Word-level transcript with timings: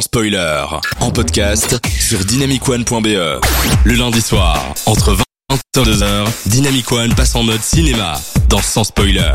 spoiler. 0.00 0.64
En 1.00 1.10
podcast 1.10 1.78
sur 1.98 2.24
dynamicone.be. 2.24 3.40
Le 3.84 3.94
lundi 3.94 4.20
soir, 4.20 4.74
entre 4.86 5.12
20 5.12 5.20
et 5.20 5.35
22h, 5.76 6.26
Dynamic 6.46 6.90
One 6.90 7.14
passe 7.14 7.34
en 7.34 7.42
mode 7.42 7.60
cinéma 7.60 8.18
dans 8.48 8.62
Sans 8.62 8.84
spoiler. 8.84 9.34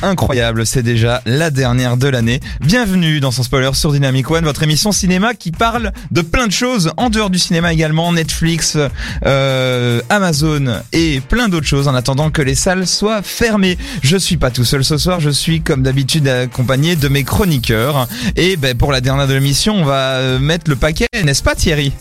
Incroyable, 0.00 0.64
c'est 0.64 0.82
déjà 0.82 1.20
la 1.26 1.50
dernière 1.50 1.98
de 1.98 2.08
l'année. 2.08 2.40
Bienvenue 2.62 3.20
dans 3.20 3.30
son 3.30 3.42
spoiler 3.42 3.68
sur 3.74 3.92
Dynamic 3.92 4.30
One, 4.30 4.44
votre 4.44 4.62
émission 4.62 4.90
cinéma 4.90 5.34
qui 5.34 5.50
parle 5.50 5.92
de 6.12 6.22
plein 6.22 6.46
de 6.46 6.52
choses 6.52 6.92
en 6.96 7.10
dehors 7.10 7.28
du 7.28 7.38
cinéma 7.38 7.74
également, 7.74 8.10
Netflix, 8.10 8.78
euh, 9.26 10.00
Amazon 10.08 10.80
et 10.94 11.20
plein 11.20 11.50
d'autres 11.50 11.66
choses 11.66 11.88
en 11.88 11.94
attendant 11.94 12.30
que 12.30 12.40
les 12.40 12.54
salles 12.54 12.86
soient 12.86 13.20
fermées. 13.20 13.76
Je 14.02 14.16
suis 14.16 14.38
pas 14.38 14.50
tout 14.50 14.64
seul 14.64 14.82
ce 14.82 14.96
soir, 14.96 15.20
je 15.20 15.28
suis 15.28 15.60
comme 15.60 15.82
d'habitude 15.82 16.26
accompagné 16.26 16.96
de 16.96 17.08
mes 17.08 17.22
chroniqueurs 17.22 18.08
et 18.34 18.56
ben, 18.56 18.74
pour 18.78 18.92
la 18.92 19.02
dernière 19.02 19.28
de 19.28 19.34
l'émission, 19.34 19.74
on 19.74 19.84
va 19.84 20.14
euh, 20.14 20.38
mettre 20.38 20.70
le 20.70 20.76
paquet, 20.76 21.08
n'est-ce 21.22 21.42
pas 21.42 21.54
Thierry? 21.54 21.92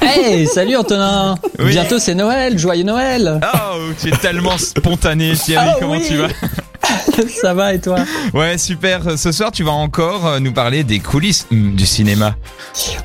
Hey, 0.00 0.46
salut 0.46 0.76
Antonin 0.76 1.36
Oui. 1.58 1.70
Bientôt 1.70 1.98
c'est 1.98 2.14
Noël, 2.14 2.58
joyeux 2.58 2.82
Noël 2.84 3.40
Oh, 3.54 3.78
tu 4.00 4.08
es 4.08 4.16
tellement 4.16 4.58
spontané 4.58 5.32
Thierry, 5.34 5.68
Ah 5.70 5.76
comment 5.78 5.92
oui. 5.92 6.04
tu 6.06 6.16
vas 6.16 6.28
Ça 7.42 7.52
va 7.54 7.74
et 7.74 7.80
toi 7.80 7.98
Ouais, 8.32 8.56
super. 8.58 9.18
Ce 9.18 9.30
soir, 9.32 9.50
tu 9.52 9.62
vas 9.64 9.72
encore 9.72 10.26
euh, 10.26 10.40
nous 10.40 10.52
parler 10.52 10.84
des 10.84 11.00
coulisses 11.00 11.46
hum, 11.52 11.74
du 11.74 11.84
cinéma. 11.84 12.36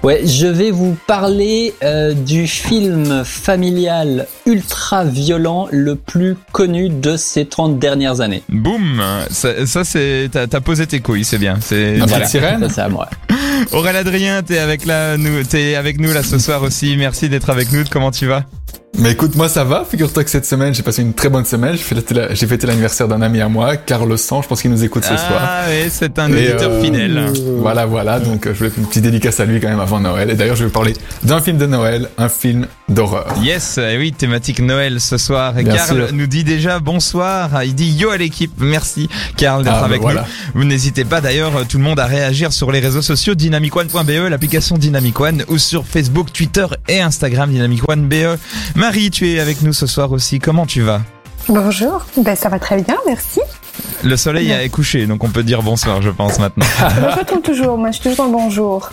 Ouais, 0.04 0.22
je 0.26 0.48
vais 0.48 0.72
vous 0.72 0.96
parler 1.08 1.74
euh, 1.84 2.14
du 2.14 2.48
film 2.48 3.24
familial 3.26 4.28
ultra 4.46 5.04
violent 5.04 5.68
le 5.72 5.96
plus 5.96 6.38
connu 6.52 6.90
de 6.90 7.18
ces 7.18 7.46
30 7.46 7.80
dernières 7.80 8.22
années. 8.22 8.44
Boum 8.50 9.02
Ça, 9.32 9.66
ça, 9.66 9.84
c'est 9.84 10.30
t'as 10.32 10.62
posé 10.62 10.86
tes 10.88 11.00
couilles, 11.02 11.26
c'est 11.26 11.40
bien. 11.40 11.58
C'est 11.62 11.98
Voilà, 11.98 12.26
sirène 12.26 12.62
ça 12.62 12.70
c'est 12.70 12.82
à 12.82 12.90
moi. 12.90 13.10
Aurélien 13.72 14.00
Adrien, 14.00 14.44
t'es 14.44 14.58
avec 14.58 14.86
avec 15.76 16.00
nous 16.00 16.12
là 16.12 16.24
ce 16.24 16.40
soir 16.40 16.62
aussi. 16.64 16.96
Merci 16.98 17.30
d'être 17.30 17.50
avec 17.50 17.72
nous. 17.72 17.84
Comment 17.90 18.12
tu 18.12 18.26
vas? 18.26 18.46
Mais 19.00 19.12
écoute, 19.14 19.36
moi 19.36 19.50
ça 19.50 19.64
va. 19.64 19.86
Figure-toi 19.90 20.24
que 20.24 20.30
cette 20.30 20.46
semaine, 20.46 20.74
j'ai 20.74 20.84
passé 20.84 21.02
une 21.02 21.14
très 21.16 21.28
bonne 21.28 21.46
semaine. 21.46 21.76
J'ai 21.76 21.84
fêté 21.84 22.14
la- 22.14 22.34
j'ai 22.34 22.46
fêté 22.46 22.68
l'anniversaire 22.68 23.08
d'un 23.08 23.22
ami 23.24 23.42
à 23.42 23.50
moi, 23.50 23.76
Carlos 23.76 24.16
Sang. 24.18 24.44
Je 24.44 24.48
pense 24.48 24.62
qu'il 24.62 24.70
nous 24.70 24.84
écoute 24.84 25.04
ce 25.04 25.18
soir. 25.18 25.42
Ah 25.42 25.64
oui, 25.68 25.90
c'est 25.90 26.20
un 26.20 26.30
Et, 26.32 26.50
auditeur 26.50 26.72
euh, 26.72 26.82
fidèle. 26.84 27.26
Voilà, 27.58 27.88
voilà. 27.88 28.20
Donc 28.20 28.44
je 28.46 28.52
voulais 28.52 28.70
faire 28.70 28.80
une 28.80 28.86
petite 28.88 29.04
dédicace 29.04 29.40
à 29.40 29.46
lui 29.46 29.60
quand 29.60 29.68
même 29.68 29.80
avant 29.80 30.00
Noël. 30.00 30.30
Et 30.30 30.36
d'ailleurs, 30.36 30.56
je 30.56 30.62
vais 30.62 30.68
vous 30.68 30.74
parler 30.74 30.94
d'un 31.24 31.42
film 31.42 31.58
de 31.58 31.66
Noël, 31.66 32.08
un 32.20 32.30
film 32.30 32.68
d'horreur. 32.88 33.34
Yes, 33.42 33.80
eh 33.80 33.98
oui, 33.98 34.12
thématique 34.14 34.60
Noël 34.60 35.02
ce 35.02 35.18
soir. 35.18 35.58
Et 35.58 35.64
Bien 35.64 35.84
sûr. 35.84 36.10
nous 36.14 36.28
dit 36.28 36.44
déjà 36.44 36.78
bonsoir. 36.80 37.64
Il 37.64 37.74
dit 37.74 37.90
yo 37.92 38.12
à 38.12 38.18
l'équipe. 38.18 38.54
Merci 38.60 39.10
Karl 39.38 39.64
d'être 39.64 39.74
Ah, 39.76 39.80
bah 39.80 39.86
avec 39.88 40.02
voilà. 40.02 40.22
nous. 40.54 40.62
Vous 40.62 40.68
n'hésitez 40.68 41.04
pas 41.04 41.20
d'ailleurs 41.20 41.66
tout 41.68 41.80
le 41.80 41.84
monde 41.84 42.00
à 42.00 42.06
réagir 42.06 42.54
sur 42.54 42.72
les 42.72 42.80
réseaux 42.80 43.02
sociaux 43.02 43.34
dynamicone.be, 43.34 44.30
l'application 44.30 44.78
Dynamic 44.78 45.20
One 45.20 45.44
ou 45.48 45.58
sur 45.58 45.84
Facebook, 45.88 46.32
Twitter 46.32 46.68
et 46.88 47.02
Instagram 47.02 47.50
Dynamic 47.50 47.90
One 47.90 48.08
BE. 48.08 48.38
Marie, 48.84 49.12
tu 49.12 49.32
es 49.32 49.40
avec 49.40 49.62
nous 49.62 49.72
ce 49.72 49.88
soir 49.88 50.12
aussi. 50.12 50.40
Comment 50.40 50.66
tu 50.66 50.82
vas? 50.82 51.04
Bonjour, 51.48 52.06
ben 52.18 52.36
ça 52.36 52.50
va 52.50 52.60
très 52.60 52.82
bien, 52.82 52.98
merci. 53.06 53.40
Le 54.04 54.18
soleil 54.18 54.52
est 54.52 54.68
couché, 54.68 55.06
donc 55.06 55.24
on 55.24 55.30
peut 55.30 55.44
dire 55.44 55.64
bonsoir, 55.64 56.02
je 56.02 56.10
pense 56.10 56.38
maintenant. 56.38 56.66
Moi, 57.00 57.12
je 57.14 57.20
retourne 57.20 57.42
toujours, 57.42 57.78
moi 57.78 57.92
je 57.92 58.02
suis 58.02 58.10
toujours 58.10 58.26
le 58.26 58.34
bonjour. 58.34 58.90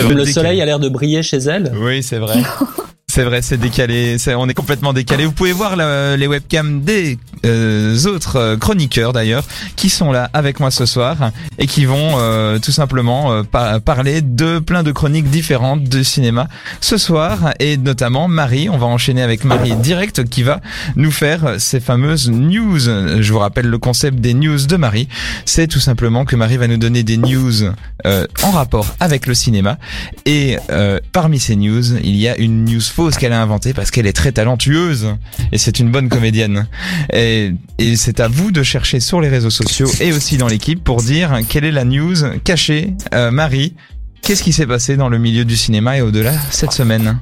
Comme 0.00 0.08
le 0.08 0.14
Décalé. 0.16 0.32
soleil 0.32 0.60
a 0.62 0.64
l'air 0.64 0.80
de 0.80 0.88
briller 0.88 1.22
chez 1.22 1.36
elle. 1.36 1.72
Oui, 1.76 2.02
c'est 2.02 2.18
vrai. 2.18 2.42
C'est 3.16 3.24
vrai, 3.24 3.40
c'est 3.40 3.56
décalé. 3.56 4.18
on 4.36 4.46
est 4.46 4.52
complètement 4.52 4.92
décalé. 4.92 5.24
Vous 5.24 5.32
pouvez 5.32 5.52
voir 5.52 5.74
les 5.74 6.26
webcams 6.26 6.82
des 6.82 7.18
euh, 7.46 7.96
autres 8.04 8.36
euh, 8.36 8.56
chroniqueurs 8.58 9.14
d'ailleurs 9.14 9.42
qui 9.74 9.88
sont 9.88 10.12
là 10.12 10.28
avec 10.34 10.60
moi 10.60 10.70
ce 10.70 10.84
soir 10.84 11.30
et 11.58 11.66
qui 11.66 11.86
vont 11.86 12.18
euh, 12.18 12.58
tout 12.58 12.72
simplement 12.72 13.32
euh, 13.32 13.42
par- 13.42 13.80
parler 13.80 14.20
de 14.20 14.58
plein 14.58 14.82
de 14.82 14.92
chroniques 14.92 15.30
différentes 15.30 15.84
de 15.84 16.02
cinéma 16.02 16.48
ce 16.82 16.98
soir 16.98 17.54
et 17.58 17.78
notamment 17.78 18.28
Marie. 18.28 18.68
On 18.68 18.76
va 18.76 18.86
enchaîner 18.86 19.22
avec 19.22 19.44
Marie 19.44 19.76
direct 19.76 20.28
qui 20.28 20.42
va 20.42 20.60
nous 20.96 21.10
faire 21.10 21.54
ces 21.58 21.80
fameuses 21.80 22.28
news. 22.28 22.80
Je 22.80 23.32
vous 23.32 23.38
rappelle 23.38 23.68
le 23.68 23.78
concept 23.78 24.18
des 24.18 24.34
news 24.34 24.58
de 24.66 24.76
Marie. 24.76 25.08
C'est 25.46 25.68
tout 25.68 25.80
simplement 25.80 26.26
que 26.26 26.36
Marie 26.36 26.58
va 26.58 26.68
nous 26.68 26.76
donner 26.76 27.02
des 27.02 27.16
news 27.16 27.62
euh, 28.04 28.26
en 28.42 28.50
rapport 28.50 28.94
avec 29.00 29.26
le 29.26 29.32
cinéma 29.32 29.78
et 30.26 30.58
euh, 30.70 31.00
parmi 31.12 31.38
ces 31.40 31.56
news, 31.56 31.96
il 32.04 32.16
y 32.16 32.28
a 32.28 32.36
une 32.36 32.66
news 32.66 32.80
fausse 32.82 33.05
qu'elle 33.14 33.32
a 33.32 33.40
inventée 33.40 33.72
parce 33.72 33.90
qu'elle 33.90 34.06
est 34.06 34.12
très 34.12 34.32
talentueuse 34.32 35.14
et 35.52 35.58
c'est 35.58 35.78
une 35.78 35.90
bonne 35.90 36.08
comédienne. 36.08 36.66
Et, 37.12 37.52
et 37.78 37.96
c'est 37.96 38.20
à 38.20 38.28
vous 38.28 38.50
de 38.50 38.62
chercher 38.62 39.00
sur 39.00 39.20
les 39.20 39.28
réseaux 39.28 39.50
sociaux 39.50 39.88
et 40.00 40.12
aussi 40.12 40.36
dans 40.36 40.48
l'équipe 40.48 40.82
pour 40.82 41.02
dire 41.02 41.38
quelle 41.48 41.64
est 41.64 41.72
la 41.72 41.84
news 41.84 42.16
cachée. 42.44 42.94
Euh, 43.14 43.30
Marie, 43.30 43.74
qu'est-ce 44.22 44.42
qui 44.42 44.52
s'est 44.52 44.66
passé 44.66 44.96
dans 44.96 45.08
le 45.08 45.18
milieu 45.18 45.44
du 45.44 45.56
cinéma 45.56 45.98
et 45.98 46.02
au-delà 46.02 46.32
cette 46.50 46.72
semaine? 46.72 47.18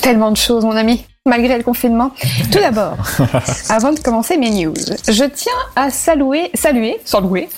Tellement 0.00 0.30
de 0.30 0.36
choses, 0.36 0.64
mon 0.64 0.76
ami, 0.76 1.04
malgré 1.26 1.56
le 1.56 1.64
confinement. 1.64 2.12
Tout 2.50 2.58
d'abord, 2.58 2.96
avant 3.68 3.92
de 3.92 4.00
commencer 4.00 4.36
mes 4.36 4.50
news, 4.50 4.74
je 5.08 5.24
tiens 5.24 5.52
à 5.76 5.90
saluer, 5.90 6.50
saluer, 6.54 6.96
saluer, 7.04 7.48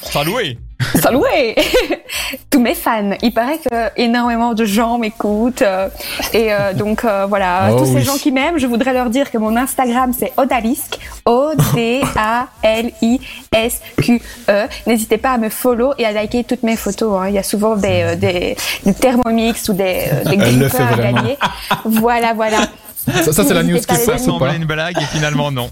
Saloué 1.01 1.55
tous 2.51 2.61
mes 2.61 2.75
fans. 2.75 3.13
Il 3.23 3.33
paraît 3.33 3.59
que 3.59 3.91
énormément 3.97 4.55
de 4.55 4.65
gens 4.65 4.99
m'écoutent 4.99 5.63
euh, 5.63 5.89
et 6.33 6.53
euh, 6.53 6.73
donc 6.73 7.05
euh, 7.05 7.27
voilà, 7.27 7.69
Oh 7.73 7.79
tous 7.79 7.87
ces 7.87 8.03
gens 8.03 8.17
qui 8.17 8.33
m'aiment, 8.33 8.59
je 8.59 8.67
voudrais 8.67 8.93
leur 8.93 9.09
dire 9.11 9.31
que 9.31 9.39
mon 9.39 9.57
Instagram 9.57 10.13
c'est 10.19 10.33
Odalisque, 10.37 10.99
O 11.27 11.51
D 11.75 12.03
A 12.17 12.49
L 12.63 12.91
I 13.03 13.21
S 13.53 13.81
Q 14.03 14.21
E. 14.49 14.67
N'hésitez 14.87 15.19
pas 15.19 15.31
à 15.33 15.39
me 15.39 15.49
follow 15.49 15.93
et 15.99 16.05
à 16.07 16.13
liker 16.13 16.45
toutes 16.45 16.63
mes 16.65 16.77
photos. 16.77 17.21
hein. 17.21 17.29
Il 17.29 17.35
y 17.35 17.39
a 17.39 17.43
souvent 17.45 17.77
des 17.77 18.03
euh, 18.03 18.17
des, 18.17 18.57
des 18.85 18.95
Thermomix 18.95 19.69
ou 19.69 19.75
des 19.75 20.07
euh, 20.13 20.25
des 20.25 20.33
Elle 20.35 20.59
le 20.59 20.69
grippers 20.69 20.71
fait 20.71 21.01
à 21.01 21.13
gagner. 21.13 21.39
Voilà, 21.85 22.35
voilà. 22.35 22.59
Ça, 23.07 23.33
ça 23.33 23.45
c'est 23.45 23.55
la 23.55 23.63
news 23.63 23.79
qui 23.79 23.87
pas 23.87 24.19
semblait 24.19 24.57
une 24.57 24.65
blague 24.65 24.97
et 24.99 25.05
finalement 25.05 25.51
non. 25.51 25.71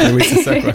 Eh 0.00 0.12
Oui, 0.12 0.24
c'est 0.28 0.42
ça 0.42 0.58
quoi. 0.58 0.72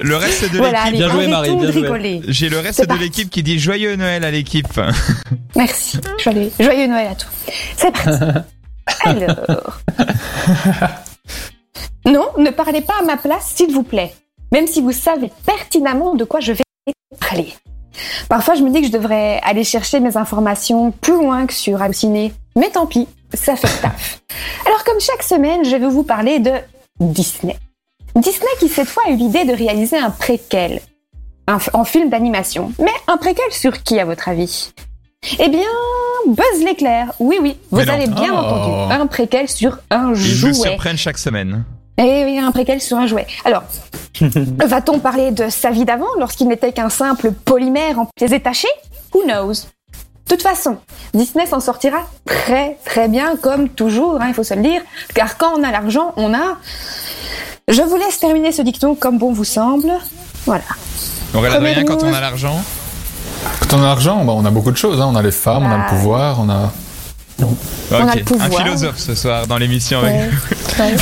Le 0.00 0.16
reste 0.16 0.52
de 0.52 0.58
Voilà, 0.58 0.84
l'équipe, 0.84 0.86
allez, 0.86 0.98
Bien 0.98 1.08
joué, 1.10 1.26
Marie, 1.26 1.56
bien 1.56 1.72
joué. 1.72 2.20
j'ai 2.28 2.48
le 2.48 2.58
reste 2.60 2.86
de 2.88 2.94
l'équipe 2.94 3.28
qui 3.30 3.42
dit 3.42 3.58
joyeux 3.58 3.96
Noël 3.96 4.24
à 4.24 4.30
l'équipe. 4.30 4.80
Merci. 5.56 5.98
Joyeux, 6.22 6.50
joyeux 6.60 6.86
Noël 6.86 7.08
à 7.10 7.14
toi. 7.16 7.30
C'est 7.76 7.90
parti. 7.92 8.24
Alors. 9.04 9.80
Non, 12.06 12.28
ne 12.38 12.50
parlez 12.50 12.80
pas 12.80 12.94
à 13.00 13.04
ma 13.04 13.16
place, 13.16 13.52
s'il 13.54 13.72
vous 13.72 13.82
plaît. 13.82 14.14
Même 14.52 14.66
si 14.66 14.80
vous 14.80 14.92
savez 14.92 15.30
pertinemment 15.44 16.14
de 16.14 16.24
quoi 16.24 16.40
je 16.40 16.52
vais 16.52 16.64
parler. 17.20 17.52
Parfois, 18.28 18.54
je 18.54 18.62
me 18.62 18.70
dis 18.70 18.80
que 18.80 18.86
je 18.86 18.92
devrais 18.92 19.40
aller 19.42 19.64
chercher 19.64 20.00
mes 20.00 20.16
informations 20.16 20.90
plus 20.92 21.14
loin 21.14 21.46
que 21.46 21.52
sur 21.52 21.82
Allociné. 21.82 22.32
Mais 22.56 22.70
tant 22.70 22.86
pis, 22.86 23.08
ça 23.34 23.56
fait 23.56 23.80
taf. 23.82 24.20
Alors, 24.66 24.84
comme 24.84 25.00
chaque 25.00 25.22
semaine, 25.22 25.64
je 25.64 25.76
vais 25.76 25.88
vous 25.88 26.02
parler 26.02 26.38
de 26.38 26.52
Disney. 27.00 27.56
Disney 28.16 28.48
qui, 28.58 28.68
cette 28.68 28.88
fois, 28.88 29.02
a 29.06 29.10
eu 29.10 29.16
l'idée 29.16 29.44
de 29.44 29.52
réaliser 29.52 29.96
un 29.98 30.10
préquel. 30.10 30.80
Un 31.46 31.58
en 31.72 31.84
film 31.84 32.10
d'animation. 32.10 32.72
Mais 32.78 32.92
un 33.06 33.16
préquel 33.16 33.50
sur 33.50 33.82
qui, 33.82 33.98
à 34.00 34.04
votre 34.04 34.28
avis? 34.28 34.72
Eh 35.38 35.48
bien, 35.48 35.60
Buzz 36.26 36.62
l'éclair. 36.64 37.12
Oui, 37.20 37.38
oui, 37.40 37.56
vous 37.70 37.78
Mais 37.78 37.84
non. 37.86 37.92
avez 37.94 38.06
bien 38.06 38.32
Oh. 38.34 38.38
entendu. 38.38 38.92
Un 38.92 39.06
préquel 39.06 39.48
sur 39.48 39.78
un 39.90 40.10
Ils 40.10 40.14
jouet. 40.16 40.48
nous 40.50 40.54
surprennent 40.54 40.96
chaque 40.98 41.18
semaine. 41.18 41.64
Eh 41.96 42.24
oui, 42.24 42.38
un 42.38 42.52
préquel 42.52 42.80
sur 42.80 42.96
un 42.96 43.06
jouet. 43.06 43.26
Alors, 43.44 43.62
va-t-on 44.20 44.98
parler 45.00 45.30
de 45.32 45.48
sa 45.48 45.70
vie 45.70 45.84
d'avant 45.84 46.06
lorsqu'il 46.18 46.46
n'était 46.48 46.72
qu'un 46.72 46.90
simple 46.90 47.32
polymère 47.32 47.98
en 47.98 48.06
pièces 48.16 48.30
détachées? 48.30 48.68
Who 49.14 49.22
knows? 49.24 49.66
De 50.28 50.34
toute 50.34 50.42
façon, 50.42 50.76
Disney 51.14 51.46
s'en 51.46 51.58
sortira 51.58 52.00
très 52.26 52.76
très 52.84 53.08
bien, 53.08 53.36
comme 53.36 53.70
toujours, 53.70 54.20
hein, 54.20 54.26
il 54.28 54.34
faut 54.34 54.44
se 54.44 54.52
le 54.52 54.60
dire, 54.60 54.82
car 55.14 55.38
quand 55.38 55.52
on 55.58 55.62
a 55.64 55.70
l'argent, 55.70 56.12
on 56.16 56.34
a... 56.34 56.58
Je 57.66 57.80
vous 57.80 57.96
laisse 57.96 58.18
terminer 58.18 58.52
ce 58.52 58.60
dicton 58.60 58.94
comme 58.94 59.16
bon 59.18 59.32
vous 59.32 59.44
semble. 59.44 59.90
Voilà. 60.44 60.64
Première 61.32 61.54
Adrien, 61.54 61.84
quand 61.84 62.02
on 62.02 62.12
a 62.12 62.20
l'argent? 62.20 62.62
Quand 63.60 63.76
on 63.78 63.82
a 63.82 63.86
l'argent, 63.86 64.24
bah, 64.24 64.32
on 64.36 64.44
a 64.44 64.50
beaucoup 64.50 64.70
de 64.70 64.76
choses. 64.76 65.00
Hein. 65.00 65.08
On 65.10 65.16
a 65.16 65.22
les 65.22 65.32
femmes, 65.32 65.64
on 65.64 65.70
a 65.70 65.78
le 65.78 65.88
pouvoir, 65.88 66.40
on 66.40 66.48
a. 66.48 66.72
On 67.40 68.06
a 68.08 68.14
le 68.16 68.24
pouvoir. 68.24 68.46
Un 68.46 68.64
philosophe 68.64 68.98
ce 68.98 69.14
soir 69.14 69.46
dans 69.46 69.58
l'émission. 69.58 70.00
avec- 70.00 70.14
Ouais. 70.78 70.84
Ouais. 70.84 70.96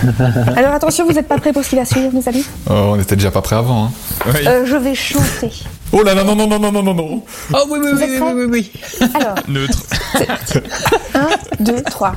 Alors 0.56 0.72
attention, 0.74 1.04
vous 1.06 1.12
n'êtes 1.12 1.28
pas 1.28 1.38
prêts 1.38 1.52
pour 1.52 1.64
ce 1.64 1.70
qui 1.70 1.76
va 1.76 1.84
suivre, 1.84 2.10
mes 2.12 2.26
amis? 2.28 2.44
Oh, 2.70 2.72
on 2.94 3.00
était 3.00 3.16
déjà 3.16 3.30
pas 3.30 3.42
prêts 3.42 3.56
avant. 3.56 3.84
Hein. 3.86 3.90
Oui. 4.26 4.46
Euh, 4.46 4.64
Je 4.66 4.76
vais 4.76 4.94
chanter. 4.94 5.50
Oh 5.92 6.02
là 6.02 6.14
là, 6.14 6.22
non, 6.24 6.34
non, 6.36 6.46
non, 6.46 6.58
non, 6.58 6.70
non, 6.72 6.82
non, 6.82 6.94
non. 6.94 7.22
Oh 7.54 7.56
oui, 7.70 7.78
oui, 7.82 7.90
oui, 7.94 8.18
oui, 8.20 8.32
oui, 8.34 8.44
oui. 9.00 9.08
Alors, 9.14 9.34
Neutre. 9.48 9.78
1, 11.14 11.28
2, 11.60 11.82
3. 11.82 12.12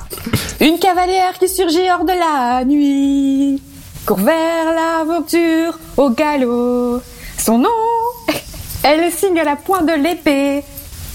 Une 0.59 0.77
cavalière 0.79 1.33
qui 1.39 1.47
surgit 1.47 1.89
hors 1.91 2.03
de 2.05 2.11
la 2.11 2.65
nuit, 2.65 3.61
court 4.05 4.17
vers 4.19 4.35
l'aventure 4.75 5.79
au 5.97 6.09
galop. 6.09 7.01
Son 7.37 7.57
nom, 7.59 7.69
elle 8.83 9.11
signe 9.11 9.39
à 9.39 9.43
la 9.45 9.55
pointe 9.55 9.85
de 9.87 9.93
l'épée 10.03 10.63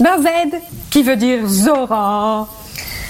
d'un 0.01 0.17
Z 0.21 0.27
qui 0.97 1.03
veut 1.03 1.17
dire 1.17 1.47
Zora. 1.47 2.49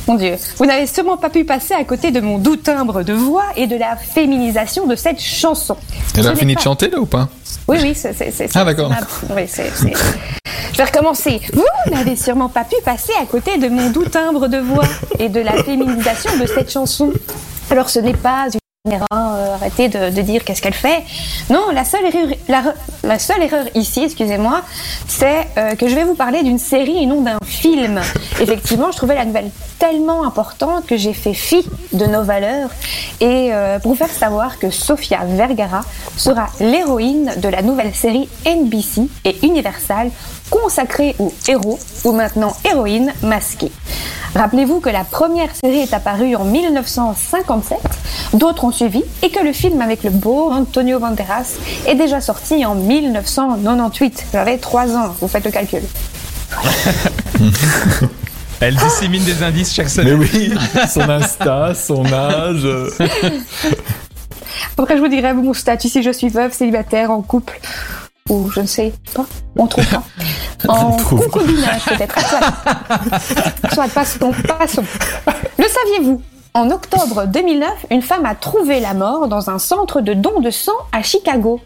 Mon 0.09 0.17
Dieu, 0.17 0.35
vous 0.56 0.67
n'avez 0.67 0.88
sûrement 0.88 1.17
pas 1.17 1.31
pu 1.31 1.44
passer 1.44 1.73
à 1.73 1.85
côté 1.85 2.11
de 2.11 2.19
mon 2.19 2.38
doux 2.38 2.56
timbre 2.56 3.05
de 3.05 3.12
voix 3.12 3.44
et 3.55 3.69
de 3.69 3.77
la 3.77 3.94
féminisation 3.94 4.88
de 4.88 4.97
cette 4.97 5.21
chanson. 5.21 5.77
Elle 6.19 6.27
a 6.27 6.35
fini 6.35 6.56
de 6.56 6.61
chanter 6.61 6.88
là 6.91 6.99
ou 6.99 7.06
pas? 7.06 7.29
Oui, 7.69 7.79
oui, 7.81 7.94
c'est. 7.94 8.12
Ah, 8.56 8.65
d'accord. 8.65 8.91
c'est- 9.21 9.33
Oui, 9.37 9.43
c'est. 9.47 9.71
Je 10.73 10.77
vais 10.79 10.85
recommencer. 10.85 11.41
Vous 11.53 11.94
n'avez 11.94 12.17
sûrement 12.17 12.49
pas 12.49 12.65
pu 12.65 12.75
passer 12.85 13.12
à 13.23 13.25
côté 13.25 13.56
de 13.56 13.69
mon 13.69 13.91
doux 13.91 14.05
timbre 14.06 14.49
de 14.49 14.59
voix 14.59 14.88
et 15.21 15.29
de 15.29 15.38
la 15.41 15.53
féminisation 15.62 16.37
de 16.38 16.47
cette 16.47 16.73
chanson. 16.73 17.12
Alors 17.71 17.88
ce 17.88 18.00
n'est 18.00 18.15
pas 18.15 18.47
une 18.53 18.59
euh, 18.93 19.55
arrêtez 19.55 19.88
de, 19.88 20.11
de 20.11 20.23
dire 20.23 20.44
qu'est-ce 20.44 20.62
qu'elle 20.62 20.75
fait. 20.75 21.03
Non, 21.50 21.71
la 21.73 21.85
seule 21.85 22.05
erreur, 22.06 22.29
la, 22.49 22.62
la 23.03 23.19
seule 23.19 23.43
erreur 23.43 23.65
ici, 23.75 24.05
excusez-moi, 24.05 24.62
c'est 25.09 25.49
euh, 25.59 25.75
que 25.75 25.88
je 25.88 25.94
vais 25.94 26.05
vous 26.05 26.15
parler 26.15 26.43
d'une 26.43 26.59
série 26.59 27.03
et 27.03 27.06
non 27.06 27.23
d'un 27.23 27.38
film. 27.44 28.00
Effectivement, 28.41 28.93
je 28.93 28.97
trouvais 28.97 29.15
la 29.15 29.25
nouvelle 29.25 29.50
tellement 29.79 30.25
importante 30.25 30.87
que 30.87 30.97
j'ai 30.97 31.12
fait 31.12 31.35
fi 31.35 31.67
de 31.93 32.06
nos 32.06 32.23
valeurs 32.23 32.71
et 33.21 33.50
euh, 33.53 33.79
pour 33.79 33.93
vous 33.93 33.99
faire 33.99 34.11
savoir 34.11 34.59
que 34.59 34.71
Sofia 34.71 35.21
Vergara 35.25 35.83
sera 36.17 36.47
l'héroïne 36.61 37.33
de 37.37 37.49
la 37.49 37.62
nouvelle 37.62 37.94
série 37.94 38.29
NBC 38.47 39.03
et 39.25 39.37
Universal 39.44 40.11
consacrée 40.51 41.15
aux 41.19 41.33
héros 41.49 41.79
ou 42.05 42.13
maintenant 42.13 42.55
héroïnes 42.65 43.13
masquées. 43.23 43.73
Rappelez-vous 44.35 44.81
que 44.81 44.91
la 44.91 45.05
première 45.05 45.55
série 45.57 45.79
est 45.79 45.95
apparue 45.95 46.37
en 46.37 46.45
1957, 46.45 47.79
d'autres 48.35 48.65
ont 48.65 48.73
suivi 48.73 49.03
et 49.23 49.31
que 49.31 49.43
le 49.43 49.53
film 49.53 49.81
avec 49.81 50.05
le 50.05 50.11
beau 50.11 50.51
Antonio 50.53 50.99
Banderas 50.99 51.55
est 51.87 51.95
déjà 51.95 52.21
sorti 52.21 52.65
en 52.67 52.75
1998. 52.75 54.27
J'avais 54.33 54.59
3 54.59 54.97
ans, 54.97 55.15
vous 55.21 55.29
faites 55.29 55.45
le 55.45 55.51
calcul. 55.51 55.83
Elle 58.61 58.77
dissémine 58.77 59.25
des 59.25 59.43
indices 59.43 59.75
chaque 59.75 59.87
Mais 59.97 60.03
semaine. 60.05 60.19
oui, 60.19 60.53
son 60.89 61.09
Insta, 61.09 61.75
son 61.75 62.05
âge. 62.13 62.67
Après, 64.79 64.97
je 64.97 65.03
vous 65.03 65.09
dirai 65.09 65.33
mon 65.35 65.53
statut 65.53 65.89
si 65.89 66.03
je 66.03 66.11
suis 66.11 66.29
veuve, 66.29 66.53
célibataire, 66.53 67.11
en 67.11 67.23
couple, 67.23 67.61
ou 68.28 68.50
je 68.50 68.61
ne 68.61 68.67
sais 68.67 68.93
pas, 69.14 69.26
on 69.56 69.67
trouve 69.67 69.87
pas. 69.88 70.02
En 70.69 70.96
concubinage, 70.96 71.84
peut-être. 71.84 72.19
Soit, 72.19 73.73
soit 73.73 73.88
passons, 73.88 74.32
passons. 74.49 74.84
Le 75.58 75.64
saviez-vous? 75.64 76.23
En 76.55 76.70
octobre 76.70 77.26
2009, 77.26 77.69
une 77.90 78.00
femme 78.00 78.25
a 78.25 78.34
trouvé 78.34 78.81
la 78.81 78.94
mort 78.94 79.28
dans 79.28 79.50
un 79.50 79.58
centre 79.58 80.00
de 80.00 80.14
don 80.14 80.40
de 80.40 80.50
sang 80.50 80.73
à 80.90 81.02
Chicago. 81.02 81.61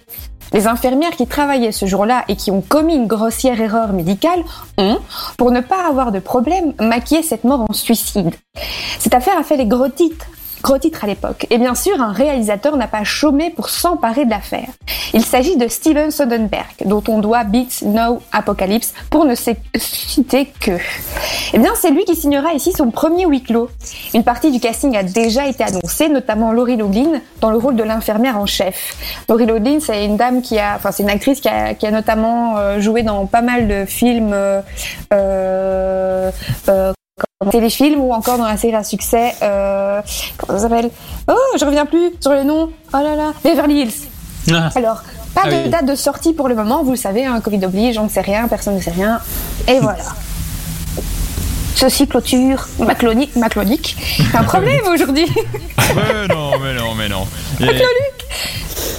Les 0.53 0.67
infirmières 0.67 1.13
qui 1.13 1.29
travaillaient 1.29 1.71
ce 1.71 1.87
jour-là 1.87 2.25
et 2.27 2.35
qui 2.35 2.51
ont 2.51 2.61
commis 2.61 2.97
une 2.97 3.07
grossière 3.07 3.61
erreur 3.61 3.93
médicale 3.93 4.43
ont, 4.79 4.99
pour 5.39 5.53
ne 5.53 5.61
pas 5.61 5.87
avoir 5.87 6.11
de 6.11 6.19
problème, 6.19 6.75
maquillé 6.81 7.23
cette 7.23 7.45
mort 7.45 7.67
en 7.69 7.73
suicide. 7.73 8.35
Cette 8.99 9.15
affaire 9.15 9.39
a 9.39 9.45
fait 9.45 9.57
les 9.57 9.67
gros 9.67 9.89
titres, 9.89 10.27
gros 10.63 10.79
titres 10.79 11.05
à 11.05 11.07
l'époque. 11.07 11.47
Et 11.51 11.59
bien 11.59 11.75
sûr, 11.75 12.01
un 12.01 12.13
réalisateur 12.13 12.77
n'a 12.77 12.89
pas 12.89 13.05
chômé 13.05 13.51
pour 13.51 13.69
s'emparer 13.69 14.25
de 14.25 14.31
l'affaire. 14.31 14.69
Il 15.13 15.25
s'agit 15.25 15.57
de 15.57 15.69
Steven 15.69 16.11
Soderbergh, 16.11 16.85
dont 16.85 17.03
on 17.09 17.19
doit 17.19 17.45
Beats 17.45 17.85
No 17.85 18.21
Apocalypse, 18.33 18.95
pour 19.11 19.25
ne 19.25 19.35
citer 19.35 20.53
que. 20.61 20.79
Eh 21.53 21.59
bien, 21.59 21.73
c'est 21.75 21.91
lui 21.91 22.05
qui 22.05 22.15
signera 22.15 22.53
ici 22.55 22.73
son 22.73 22.91
premier 22.91 23.27
huis 23.27 23.43
clos. 23.43 23.71
Une 24.15 24.25
partie 24.25 24.51
du 24.51 24.61
casting 24.61 24.97
a 24.97 25.03
déjà 25.03 25.47
été 25.47 25.65
annoncée, 25.65 26.09
notamment 26.09 26.53
Laurie 26.53 26.77
Loughlin, 26.77 27.21
dans 27.41 27.51
le 27.51 27.59
rôle 27.59 27.77
de 27.77 27.83
l'infirmière 27.83 28.39
en 28.39 28.47
chef. 28.47 28.97
Laurie 29.29 29.47
Loughlin, 29.47 29.79
c'est 29.81 30.05
une 30.05 30.17
dame 30.17 30.43
qui 30.43 30.59
a, 30.59 30.77
enfin, 30.77 30.93
c'est 30.93 31.03
une 31.03 31.11
actrice 31.11 31.41
qui 31.41 31.49
a, 31.49 31.75
qui 31.75 31.87
a 31.87 31.91
notamment 31.91 32.57
euh, 32.59 32.81
joué 32.81 33.03
dans 33.03 33.27
pas 33.27 33.43
mal 33.43 33.69
de 33.69 33.85
films, 33.85 34.33
euh, 34.33 34.61
euh, 35.13 36.31
téléfilms 37.51 38.01
ou 38.01 38.13
encore 38.13 38.37
dans 38.39 38.47
la 38.47 38.57
série 38.57 38.75
à 38.75 38.85
succès, 38.85 39.35
euh, 39.43 40.01
comment 40.39 40.59
ça 40.59 40.69
s'appelle? 40.69 40.91
Oh, 41.29 41.35
je 41.59 41.65
reviens 41.65 41.87
plus 41.87 42.13
sur 42.21 42.33
le 42.33 42.43
nom. 42.45 42.71
Oh 42.93 42.97
là 42.99 43.17
là, 43.17 43.33
Beverly 43.45 43.83
Hills. 43.83 44.09
Ah. 44.53 44.69
Alors, 44.75 45.03
pas 45.35 45.43
Ah 45.45 45.51
de 45.51 45.55
oui. 45.65 45.69
date 45.71 45.87
de 45.87 45.95
sortie 45.95 46.33
pour 46.33 46.49
le 46.49 46.55
moment, 46.55 46.83
vous 46.83 46.91
le 46.93 46.97
savez, 46.97 47.25
un 47.25 47.41
Covid 47.41 47.65
oblige, 47.65 47.99
on 47.99 48.05
ne 48.05 48.09
sait 48.09 48.21
rien, 48.21 48.47
personne 48.49 48.75
ne 48.77 48.81
sait 48.81 48.91
rien. 48.91 49.21
Et 49.69 49.79
voilà. 49.81 50.03
Ceci 51.77 52.07
clôture 52.07 52.67
ma 52.79 52.95
chronique. 52.95 53.35
Ma 53.37 53.49
chronique. 53.49 53.97
Un 54.35 54.43
problème 54.43 54.81
aujourd'hui. 54.93 55.27
Mais 55.97 56.29
non, 56.29 56.51
mais 56.61 56.75
non, 56.75 56.95
mais 56.95 57.09
non. 57.09 57.27
Et- 57.61 57.65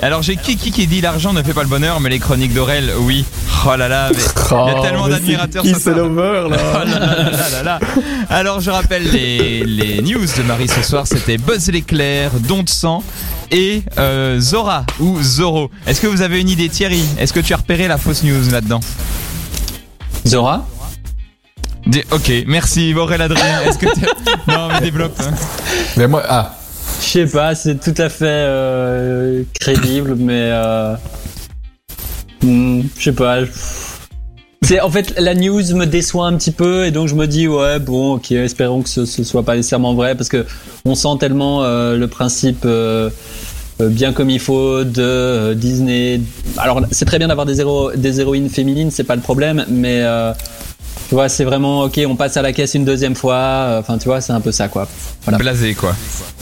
Alors 0.04 0.24
j'ai 0.24 0.36
Kiki 0.36 0.72
qui 0.72 0.88
dit 0.88 1.00
l'argent 1.00 1.32
ne 1.32 1.44
fait 1.44 1.54
pas 1.54 1.62
le 1.62 1.70
bonheur, 1.70 2.00
mais 2.00 2.10
les 2.10 2.18
chroniques 2.18 2.54
d'Aurel, 2.56 2.92
oui. 3.02 3.24
Oh 3.68 3.76
là 3.76 3.88
là, 3.88 4.10
mais 4.12 4.18
il 4.52 4.74
y 4.74 4.78
a 4.78 4.82
tellement 4.82 5.04
Oh, 5.06 5.10
d'admirateurs 5.10 5.62
Qui 5.64 5.76
c'est 5.76 5.94
l'over 5.94 6.44
Oh 6.46 6.50
là 6.50 6.58
là 6.86 7.00
là 7.00 7.06
là 7.06 7.32
là 7.32 7.50
là 7.52 7.64
là. 7.64 7.80
Alors 8.30 8.62
je 8.62 8.72
rappelle 8.72 9.04
les, 9.12 9.64
les 9.64 10.02
news 10.02 10.26
de 10.26 10.42
Marie 10.44 10.68
ce 10.68 10.82
soir, 10.82 11.06
c'était 11.06 11.38
Buzz 11.38 11.70
l'éclair, 11.70 12.32
Don 12.40 12.64
de 12.64 12.70
sang 12.70 13.04
et 13.52 13.84
euh, 14.00 14.40
Zora 14.40 14.86
ou 15.00 15.22
Zoro. 15.22 15.70
Est-ce 15.86 16.02
que 16.02 16.08
vous 16.08 16.24
avez 16.24 16.42
une 16.42 16.50
idée 16.50 16.70
Thierry? 16.70 17.04
Est-ce 17.20 17.32
que 17.34 17.40
tu 17.40 17.54
as 17.54 17.58
repéré 17.58 17.88
la 17.88 17.98
fausse 18.00 18.24
news 18.24 18.50
là-dedans? 18.52 18.80
Zora? 20.26 20.66
Ok, 22.12 22.32
merci 22.48 22.94
Aurel 22.96 23.22
Adrien. 23.22 23.62
Est-ce 23.62 23.78
que 23.78 23.86
tu... 23.94 24.02
Non 24.48 24.68
mais 24.70 24.82
développe. 24.82 25.16
hein. 25.20 25.32
Mais 25.98 26.08
moi, 26.08 26.24
ah, 26.28 26.54
Je 27.02 27.08
sais 27.08 27.26
pas, 27.26 27.56
c'est 27.56 27.80
tout 27.80 27.94
à 27.98 28.10
fait 28.10 28.26
euh, 28.26 29.44
crédible, 29.60 30.16
mais 30.16 30.50
euh, 30.52 30.96
hmm, 32.44 32.84
je 32.98 33.04
sais 33.04 33.12
pas. 33.12 33.40
en 34.82 34.90
fait 34.90 35.20
la 35.20 35.34
news 35.34 35.64
me 35.76 35.86
déçoit 35.86 36.28
un 36.28 36.38
petit 36.38 36.52
peu 36.52 36.86
et 36.86 36.92
donc 36.92 37.08
je 37.10 37.16
me 37.16 37.26
dis 37.26 37.48
ouais 37.48 37.80
bon 37.80 38.14
ok 38.14 38.32
espérons 38.32 38.84
que 38.84 38.90
ce, 38.90 39.06
ce 39.06 39.24
soit 39.24 39.44
pas 39.44 39.56
nécessairement 39.56 39.94
vrai 39.94 40.16
parce 40.16 40.30
que 40.30 40.46
on 40.86 40.96
sent 40.96 41.18
tellement 41.20 41.64
euh, 41.64 41.98
le 41.98 42.08
principe 42.08 42.62
euh, 42.64 43.10
bien 43.82 44.14
comme 44.14 44.30
il 44.30 44.40
faut 44.40 44.84
de 44.84 45.54
Disney. 45.56 46.22
Alors 46.58 46.82
c'est 46.92 47.06
très 47.06 47.18
bien 47.18 47.28
d'avoir 47.28 47.48
des, 47.48 47.64
des 47.98 48.22
héroïnes 48.22 48.50
féminines, 48.50 48.92
c'est 48.92 49.04
pas 49.04 49.16
le 49.16 49.22
problème, 49.24 49.66
mais 49.70 50.04
tu 51.12 51.16
vois 51.16 51.28
c'est 51.28 51.44
vraiment 51.44 51.82
ok 51.82 52.00
on 52.08 52.16
passe 52.16 52.38
à 52.38 52.42
la 52.42 52.54
caisse 52.54 52.74
une 52.74 52.86
deuxième 52.86 53.16
fois. 53.16 53.36
euh, 53.36 53.80
Enfin 53.82 53.98
tu 53.98 54.06
vois 54.06 54.22
c'est 54.22 54.32
un 54.32 54.40
peu 54.40 54.54
ça 54.54 54.70
quoi. 54.70 54.88
Voilà. 55.26 55.38
Blasé 55.40 55.74
quoi. 55.74 55.94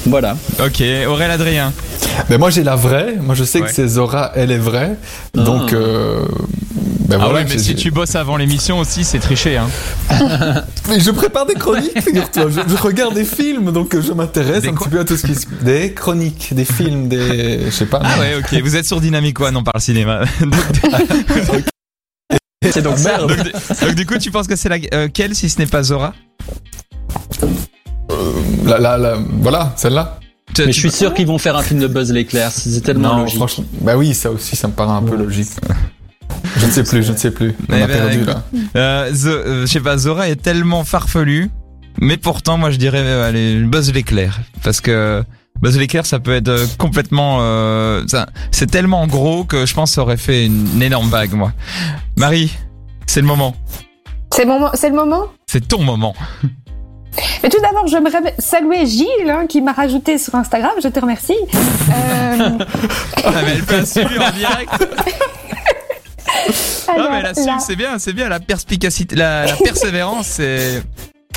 Voilà. 0.06 0.38
Ok, 0.64 0.84
Aurel 1.08 1.32
Adrien. 1.32 1.74
mais 2.30 2.38
moi 2.38 2.52
j'ai 2.52 2.64
la 2.64 2.76
vraie. 2.76 3.16
Moi 3.20 3.34
je 3.34 3.44
sais 3.46 3.62
Ouais. 3.62 3.68
que 3.68 3.74
c'est 3.74 3.88
Zora, 3.88 4.32
elle 4.36 4.52
est 4.52 4.60
vraie. 4.60 4.96
Donc, 5.34 5.72
Ah. 5.74 5.76
euh, 5.76 6.20
ben 7.08 7.16
Ah 7.20 7.26
voilà. 7.26 7.34
ouais, 7.40 7.46
mais 7.50 7.58
si 7.58 7.74
tu 7.74 7.90
bosses 7.90 8.14
avant 8.14 8.38
l'émission 8.38 8.78
aussi, 8.78 9.04
c'est 9.04 9.18
tricher. 9.18 9.58
Hein. 9.58 9.70
Mais 10.88 11.00
je 11.00 11.10
prépare 11.10 11.48
des 11.48 11.56
chroniques, 11.56 12.00
figure-toi. 12.00 12.46
Je, 12.50 12.62
je 12.76 12.80
regarde 12.80 13.16
des 13.16 13.24
films, 13.26 13.72
donc 13.72 14.00
je 14.00 14.12
m'intéresse 14.14 14.66
un 14.68 14.74
petit 14.76 14.90
peu 14.90 15.00
à 15.00 15.04
tout 15.06 15.18
ce 15.18 15.26
qui 15.26 15.34
se... 15.34 15.48
Des 15.64 15.94
chroniques, 15.96 16.54
des 16.54 16.66
films, 16.66 17.08
des... 17.08 17.62
Je 17.66 17.72
sais 17.72 17.88
pas. 17.88 18.00
Ah 18.04 18.10
mais- 18.20 18.36
ouais, 18.36 18.42
ok. 18.58 18.62
Vous 18.62 18.76
êtes 18.76 18.86
sur 18.86 19.02
Dynamic 19.02 19.40
One, 19.40 19.58
on 19.58 19.64
parle 19.64 19.82
cinéma. 19.82 20.22
donc, 20.42 21.64
C'est 22.72 22.82
donc 22.82 22.98
ça. 22.98 23.18
donc, 23.18 23.32
donc, 23.38 23.96
du 23.96 24.06
coup, 24.06 24.18
tu 24.18 24.32
penses 24.32 24.48
que 24.48 24.56
c'est 24.56 24.70
laquelle 24.70 25.36
si 25.36 25.50
ce 25.50 25.60
n'est 25.60 25.66
pas 25.68 25.84
Zora 25.84 26.14
La, 28.66 28.78
la, 28.80 28.98
la- 28.98 29.18
Voilà, 29.42 29.74
celle-là. 29.76 30.20
Mais 30.58 30.66
tu- 30.66 30.74
je 30.74 30.80
suis 30.80 30.92
sûr 30.92 31.14
qu'ils 31.14 31.28
vont 31.28 31.38
faire 31.38 31.56
un 31.56 31.62
film 31.64 31.80
de 31.80 31.88
Buzz 31.88 32.12
l'éclair, 32.12 32.52
c'est 32.52 32.82
tellement 32.82 33.16
Non, 33.16 33.22
logique. 33.22 33.36
franchement. 33.38 33.66
Bah 33.82 33.96
oui, 33.98 34.14
ça 34.14 34.32
aussi, 34.32 34.56
ça 34.56 34.68
me 34.68 34.74
paraît 34.74 34.92
un 34.94 35.02
peu 35.04 35.16
logique. 35.16 35.50
Je 36.58 36.66
ne 36.66 36.72
sais 36.72 36.84
plus, 36.84 37.04
je 37.04 37.12
ne 37.12 37.18
sais 37.18 37.32
plus. 37.32 37.56
On 37.70 37.76
Eh 37.76 37.82
a 37.84 37.88
ben, 37.88 37.94
perdu 37.98 38.26
là. 38.26 38.44
Euh, 38.76 39.12
euh, 39.26 39.62
je 39.62 39.66
sais 39.72 39.80
pas, 39.80 39.98
Zora 39.98 40.28
est 40.30 40.36
tellement 40.42 40.84
farfelu, 40.84 41.50
mais 42.02 42.18
pourtant, 42.18 42.58
moi, 42.58 42.72
je 42.72 42.78
dirais, 42.78 43.02
euh, 43.04 43.28
allez, 43.30 43.60
Buzz 43.62 43.92
l'éclair, 43.94 44.40
parce 44.64 44.82
que 44.82 45.24
Buzz 45.62 45.78
l'éclair, 45.78 46.06
ça 46.06 46.20
peut 46.20 46.34
être 46.34 46.48
euh, 46.48 46.66
complètement, 46.78 47.40
euh, 47.42 48.04
c'est 48.52 48.72
tellement 48.72 49.06
gros 49.08 49.44
que 49.44 49.66
je 49.66 49.74
pense 49.74 49.92
que 49.92 49.96
ça 49.96 50.02
aurait 50.02 50.18
fait 50.18 50.46
une, 50.46 50.68
une 50.76 50.82
énorme 50.82 51.10
vague, 51.10 51.34
moi. 51.34 51.52
Marie, 52.16 52.56
c'est 53.08 53.22
le 53.22 53.28
moment, 53.28 53.56
C'est 54.34 54.44
le 54.44 54.50
moment. 54.50 54.72
C'est 54.74 54.90
le 54.90 54.96
moment? 54.96 55.26
C'est 55.48 55.68
ton 55.68 55.82
moment. 55.82 56.16
Mais 57.44 57.50
tout 57.50 57.60
d'abord, 57.62 57.88
j'aimerais 57.88 58.36
saluer 58.38 58.86
Gilles 58.86 59.30
hein, 59.30 59.46
qui 59.48 59.62
m'a 59.62 59.74
rajouté 59.74 60.18
sur 60.18 60.36
Instagram. 60.36 60.72
Je 60.82 60.88
te 60.88 61.00
remercie. 61.00 61.36
Euh, 61.54 62.50
Ah, 63.26 63.32
mais 63.44 63.56
elle 63.56 63.64
peut 63.64 63.76
assumer 63.80 64.18
en 64.18 64.32
direct. 64.32 64.72
Non, 66.98 67.10
mais 67.12 67.20
elle 67.20 67.26
assume, 67.28 67.46
la, 67.46 67.60
c'est 67.60 67.76
bien, 67.76 68.00
c'est 68.00 68.14
bien, 68.14 68.30
la 68.30 68.40
perspicacité, 68.40 69.16
la, 69.16 69.46
la 69.46 69.56
persévérance, 69.56 70.26
c'est, 70.28 70.82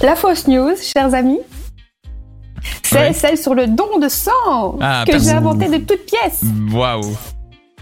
la 0.03 0.17
fausse 0.17 0.49
news, 0.49 0.73
chers 0.83 1.13
amis, 1.15 1.41
c'est 2.83 2.97
Ouais. 2.97 3.13
celle 3.13 3.39
sur 3.39 3.55
le 3.55 3.67
don 3.67 3.99
de 4.01 4.09
sang 4.09 4.79
Ah, 4.81 5.05
que 5.07 5.19
j'ai 5.19 5.31
inventé 5.31 5.69
de 5.69 5.79
toutes 5.85 6.07
pièces. 6.07 6.41
waouh. 6.73 7.17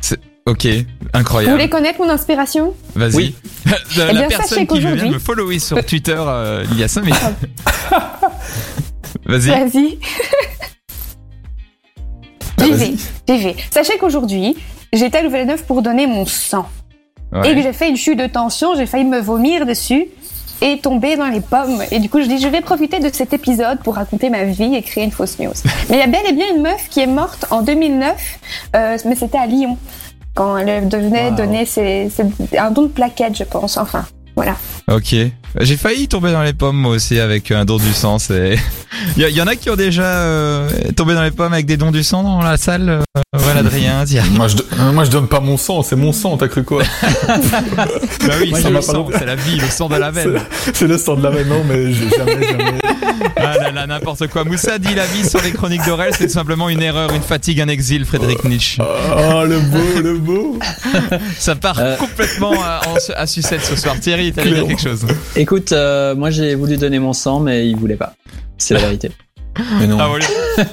C'est, 0.01 0.19
ok, 0.47 0.67
Vous 0.67 0.85
incroyable. 1.13 1.53
voulez 1.55 1.69
connaître 1.69 2.01
mon 2.01 2.09
inspiration? 2.09 2.75
Vas-y. 2.95 3.15
Oui. 3.15 3.35
la 3.97 4.11
Eh 4.11 4.13
bien, 4.13 4.29
personne 4.29 4.47
sachez 4.47 4.67
qui 4.67 4.79
vient 4.81 4.97
de 4.97 5.05
me 5.07 5.19
follower 5.19 5.59
sur 5.59 5.85
Twitter 5.85 6.17
euh, 6.19 6.65
il 6.73 6.79
y 6.79 6.85
a 6.85 6.89
5 6.89 7.05
minutes. 7.05 7.21
Vas-y. 9.27 9.49
Vas-y. 9.49 9.99
Ah, 12.59 12.65
J'y 12.65 12.71
vas-y. 12.73 12.91
vais, 12.91 12.97
j'y 13.39 13.45
vais. 13.45 13.57
Sachez 13.71 13.97
qu'aujourd'hui, 13.99 14.55
j'étais 14.93 15.19
à 15.19 15.23
Louvain-la-Neuve 15.23 15.63
pour 15.65 15.81
donner 15.81 16.07
mon 16.07 16.27
sang. 16.27 16.69
Ouais. 17.33 17.53
Et 17.53 17.55
que 17.55 17.63
j'ai 17.63 17.73
fait 17.73 17.89
une 17.89 17.97
chute 17.97 18.19
de 18.19 18.27
tension, 18.27 18.75
j'ai 18.77 18.87
failli 18.87 19.05
me 19.05 19.21
vomir 19.21 19.65
dessus 19.65 20.07
et 20.63 20.79
tomber 20.79 21.17
dans 21.17 21.27
les 21.29 21.41
pommes. 21.41 21.83
Et 21.91 21.99
du 21.99 22.09
coup, 22.11 22.21
je 22.21 22.27
dis, 22.27 22.39
je 22.39 22.49
vais 22.49 22.61
profiter 22.61 22.99
de 22.99 23.09
cet 23.13 23.33
épisode 23.33 23.79
pour 23.83 23.95
raconter 23.95 24.31
ma 24.31 24.45
vie 24.45 24.75
et 24.75 24.83
créer 24.83 25.05
une 25.05 25.11
fausse 25.13 25.39
news. 25.39 25.53
Mais 25.89 25.97
il 25.97 25.99
y 25.99 26.03
a 26.03 26.07
bel 26.07 26.21
et 26.29 26.33
bien 26.33 26.47
une 26.55 26.63
meuf 26.63 26.89
qui 26.89 27.01
est 27.01 27.07
morte 27.07 27.47
en 27.51 27.63
2009, 27.63 28.39
euh, 28.77 28.99
mais 29.05 29.15
c'était 29.17 29.39
à 29.39 29.47
Lyon, 29.47 29.77
quand 30.35 30.57
elle 30.59 30.89
devenait 30.89 31.31
Wow. 31.31 31.37
donner 31.37 31.65
ses, 31.67 32.09
ses- 32.11 32.59
un 32.59 32.71
don 32.71 32.83
de 32.83 32.89
plaquettes, 32.89 33.37
je 33.37 33.45
pense. 33.45 33.77
Enfin, 33.77 34.05
Voilà. 34.37 34.55
Ok. 34.91 35.15
J'ai 35.59 35.77
failli 35.77 36.07
tomber 36.07 36.31
dans 36.33 36.43
les 36.43 36.53
pommes 36.53 36.77
moi 36.77 36.93
aussi 36.93 37.19
avec 37.19 37.51
un 37.51 37.65
don 37.65 37.79
du 37.79 37.93
sang. 37.93 38.19
C'est. 38.19 38.57
Il 39.17 39.23
y, 39.29 39.33
y 39.33 39.43
en 39.43 39.47
a 39.47 39.57
qui 39.57 39.69
ont 39.71 39.77
déjà 39.77 40.03
euh, 40.05 40.69
tombé 40.97 41.15
dans 41.15 41.23
les 41.25 41.31
pommes 41.33 41.53
avec 41.53 41.67
des 41.67 41.77
dons 41.77 41.91
du 41.91 42.05
sang 42.05 42.23
dans 42.23 42.41
la 42.43 42.57
salle. 42.57 42.89
euh, 42.89 43.03
voilà, 43.35 43.61
Adrien. 43.61 44.05
Tiens. 44.07 44.25
Moi 44.33 44.47
je, 44.49 44.57
moi 44.93 45.05
je 45.05 45.11
donne 45.11 45.27
pas 45.29 45.41
mon 45.41 45.57
sang, 45.57 45.83
c'est 45.83 45.97
mon 45.97 46.13
sang, 46.13 46.37
t'as 46.37 46.49
cru 46.49 46.63
quoi 46.63 46.83
Bah 47.29 48.35
oui, 48.41 48.53
c'est 48.55 48.71
le 48.71 48.81
sang, 48.81 49.09
c'est 49.13 49.27
la 49.27 49.35
vie, 49.35 49.57
le 49.57 49.67
sang 49.69 49.89
de 49.89 49.97
la 49.97 50.11
veine. 50.11 50.41
C'est 50.73 50.87
le 50.87 50.99
sang 50.99 51.17
de 51.17 51.23
la 51.23 51.31
veine, 51.31 51.49
non 51.49 51.63
mais 51.69 51.93
jamais, 51.93 52.47
jamais. 52.49 52.79
Ah 53.37 53.57
là 53.59 53.71
là, 53.73 53.87
n'importe 53.87 54.29
quoi. 54.29 54.45
Moussa 54.45 54.79
dit 54.79 54.95
la 54.95 55.07
vie 55.07 55.29
sur 55.29 55.41
les 55.43 55.51
chroniques 55.53 55.85
d'Aurel, 55.85 56.13
c'est 56.17 56.31
simplement 56.31 56.69
une 56.69 56.83
erreur, 56.83 57.13
une 57.13 57.23
fatigue, 57.23 57.61
un 57.61 57.69
exil, 57.69 58.05
Frédéric 58.05 58.45
Nietzsche. 58.45 58.79
Oh 58.83 59.45
le 59.45 59.59
beau, 59.61 60.01
le 60.03 60.15
beau 60.19 60.59
Ça 61.39 61.55
part 61.57 61.79
Euh. 61.79 61.97
complètement 61.97 62.53
à, 62.63 62.81
en- 62.89 63.13
à 63.17 63.27
sucette 63.27 63.65
ce 63.65 63.77
soir. 63.77 63.99
Thierry, 64.01 64.33
t'allais 64.33 64.53
dire 64.53 64.67
quelque 64.67 64.83
chose 64.83 65.07
Écoute, 65.41 65.73
euh, 65.73 66.15
moi 66.15 66.29
j'ai 66.31 66.55
voulu 66.55 66.77
donner 66.77 66.99
mon 66.99 67.15
sang, 67.15 67.41
mais 67.41 67.67
il 67.67 67.75
voulait 67.77 67.97
pas. 67.97 68.13
C'est 68.59 68.75
la 68.75 68.81
vérité. 68.81 69.11
Mais 69.81 69.87
non. 69.87 69.97
Ah, 69.99 70.07
voilà. 70.09 70.25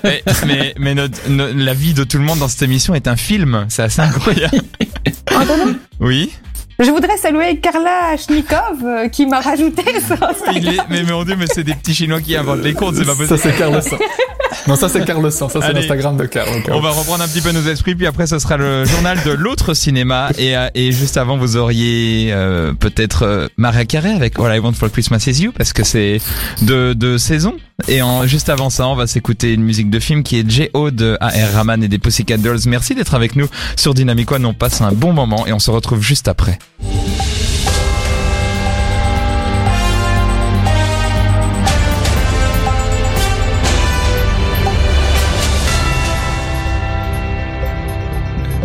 Mais, 0.03 0.21
mais, 0.45 0.73
mais 0.77 0.93
notre- 0.93 1.29
no- 1.29 1.51
la 1.53 1.73
vie 1.73 1.93
de 1.93 2.03
tout 2.03 2.17
le 2.19 2.23
monde 2.25 2.39
dans 2.39 2.47
cette 2.47 2.61
émission 2.61 2.93
est 2.93 3.07
un 3.07 3.15
film. 3.15 3.65
C'est 3.69 3.81
assez 3.83 4.01
incroyable. 4.01 4.59
Antonin, 5.35 5.75
Oui. 5.99 6.31
je 6.79 6.91
voudrais 6.91 7.17
saluer 7.17 7.57
Carla 7.59 8.15
Schnikov 8.17 8.83
euh, 8.85 9.07
qui 9.07 9.25
m'a 9.25 9.39
rajouté 9.39 9.83
ça. 10.01 10.15
Il 10.53 10.67
est, 10.69 10.77
mais 10.89 11.03
mon 11.03 11.23
dieu, 11.23 11.35
mais 11.37 11.47
c'est 11.47 11.63
des 11.63 11.73
petits 11.73 11.95
chinois 11.95 12.21
qui 12.21 12.35
inventent 12.35 12.61
les 12.63 12.73
comptes, 12.73 12.95
c'est 12.95 13.05
pas 13.05 13.13
Ça 13.13 13.17
possible. 13.17 13.39
c'est 13.39 13.57
Carl 13.57 13.81
Sang. 13.81 13.97
Non, 14.67 14.75
ça 14.75 14.89
c'est 14.89 15.03
Carl 15.05 15.31
Sang, 15.31 15.49
ça 15.49 15.59
c'est 15.61 15.73
l'Instagram 15.73 16.17
de 16.17 16.25
Carl. 16.25 16.49
On 16.69 16.79
va 16.79 16.91
reprendre 16.91 17.23
un 17.23 17.27
petit 17.27 17.41
peu 17.41 17.51
nos 17.51 17.65
esprits, 17.67 17.95
puis 17.95 18.07
après 18.07 18.27
ce 18.27 18.39
sera 18.39 18.57
le 18.57 18.85
journal 18.85 19.17
de 19.25 19.31
l'autre 19.31 19.73
cinéma. 19.73 20.29
Et, 20.37 20.57
euh, 20.57 20.67
et 20.73 20.91
juste 20.91 21.17
avant, 21.17 21.37
vous 21.37 21.57
auriez 21.57 22.29
euh, 22.31 22.73
peut-être 22.73 23.23
euh, 23.23 23.47
Maria 23.57 23.85
Carey 23.85 24.11
avec 24.11 24.39
All 24.39 24.55
I 24.55 24.59
Want 24.59 24.73
for 24.73 24.91
Christmas 24.91 25.23
Is 25.27 25.43
You, 25.43 25.51
parce 25.51 25.73
que 25.73 25.83
c'est 25.83 26.19
de, 26.61 26.93
de 26.93 27.17
saison. 27.17 27.55
Et 27.87 28.01
en, 28.01 28.25
juste 28.25 28.49
avant 28.49 28.69
ça, 28.69 28.87
on 28.87 28.95
va 28.95 29.07
s'écouter 29.07 29.53
une 29.53 29.63
musique 29.63 29.89
de 29.89 29.99
film 29.99 30.23
qui 30.23 30.39
est 30.39 30.49
J.O. 30.49 30.91
de 30.91 31.17
A.R. 31.21 31.53
Rahman 31.53 31.83
et 31.83 31.87
des 31.87 31.99
Pussycat 31.99 32.37
Dolls. 32.37 32.59
Merci 32.65 32.95
d'être 32.95 33.13
avec 33.13 33.35
nous 33.35 33.47
sur 33.75 33.93
Dynamic 33.93 34.31
One. 34.31 34.45
On 34.45 34.53
passe 34.53 34.81
un 34.81 34.91
bon 34.91 35.13
moment 35.13 35.45
et 35.47 35.53
on 35.53 35.59
se 35.59 35.71
retrouve 35.71 36.01
juste 36.01 36.27
après. 36.27 36.57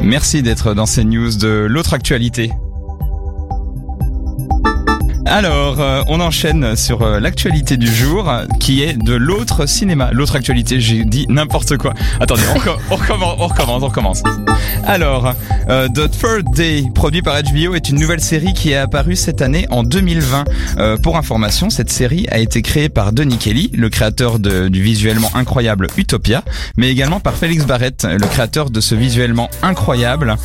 Merci 0.03 0.43
d'être 0.43 0.75
dans 0.75 0.87
ces 0.87 1.05
news 1.05 1.31
de 1.37 1.67
l'autre 1.71 1.95
actualité. 1.95 2.51
Alors, 5.35 5.81
euh, 5.81 6.03
on 6.09 6.21
enchaîne 6.21 6.77
sur 6.77 7.01
euh, 7.01 7.19
l'actualité 7.19 7.79
du 7.79 7.87
jour, 7.91 8.31
qui 8.61 8.83
est 8.83 8.93
de 9.03 9.15
l'autre 9.15 9.65
cinéma. 9.65 10.11
L'autre 10.13 10.37
actualité, 10.37 10.79
j'ai 10.79 11.07
dit 11.07 11.25
n'importe 11.31 11.79
quoi. 11.79 11.95
Attendez, 12.21 12.43
on, 12.55 12.59
co- 12.61 12.77
on 12.91 12.97
recommence, 12.97 13.35
on 13.39 13.47
recommence, 13.47 13.83
on 13.83 13.87
recommence. 13.87 14.23
Alors, 14.87 15.33
euh, 15.71 15.89
The 15.89 16.11
Third 16.11 16.55
Day, 16.55 16.85
produit 16.95 17.23
par 17.23 17.41
HBO, 17.43 17.75
est 17.75 17.89
une 17.89 17.99
nouvelle 17.99 18.21
série 18.21 18.53
qui 18.53 18.73
est 18.73 18.77
apparue 18.77 19.17
cette 19.17 19.41
année 19.41 19.67
en 19.71 19.85
2020. 19.85 20.45
Euh, 20.77 20.97
pour 20.99 21.17
information, 21.17 21.71
cette 21.71 21.91
série 21.91 22.27
a 22.31 22.39
été 22.39 22.61
créée 22.61 22.91
par 22.91 23.15
Denis 23.15 23.39
Kelly, 23.39 23.71
le 23.73 23.89
créateur 23.89 24.39
du 24.39 24.83
visuellement 24.83 25.31
incroyable 25.35 25.87
Utopia, 25.97 26.43
mais 26.77 26.91
également 26.91 27.21
par 27.21 27.33
Félix 27.37 27.65
Barrett, 27.65 28.05
le 28.05 28.27
créateur 28.27 28.69
de 28.69 28.83
ce 28.83 28.95
visuellement 28.95 29.49
incroyable 29.63 30.37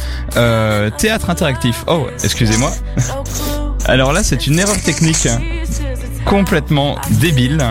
théâtre 0.98 1.29
interactif. 1.29 1.84
Oh, 1.88 2.08
excusez-moi. 2.24 2.72
Alors 3.88 4.12
là, 4.13 4.22
c'est 4.24 4.48
une 4.48 4.60
erreur 4.60 4.79
technique 4.82 5.27
complètement 6.25 6.98
débile. 7.22 7.63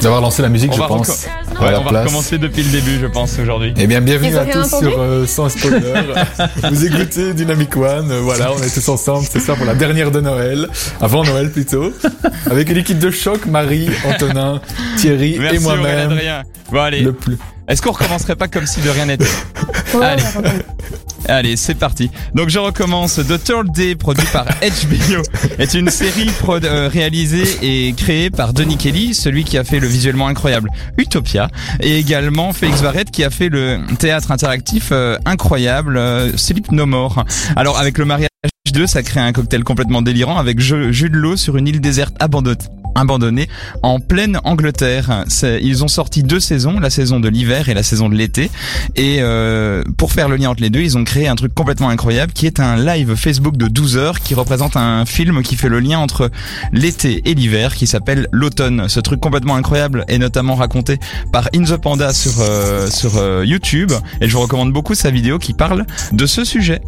D'avoir 0.00 0.20
lancé 0.20 0.42
la 0.42 0.48
musique, 0.48 0.70
On 0.72 0.74
je 0.76 0.80
va, 0.80 0.88
pense. 0.88 1.08
ouais, 1.08 1.54
on 1.60 1.82
va 1.84 1.90
place. 1.90 2.04
recommencer 2.04 2.36
depuis 2.38 2.64
le 2.64 2.70
début, 2.70 2.98
je 3.00 3.06
pense, 3.06 3.38
aujourd'hui. 3.38 3.72
Eh 3.76 3.86
bien, 3.86 4.00
bienvenue 4.00 4.36
à 4.36 4.44
tous 4.46 4.68
sur 4.80 4.98
euh, 5.00 5.26
Sans 5.26 5.48
Spoiler. 5.48 5.94
Vous 6.72 6.86
écoutez 6.86 7.32
Dynamic 7.34 7.76
One. 7.76 8.10
euh, 8.10 8.20
voilà, 8.20 8.50
on 8.52 8.60
est 8.60 8.74
tous 8.74 8.88
ensemble. 8.88 9.24
C'est 9.30 9.38
ça 9.38 9.54
pour 9.54 9.64
la 9.64 9.76
dernière 9.76 10.10
de 10.10 10.20
Noël. 10.20 10.68
Avant 11.00 11.22
Noël 11.22 11.52
plutôt. 11.52 11.92
Avec 12.50 12.68
une 12.70 12.78
équipe 12.78 12.98
de 12.98 13.12
choc, 13.12 13.46
Marie, 13.46 13.90
Antonin, 14.04 14.60
Thierry 14.96 15.36
Merci 15.38 15.56
et 15.56 15.58
moi-même. 15.60 16.18
Bon 16.72 16.80
allez, 16.80 17.00
Le 17.02 17.12
plus. 17.12 17.38
est-ce 17.68 17.80
qu'on 17.80 17.92
recommencerait 17.92 18.34
pas 18.36 18.48
comme 18.48 18.66
si 18.66 18.80
de 18.80 18.90
rien 18.90 19.06
n'était 19.06 19.24
Ouais, 19.94 20.04
Allez. 20.04 20.22
Allez, 21.28 21.56
c'est 21.56 21.74
parti. 21.74 22.10
Donc 22.34 22.48
je 22.48 22.58
recommence. 22.58 23.16
The 23.16 23.42
Third 23.42 23.72
Day, 23.72 23.94
produit 23.94 24.26
par 24.32 24.44
HBO, 24.60 25.22
est 25.58 25.74
une 25.74 25.90
série 25.90 26.30
euh, 26.48 26.88
réalisée 26.88 27.58
et 27.62 27.92
créée 27.92 28.30
par 28.30 28.52
Denis 28.52 28.76
Kelly, 28.76 29.14
celui 29.14 29.44
qui 29.44 29.58
a 29.58 29.64
fait 29.64 29.80
le 29.80 29.86
visuellement 29.86 30.26
incroyable 30.26 30.70
Utopia, 30.98 31.48
et 31.80 31.98
également 31.98 32.52
Félix 32.52 32.82
Barrett 32.82 33.10
qui 33.10 33.24
a 33.24 33.30
fait 33.30 33.48
le 33.48 33.80
théâtre 33.98 34.30
interactif 34.30 34.88
euh, 34.92 35.16
incroyable 35.24 35.96
euh, 35.96 36.36
Sleep 36.36 36.70
No 36.72 36.86
More. 36.86 37.24
Alors 37.56 37.78
avec 37.78 37.98
le 37.98 38.04
mariage 38.04 38.28
2, 38.72 38.86
ça 38.86 39.02
crée 39.02 39.20
un 39.20 39.32
cocktail 39.32 39.64
complètement 39.64 40.02
délirant 40.02 40.38
avec 40.38 40.60
Ju- 40.60 40.92
Jude 40.92 41.14
Law 41.14 41.36
sur 41.36 41.56
une 41.56 41.68
île 41.68 41.80
déserte 41.80 42.14
abandonnée 42.20 43.48
en 43.82 44.00
pleine 44.00 44.38
Angleterre. 44.44 45.24
Ils 45.42 45.82
ont 45.84 45.88
sorti 45.88 46.22
deux 46.22 46.40
saisons, 46.40 46.78
la 46.78 46.90
saison 46.90 47.20
de 47.20 47.28
l'hiver 47.28 47.68
et 47.68 47.74
la 47.74 47.82
saison 47.82 48.08
de 48.08 48.14
l'été. 48.14 48.50
Et 48.96 49.18
euh, 49.20 49.82
pour 49.96 50.12
faire 50.12 50.28
le 50.28 50.36
lien 50.36 50.50
entre 50.50 50.62
les 50.62 50.68
deux, 50.70 50.80
ils 50.80 50.98
ont 50.98 51.04
créé 51.04 51.26
un 51.28 51.34
truc 51.34 51.54
complètement 51.54 51.88
incroyable 51.88 52.32
qui 52.32 52.46
est 52.46 52.60
un 52.60 52.76
live 52.76 53.14
Facebook 53.14 53.56
de 53.56 53.66
12 53.68 53.96
heures 53.96 54.20
qui 54.20 54.34
représente 54.34 54.76
un 54.76 55.06
film 55.06 55.42
qui 55.42 55.56
fait 55.56 55.68
le 55.70 55.80
lien 55.80 55.98
entre 55.98 56.30
l'été 56.72 57.22
et 57.24 57.34
l'hiver 57.34 57.74
qui 57.74 57.86
s'appelle 57.86 58.28
l'automne. 58.32 58.88
Ce 58.88 59.00
truc 59.00 59.20
complètement 59.20 59.56
incroyable 59.56 60.04
est 60.08 60.18
notamment 60.18 60.54
raconté 60.54 60.98
par 61.32 61.48
In 61.54 61.62
the 61.64 61.76
Panda 61.80 62.12
sur, 62.12 62.32
euh, 62.40 62.88
sur 62.88 63.16
euh, 63.16 63.42
YouTube 63.46 63.92
et 64.20 64.28
je 64.28 64.32
vous 64.34 64.40
recommande 64.42 64.72
beaucoup 64.72 64.94
sa 64.94 65.10
vidéo 65.10 65.38
qui 65.38 65.54
parle 65.54 65.86
de 66.12 66.26
ce 66.26 66.44
sujet. 66.44 66.80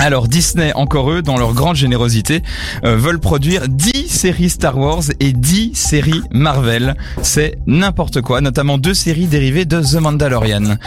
Alors 0.00 0.28
Disney, 0.28 0.72
encore 0.76 1.10
eux, 1.10 1.20
dans 1.20 1.36
leur 1.36 1.52
grande 1.52 1.76
générosité, 1.76 2.42
euh, 2.84 2.96
veulent 2.96 3.20
produire 3.20 3.68
10 3.68 4.08
séries 4.08 4.48
Star 4.48 4.78
Wars 4.78 5.02
et 5.20 5.34
10 5.34 5.74
séries 5.74 6.22
Marvel. 6.30 6.96
C'est 7.20 7.58
n'importe 7.66 8.22
quoi, 8.22 8.40
notamment 8.40 8.78
deux 8.78 8.94
séries 8.94 9.26
dérivées 9.26 9.66
de 9.66 9.82
The 9.82 10.00
Mandalorian. 10.00 10.78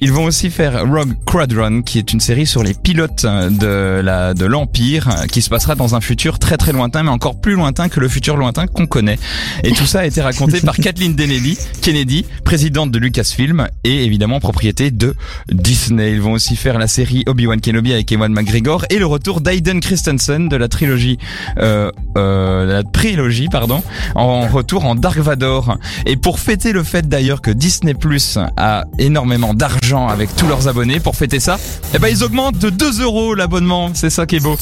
Ils 0.00 0.10
vont 0.10 0.24
aussi 0.24 0.48
faire 0.48 0.86
Rogue 0.90 1.12
Squadron, 1.28 1.82
qui 1.82 1.98
est 1.98 2.14
une 2.14 2.20
série 2.20 2.46
sur 2.46 2.62
les 2.62 2.72
pilotes 2.72 3.26
de 3.26 4.00
la 4.02 4.32
de 4.32 4.46
l'Empire, 4.46 5.06
euh, 5.08 5.26
qui 5.26 5.42
se 5.42 5.50
passera 5.50 5.74
dans 5.74 5.94
un 5.94 6.00
futur 6.00 6.38
très 6.38 6.56
très 6.56 6.72
lointain, 6.72 7.02
mais 7.02 7.10
encore 7.10 7.42
plus 7.42 7.56
lointain 7.56 7.90
que 7.90 8.00
le 8.00 8.08
futur 8.08 8.38
lointain 8.38 8.66
qu'on 8.66 8.86
connaît. 8.86 9.18
Et 9.64 9.72
tout 9.72 9.84
ça 9.84 10.00
a 10.00 10.06
été 10.06 10.22
raconté 10.22 10.62
par 10.62 10.76
Kathleen 10.78 11.14
Kennedy, 11.14 11.58
Kennedy, 11.82 12.24
présidente 12.42 12.90
de 12.90 12.98
Lucasfilm 12.98 13.68
et 13.84 14.06
évidemment 14.06 14.40
propriété 14.40 14.90
de 14.90 15.14
Disney. 15.52 16.12
Ils 16.12 16.22
vont 16.22 16.32
aussi 16.32 16.56
faire 16.56 16.78
la 16.78 16.88
série 16.88 17.22
Obi-Wan 17.26 17.60
Kenobi 17.60 17.92
avec 17.92 18.10
Ewan 18.10 18.32
McGregor 18.32 18.61
et 18.90 18.98
le 18.98 19.06
retour 19.06 19.40
d'Aiden 19.40 19.80
Christensen 19.80 20.48
de 20.48 20.56
la 20.56 20.68
trilogie, 20.68 21.18
euh, 21.58 21.90
euh, 22.16 22.64
la 22.66 22.82
prélogie, 22.82 23.48
pardon, 23.48 23.82
en 24.14 24.46
retour 24.46 24.84
en 24.84 24.94
Dark 24.94 25.18
Vador. 25.18 25.78
Et 26.06 26.16
pour 26.16 26.38
fêter 26.38 26.72
le 26.72 26.82
fait 26.82 27.08
d'ailleurs 27.08 27.40
que 27.40 27.50
Disney 27.50 27.94
Plus 27.94 28.38
a 28.56 28.84
énormément 28.98 29.54
d'argent 29.54 30.08
avec 30.08 30.34
tous 30.36 30.46
leurs 30.46 30.68
abonnés, 30.68 31.00
pour 31.00 31.16
fêter 31.16 31.40
ça, 31.40 31.58
eh 31.94 31.98
ben 31.98 32.08
ils 32.08 32.22
augmentent 32.22 32.58
de 32.58 32.70
2 32.70 33.02
euros 33.02 33.34
l'abonnement. 33.34 33.90
C'est 33.94 34.10
ça 34.10 34.26
qui 34.26 34.36
est 34.36 34.40
beau. 34.40 34.56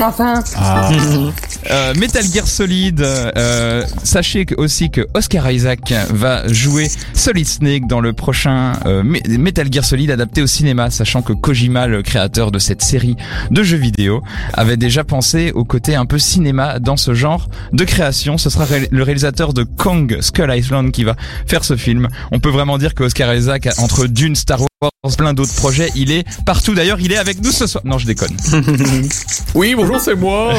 Ah. 0.56 0.90
Euh, 1.70 1.94
Metal 1.94 2.24
Gear 2.24 2.46
Solid, 2.46 3.00
euh, 3.00 3.84
sachez 4.02 4.46
aussi 4.56 4.90
que 4.90 5.06
Oscar 5.14 5.50
Isaac 5.50 5.92
va 6.10 6.46
jouer 6.48 6.88
Solid 7.14 7.46
Snake 7.46 7.86
dans 7.86 8.00
le 8.00 8.12
prochain 8.12 8.72
euh, 8.86 9.02
Me- 9.02 9.20
Metal 9.38 9.70
Gear 9.70 9.84
Solid 9.84 10.10
adapté 10.10 10.42
au 10.42 10.46
cinéma, 10.46 10.90
sachant 10.90 11.22
que 11.22 11.32
Kojima, 11.32 11.86
le 11.86 12.02
créateur 12.02 12.50
de 12.50 12.58
cette 12.58 12.82
série 12.82 13.16
de 13.50 13.62
jeux 13.62 13.76
vidéo, 13.76 13.89
avait 14.54 14.76
déjà 14.76 15.04
pensé 15.04 15.52
au 15.52 15.64
côté 15.64 15.94
un 15.94 16.06
peu 16.06 16.18
cinéma 16.18 16.78
dans 16.78 16.96
ce 16.96 17.14
genre 17.14 17.48
de 17.72 17.84
création. 17.84 18.38
Ce 18.38 18.50
sera 18.50 18.66
le 18.90 19.02
réalisateur 19.02 19.52
de 19.52 19.62
Kong 19.62 20.18
Skull 20.20 20.52
Island 20.54 20.92
qui 20.92 21.04
va 21.04 21.16
faire 21.46 21.64
ce 21.64 21.76
film. 21.76 22.08
On 22.32 22.40
peut 22.40 22.50
vraiment 22.50 22.78
dire 22.78 22.94
que 22.94 23.04
Oscar 23.04 23.34
Isaac, 23.34 23.68
entre 23.78 24.06
Dune, 24.06 24.36
Star 24.36 24.60
Wars, 24.60 24.69
plein 25.18 25.34
d'autres 25.34 25.54
projets, 25.54 25.90
il 25.94 26.10
est 26.10 26.24
partout. 26.46 26.74
D'ailleurs, 26.74 27.00
il 27.00 27.12
est 27.12 27.18
avec 27.18 27.42
nous 27.42 27.50
ce 27.50 27.66
soir. 27.66 27.82
Non, 27.84 27.98
je 27.98 28.06
déconne. 28.06 28.36
Oui, 29.56 29.74
bonjour, 29.76 29.98
c'est 30.00 30.14
moi. 30.14 30.54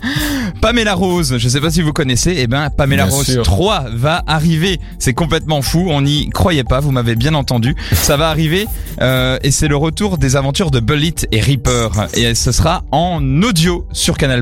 Pamela 0.62 0.94
Rose, 0.94 1.36
je 1.36 1.48
sais 1.48 1.60
pas 1.60 1.70
si 1.70 1.82
vous 1.82 1.92
connaissez, 1.92 2.34
eh 2.38 2.46
ben 2.46 2.70
Pamela 2.70 3.04
Bien 3.04 3.14
Rose 3.14 3.26
sûr. 3.30 3.42
3 3.42 3.84
va 3.92 4.22
arriver. 4.26 4.80
C'est 4.98 5.12
complètement 5.12 5.60
fou, 5.60 5.86
on 5.90 6.00
n'y 6.02 6.30
croyait 6.30 6.64
pas, 6.64 6.80
vous 6.80 6.90
m'avez 6.90 7.16
bien 7.16 7.34
entendu. 7.34 7.76
Ça 7.92 8.16
va 8.16 8.30
arriver 8.30 8.66
euh, 9.02 9.38
et 9.42 9.50
c'est 9.50 9.68
le 9.68 9.76
retour 9.76 10.16
des 10.16 10.36
aventures 10.36 10.70
de 10.70 10.80
Bullet 10.80 11.14
et 11.32 11.40
Reaper 11.40 11.90
et 12.14 12.34
ce 12.34 12.50
sera 12.50 12.82
en 12.92 13.20
audio 13.42 13.86
sur 13.92 14.16
Canal+. 14.16 14.40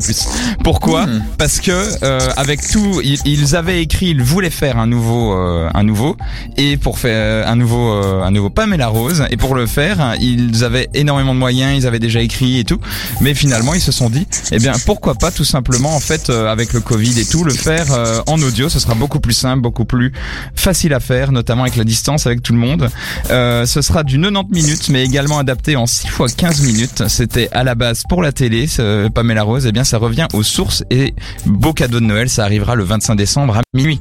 Pourquoi 0.62 1.06
Hmm. 1.06 1.23
Parce 1.38 1.61
que 1.61 1.73
euh, 2.02 2.18
avec 2.37 2.61
tout, 2.66 3.00
ils, 3.04 3.18
ils 3.25 3.56
avaient 3.56 3.82
écrit, 3.82 4.06
ils 4.06 4.23
voulaient 4.23 4.50
faire 4.50 4.78
un 4.78 4.87
nouveau, 4.87 5.32
euh, 5.35 5.68
un 5.75 5.82
nouveau 5.82 6.16
et 6.56 6.76
pour 6.76 6.99
faire 6.99 7.49
un 7.49 7.56
nouveau, 7.56 7.92
euh, 7.92 8.23
un 8.23 8.30
nouveau 8.30 8.50
Pamela 8.50 8.88
Rose, 8.88 9.17
Et 9.30 9.37
pour 9.37 9.54
le 9.54 9.66
faire, 9.66 10.14
ils 10.20 10.64
avaient 10.64 10.88
énormément 10.94 11.34
de 11.34 11.38
moyens, 11.38 11.76
ils 11.76 11.87
avaient 11.87 11.98
déjà 11.98 12.20
écrit 12.20 12.58
et 12.58 12.64
tout. 12.64 12.80
Mais 13.20 13.34
finalement, 13.34 13.75
ils 13.75 13.80
se 13.80 13.92
sont 13.92 14.10
dit, 14.10 14.26
eh 14.52 14.58
bien, 14.58 14.72
pourquoi 14.87 15.14
pas 15.14 15.30
tout 15.30 15.44
simplement, 15.44 15.94
en 15.94 16.00
fait, 16.00 16.30
euh, 16.30 16.50
avec 16.50 16.72
le 16.72 16.80
Covid 16.80 17.18
et 17.18 17.25
tout, 17.25 17.44
le 17.44 17.52
faire 17.52 17.92
euh, 17.92 18.20
en 18.26 18.40
audio. 18.40 18.68
Ce 18.68 18.78
sera 18.80 18.94
beaucoup 18.94 19.20
plus 19.20 19.32
simple, 19.32 19.62
beaucoup 19.62 19.84
plus 19.84 20.12
facile 20.54 20.94
à 20.94 21.00
faire, 21.00 21.32
notamment 21.32 21.62
avec 21.62 21.76
la 21.76 21.84
distance, 21.84 22.26
avec 22.26 22.42
tout 22.42 22.52
le 22.52 22.58
monde. 22.58 22.90
Euh, 23.30 23.66
ce 23.66 23.82
sera 23.82 24.02
du 24.02 24.18
90 24.18 24.52
minutes, 24.52 24.88
mais 24.88 25.04
également 25.04 25.38
adapté 25.38 25.76
en 25.76 25.87
6 25.87 26.08
fois 26.08 26.28
15 26.28 26.62
minutes. 26.62 27.04
C'était 27.08 27.48
à 27.52 27.64
la 27.64 27.75
base 27.75 28.02
pour 28.08 28.22
la 28.22 28.32
télé, 28.32 28.66
Pamela 29.14 29.42
Rose. 29.42 29.66
Eh 29.66 29.72
bien, 29.72 29.84
ça 29.84 29.98
revient 29.98 30.26
aux 30.32 30.42
sources 30.42 30.84
et 30.90 31.14
beau 31.46 31.72
cadeau 31.72 32.00
de 32.00 32.06
Noël, 32.06 32.28
ça 32.28 32.44
arrivera 32.44 32.75
le 32.75 32.84
25 32.84 33.14
décembre 33.14 33.56
à 33.56 33.62
minuit. 33.75 34.00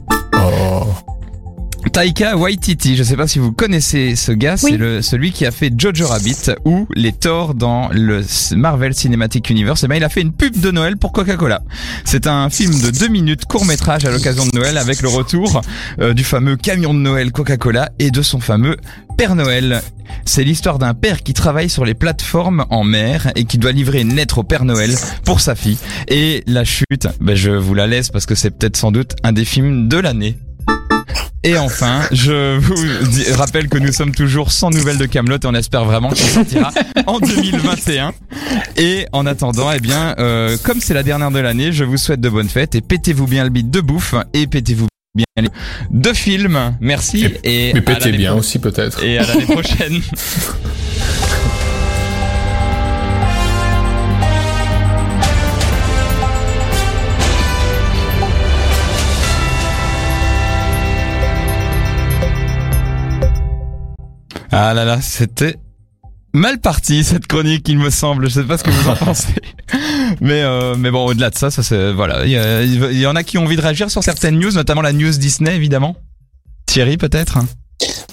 Taika 1.98 2.38
Waititi, 2.38 2.96
je 2.96 3.02
sais 3.02 3.16
pas 3.16 3.26
si 3.26 3.40
vous 3.40 3.52
connaissez 3.52 4.16
ce 4.16 4.32
gars, 4.32 4.56
c'est 4.56 4.78
le 4.78 5.02
celui 5.02 5.32
qui 5.32 5.48
a 5.48 5.52
fait 5.52 5.74
Jojo 5.76 6.06
Rabbit 6.06 6.52
ou 6.64 6.86
les 6.94 7.12
Thor 7.12 7.56
dans 7.56 7.90
le 7.92 8.22
Marvel 8.56 8.94
Cinematic 8.94 9.50
Universe. 9.50 9.84
Et 9.84 9.88
ben 9.88 9.96
il 9.96 10.04
a 10.04 10.10
fait 10.10 10.22
une 10.22 10.32
pub 10.32 10.60
de 10.60 10.70
Noël 10.70 10.98
pour 10.98 11.12
Coca-Cola. 11.12 11.64
C'est 12.06 12.28
un 12.28 12.52
film 12.52 12.80
de 12.82 12.92
deux 12.92 13.08
minutes 13.08 13.46
court 13.46 13.66
métrage 13.66 14.06
à 14.06 14.12
l'occasion 14.12 14.46
de 14.46 14.56
Noël 14.56 14.78
avec 14.78 15.02
le 15.02 15.10
retour 15.10 15.64
euh, 16.00 16.14
du 16.14 16.24
fameux 16.24 16.56
camion 16.56 16.94
de 16.94 17.00
Noël 17.00 17.32
Coca-Cola 17.32 17.90
et 17.98 18.12
de 18.12 18.22
son 18.22 18.40
fameux 18.40 18.78
Père 19.18 19.34
Noël. 19.34 19.82
C'est 20.24 20.44
l'histoire 20.44 20.78
d'un 20.78 20.94
père 20.94 21.24
qui 21.24 21.34
travaille 21.34 21.68
sur 21.68 21.84
les 21.84 21.96
plateformes 21.96 22.68
en 22.70 22.84
mer 22.84 23.32
et 23.36 23.46
qui 23.46 23.58
doit 23.58 23.72
livrer 23.72 24.02
une 24.02 24.14
lettre 24.14 24.38
au 24.38 24.44
Père 24.44 24.66
Noël 24.66 24.94
pour 25.26 25.40
sa 25.40 25.56
fille. 25.56 25.80
Et 26.10 26.44
la 26.46 26.64
chute, 26.64 27.08
ben 27.20 27.36
je 27.36 27.50
vous 27.50 27.74
la 27.74 27.88
laisse 27.88 28.10
parce 28.10 28.28
que 28.28 28.36
c'est 28.36 28.52
peut-être 28.52 28.78
sans 28.78 28.92
doute 28.92 29.16
un 29.24 29.32
des 29.32 29.46
films 29.46 29.88
de 29.88 29.98
l'année. 29.98 30.38
Et 31.48 31.58
enfin, 31.58 32.02
je 32.12 32.58
vous 32.60 33.38
rappelle 33.38 33.70
que 33.70 33.78
nous 33.78 33.94
sommes 33.94 34.14
toujours 34.14 34.52
sans 34.52 34.70
nouvelles 34.70 34.98
de 34.98 35.06
Camelot 35.06 35.38
et 35.38 35.46
on 35.46 35.54
espère 35.54 35.86
vraiment 35.86 36.10
qu'il 36.10 36.28
sortira 36.28 36.74
en 37.06 37.22
2021. 37.22 38.14
Et 38.76 39.06
en 39.14 39.26
attendant, 39.26 39.72
eh 39.72 39.80
bien, 39.80 40.14
euh, 40.20 40.58
comme 40.62 40.82
c'est 40.82 40.94
la 40.94 41.04
dernière 41.04 41.32
de 41.32 41.40
l'année, 41.40 41.72
je 41.72 41.86
vous 41.86 41.96
souhaite 41.96 42.20
de 42.20 42.28
bonnes 42.28 42.50
fêtes 42.50 42.76
et 42.76 42.82
pétez-vous 42.82 43.28
bien 43.28 43.46
le 43.46 43.50
bit 43.50 43.72
de 43.72 43.80
bouffe 43.80 44.14
et 44.34 44.46
pétez-vous 44.46 44.88
bien 45.16 45.26
les 45.38 45.48
de 45.90 46.12
films. 46.12 46.76
Merci 46.82 47.30
et 47.46 47.72
Mais 47.74 47.82
pétez 47.82 48.12
bien 48.12 48.34
aussi 48.34 48.60
peut-être. 48.60 49.02
Et 49.02 49.18
à 49.18 49.26
l'année 49.26 49.46
prochaine. 49.46 50.02
Ah 64.52 64.74
là 64.74 64.86
là, 64.86 65.00
c'était 65.02 65.56
mal 66.34 66.60
parti 66.60 67.04
cette 67.04 67.28
chronique, 67.28 67.68
il 67.68 67.78
me 67.80 67.90
semble. 67.90 68.30
Je 68.30 68.36
sais 68.36 68.44
pas 68.44 68.58
ce 68.58 68.64
que 68.64 68.70
vous 68.72 68.90
en 68.90 68.96
pensez, 69.06 69.34
mais 70.22 70.42
euh, 70.44 70.76
mais 70.78 70.92
bon, 70.92 71.06
au-delà 71.06 71.30
de 71.30 71.36
ça, 71.36 71.52
ça 71.52 71.64
c'est 71.64 71.92
voilà. 71.94 72.26
Il 72.26 72.32
y, 72.32 72.38
a- 72.38 72.64
il 72.64 73.00
y 73.00 73.08
en 73.08 73.16
a 73.16 73.24
qui 73.24 73.38
ont 73.38 73.44
envie 73.44 73.56
de 73.58 73.62
réagir 73.62 73.90
sur 73.92 74.04
certaines 74.04 74.40
news, 74.40 74.52
notamment 74.52 74.82
la 74.82 74.94
news 74.94 75.12
Disney 75.12 75.56
évidemment. 75.56 75.96
Thierry 76.66 76.98
peut-être? 76.98 77.40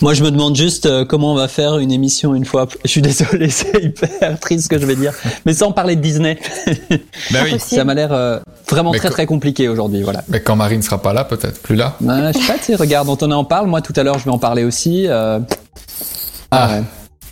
Moi, 0.02 0.12
je 0.12 0.22
me 0.22 0.30
demande 0.30 0.54
juste 0.56 0.84
euh, 0.86 1.04
comment 1.06 1.32
on 1.32 1.36
va 1.36 1.48
faire 1.48 1.78
une 1.78 1.90
émission 1.90 2.34
une 2.34 2.44
fois. 2.44 2.68
Je 2.84 2.90
suis 2.90 3.00
désolé, 3.00 3.48
c'est 3.50 3.82
hyper 3.82 4.38
triste 4.38 4.64
ce 4.64 4.68
que 4.68 4.78
je 4.78 4.84
vais 4.84 4.96
dire, 4.96 5.12
mais 5.46 5.54
sans 5.54 5.72
parler 5.72 5.96
de 5.96 6.02
Disney, 6.02 6.38
Bah 7.30 7.38
oui. 7.44 7.58
Ça 7.58 7.84
m'a 7.84 7.94
l'air 7.94 8.12
euh, 8.12 8.38
vraiment 8.68 8.90
Mais 8.92 8.98
très 8.98 9.08
très 9.10 9.24
compliqué 9.26 9.68
aujourd'hui. 9.68 10.02
Voilà. 10.02 10.22
Mais 10.28 10.40
quand 10.42 10.56
Marie 10.56 10.76
ne 10.76 10.82
sera 10.82 11.00
pas 11.00 11.12
là, 11.14 11.24
peut-être 11.24 11.62
plus 11.62 11.76
là. 11.76 11.96
Euh, 12.06 12.32
je 12.34 12.38
sais 12.40 12.46
pas, 12.46 12.58
tu 12.58 12.64
sais, 12.64 12.74
regarde, 12.74 13.08
Antonin 13.08 13.36
en 13.36 13.44
parle. 13.44 13.66
Moi, 13.68 13.80
tout 13.80 13.94
à 13.96 14.02
l'heure, 14.02 14.18
je 14.18 14.24
vais 14.24 14.30
en 14.32 14.38
parler 14.38 14.64
aussi. 14.64 15.06
euh, 15.08 15.38
Ah. 16.50 16.68
ouais. 16.78 16.82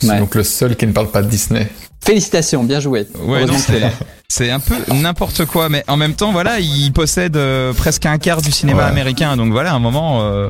C'est 0.00 0.08
Ouais. 0.08 0.18
donc 0.18 0.34
le 0.34 0.42
seul 0.42 0.74
qui 0.76 0.86
ne 0.86 0.92
parle 0.92 1.10
pas 1.10 1.22
de 1.22 1.28
Disney. 1.28 1.68
Félicitations, 2.04 2.64
bien 2.64 2.80
joué. 2.80 3.06
Ouais. 3.24 3.44
C'est 4.28 4.50
un 4.50 4.58
peu 4.58 4.74
n'importe 4.94 5.44
quoi, 5.44 5.68
mais 5.68 5.84
en 5.86 5.96
même 5.96 6.14
temps, 6.14 6.32
voilà, 6.32 6.58
il 6.58 6.90
possède 6.92 7.36
euh, 7.36 7.72
presque 7.74 8.06
un 8.06 8.18
quart 8.18 8.40
du 8.42 8.50
cinéma 8.50 8.84
Ouais. 8.84 8.88
américain, 8.88 9.36
donc 9.36 9.52
voilà, 9.52 9.72
à 9.72 9.74
un 9.74 9.78
moment, 9.78 10.22
euh, 10.22 10.48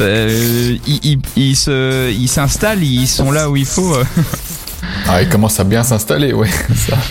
euh, 0.00 0.76
il, 0.86 1.00
il, 1.04 1.18
il 1.36 1.56
se, 1.56 2.10
il 2.10 2.28
s'installe, 2.28 2.82
ils 2.82 3.06
sont 3.06 3.30
là 3.30 3.48
où 3.48 3.56
il 3.56 3.64
faut. 3.66 3.94
Ah, 5.08 5.22
il 5.22 5.28
commence 5.28 5.58
à 5.60 5.64
bien 5.64 5.82
s'installer, 5.82 6.32
ouais. 6.32 6.48
Ça. 6.74 6.96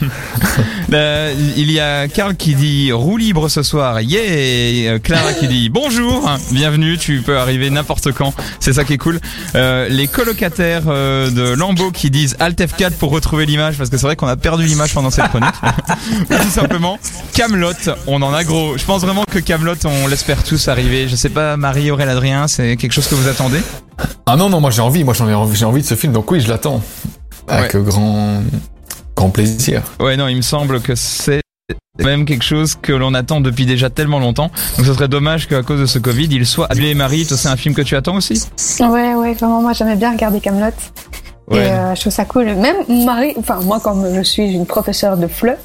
Euh, 0.92 1.34
il 1.56 1.72
y 1.72 1.80
a 1.80 2.08
Karl 2.08 2.36
qui 2.36 2.56
dit 2.56 2.92
roue 2.92 3.18
libre 3.18 3.48
ce 3.48 3.62
soir, 3.62 4.02
yeah, 4.02 4.98
Clara 4.98 5.34
qui 5.34 5.48
dit 5.48 5.70
bonjour, 5.70 6.28
bienvenue, 6.52 6.98
tu 6.98 7.22
peux 7.22 7.38
arriver 7.38 7.70
n'importe 7.70 8.12
quand, 8.12 8.34
c'est 8.60 8.74
ça 8.74 8.84
qui 8.84 8.94
est 8.94 8.98
cool. 8.98 9.20
Euh, 9.54 9.88
les 9.88 10.08
colocataires 10.08 10.86
euh, 10.88 11.30
de 11.30 11.54
Lambeau 11.54 11.92
qui 11.92 12.10
disent 12.10 12.36
Alt 12.40 12.60
F4 12.60 12.94
pour 12.94 13.12
retrouver 13.12 13.46
l'image, 13.46 13.78
parce 13.78 13.92
que 13.92 13.98
c'est 13.98 14.06
vrai 14.08 14.16
qu'on 14.16 14.28
a 14.28 14.36
perdu 14.36 14.66
l'image 14.66 14.96
pendant 14.96 15.12
cette 15.12 15.28
chronique. 15.28 15.54
Ou 16.32 16.36
tout 16.42 16.50
simplement, 16.50 16.98
Camelot, 17.34 17.74
on 18.08 18.22
en 18.24 18.34
a 18.34 18.44
gros. 18.44 18.76
Je 18.76 18.84
pense 18.84 19.02
vraiment 19.04 19.26
que 19.30 19.38
Camelot, 19.40 19.76
on 19.86 20.08
l'espère 20.08 20.44
tous 20.44 20.70
arriver. 20.70 21.08
Je 21.08 21.16
sais 21.16 21.30
pas, 21.30 21.56
Marie, 21.56 21.92
Aurèle, 21.92 22.10
Adrien, 22.10 22.48
c'est 22.48 22.78
quelque 22.78 22.94
chose 22.94 23.08
que 23.08 23.16
vous 23.16 23.28
attendez? 23.28 23.60
Ah 24.26 24.36
non, 24.38 24.50
non, 24.50 24.60
moi 24.60 24.72
j'ai 24.72 24.82
envie, 24.82 25.04
moi 25.04 25.14
j'en 25.14 25.28
ai 25.30 25.34
envie, 25.34 25.56
j'ai 25.56 25.66
envie 25.66 25.82
de 25.82 25.88
ce 25.88 25.96
film, 25.96 26.14
donc 26.14 26.32
oui, 26.32 26.40
je 26.40 26.50
l'attends. 26.50 26.82
Avec 27.50 27.76
grand, 27.76 28.42
grand 29.16 29.30
plaisir. 29.30 29.84
Ouais, 30.00 30.18
non, 30.18 30.28
il 30.28 30.38
me 30.38 30.42
semble 30.42 30.82
que 30.82 30.96
c'est 30.96 31.42
même 32.00 32.26
quelque 32.26 32.44
chose 32.44 32.76
que 32.82 32.94
l'on 32.94 33.14
attend 33.14 33.42
depuis 33.42 33.66
déjà 33.66 33.90
tellement 33.90 34.20
longtemps. 34.20 34.52
Donc 34.78 34.86
ce 34.86 34.94
serait 34.94 35.08
dommage 35.08 35.48
qu'à 35.48 35.64
cause 35.64 35.82
de 35.82 35.86
ce 35.86 36.00
Covid, 36.00 36.28
il 36.32 36.46
soit 36.46 36.68
annulé. 36.72 36.94
Marie, 36.94 37.26
toi, 37.26 37.38
c'est 37.38 37.50
un 37.50 37.58
film 37.58 37.76
que 37.76 37.82
tu 37.82 37.96
attends 37.96 38.16
aussi? 38.16 38.42
Ouais, 38.80 39.16
ouais, 39.16 39.34
vraiment, 39.34 39.62
moi 39.62 39.74
j'aimais 39.74 39.96
bien 39.96 40.12
regarder 40.12 40.40
Camelot. 40.40 40.74
Et 41.52 41.56
euh, 41.56 41.96
je 41.96 42.02
trouve 42.02 42.14
ça 42.14 42.26
cool. 42.26 42.46
Même 42.54 42.76
Marie, 43.06 43.34
enfin 43.38 43.60
moi 43.62 43.80
comme 43.80 44.06
je 44.14 44.22
suis 44.22 44.52
une 44.52 44.68
professeure 44.68 45.18
de 45.18 45.26
FLE, 45.26 45.58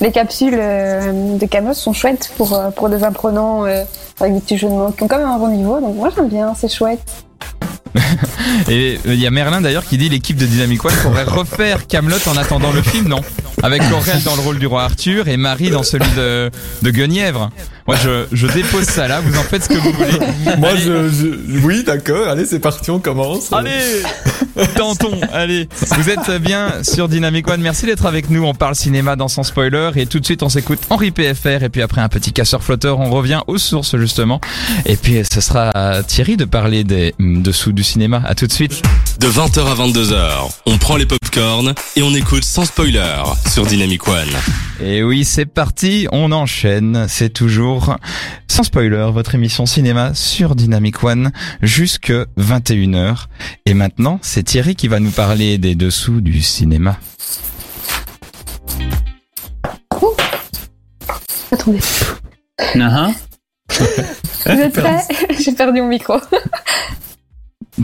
les 0.00 0.10
capsules 0.10 0.58
euh, 0.58 1.38
de 1.38 1.46
Camelot 1.46 1.74
sont 1.74 1.92
chouettes 1.92 2.32
pour 2.36 2.54
euh, 2.54 2.70
pour 2.70 2.88
des 2.88 3.04
apprenants 3.04 3.64
euh, 3.64 3.84
avec 4.18 4.34
des 4.34 4.40
petits 4.40 4.58
jeux 4.58 4.68
de 4.68 4.72
mots 4.72 4.90
qui 4.90 5.04
ont 5.04 5.06
quand 5.06 5.18
même 5.18 5.28
un 5.28 5.38
bon 5.38 5.48
niveau. 5.48 5.80
Donc 5.80 5.94
moi 5.94 6.10
j'aime 6.14 6.28
bien, 6.28 6.54
c'est 6.56 6.68
chouette. 6.68 7.24
Et 8.68 8.98
euh, 9.06 9.14
il 9.14 9.20
y 9.20 9.26
a 9.26 9.30
Merlin 9.30 9.60
d'ailleurs 9.60 9.84
qui 9.84 9.98
dit 9.98 10.08
l'équipe 10.08 10.36
de 10.36 10.46
Dynamic 10.46 10.84
One 10.84 10.94
pourrait 11.02 11.24
refaire 11.24 11.86
Camelot 11.86 12.16
en 12.26 12.36
attendant 12.36 12.72
le 12.72 12.82
film, 12.82 13.08
non? 13.08 13.20
Avec 13.62 13.82
Laurel 13.90 14.22
dans 14.22 14.36
le 14.36 14.42
rôle 14.42 14.58
du 14.58 14.66
roi 14.66 14.84
Arthur 14.84 15.28
et 15.28 15.36
Marie 15.36 15.70
dans 15.70 15.82
celui 15.82 16.10
de, 16.16 16.50
de 16.82 16.90
Guenièvre. 16.90 17.50
Moi, 17.88 17.96
je, 18.04 18.26
je 18.32 18.46
dépose 18.48 18.84
ça 18.84 19.08
là, 19.08 19.20
vous 19.20 19.34
en 19.38 19.42
faites 19.42 19.64
ce 19.64 19.68
que 19.70 19.74
vous 19.78 19.92
voulez. 19.92 20.56
Moi, 20.58 20.76
je, 20.76 21.08
je- 21.08 21.58
oui, 21.64 21.84
d'accord, 21.84 22.28
allez, 22.28 22.44
c'est 22.44 22.58
parti, 22.60 22.90
on 22.90 22.98
commence. 23.00 23.50
Allez 23.50 24.02
Tentons, 24.76 25.18
allez. 25.32 25.68
Vous 25.96 26.10
êtes 26.10 26.30
bien 26.42 26.82
sur 26.82 27.08
Dynamic 27.08 27.48
One, 27.48 27.60
merci 27.62 27.86
d'être 27.86 28.04
avec 28.06 28.28
nous, 28.28 28.44
on 28.44 28.54
parle 28.54 28.74
cinéma 28.74 29.16
dans 29.16 29.28
son 29.28 29.42
spoiler 29.42 29.90
et 29.96 30.04
tout 30.06 30.20
de 30.20 30.24
suite 30.24 30.42
on 30.42 30.48
s'écoute 30.48 30.80
Henri 30.90 31.12
PFR 31.12 31.62
et 31.62 31.68
puis 31.70 31.80
après 31.80 32.00
un 32.02 32.08
petit 32.08 32.32
casseur 32.32 32.62
flotteur, 32.62 32.98
on 33.00 33.08
revient 33.10 33.40
aux 33.46 33.56
sources 33.58 33.96
justement. 33.96 34.40
Et 34.84 34.96
puis 34.96 35.22
ce 35.32 35.40
sera 35.40 35.70
à 35.70 36.02
Thierry 36.02 36.36
de 36.36 36.44
parler 36.44 36.84
des 36.84 37.14
dessous 37.18 37.72
du 37.72 37.84
cinéma, 37.84 38.20
à 38.26 38.34
tout 38.34 38.46
de 38.46 38.52
suite 38.52 38.82
De 39.18 39.26
20h 39.28 39.66
à 39.66 39.74
22h, 39.74 40.60
on 40.66 40.78
prend 40.78 40.96
les 40.96 41.04
popcorns 41.04 41.74
et 41.96 42.02
on 42.02 42.14
écoute 42.14 42.44
sans 42.44 42.64
spoiler 42.64 43.22
sur 43.50 43.66
Dynamic 43.66 44.06
One. 44.06 44.28
Et 44.80 45.02
oui, 45.02 45.24
c'est 45.24 45.44
parti, 45.46 46.06
on 46.12 46.30
enchaîne. 46.30 47.06
C'est 47.08 47.30
toujours, 47.30 47.96
sans 48.46 48.62
spoiler, 48.62 49.10
votre 49.12 49.34
émission 49.34 49.66
cinéma 49.66 50.14
sur 50.14 50.54
Dynamic 50.54 51.02
One 51.02 51.32
jusque 51.62 52.12
21h. 52.38 53.24
Et 53.66 53.74
maintenant, 53.74 54.20
c'est 54.22 54.44
Thierry 54.44 54.76
qui 54.76 54.86
va 54.86 55.00
nous 55.00 55.10
parler 55.10 55.58
des 55.58 55.74
dessous 55.74 56.20
du 56.20 56.40
cinéma. 56.40 56.96
Attendez. 61.50 61.80
Uh-huh. 62.76 63.14
Vous 64.46 64.50
êtes 64.60 64.72
prêts? 64.74 65.02
J'ai 65.40 65.52
perdu 65.52 65.80
mon 65.80 65.88
micro. 65.88 66.14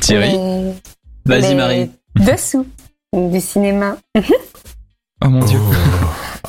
Thierry? 0.00 0.30
Les- 0.32 0.74
Vas-y, 1.26 1.54
Marie. 1.54 1.90
Dessous 2.16 2.66
du 3.14 3.40
cinéma. 3.40 3.96
Oh 5.24 5.28
mon 5.28 5.44
dieu. 5.44 5.58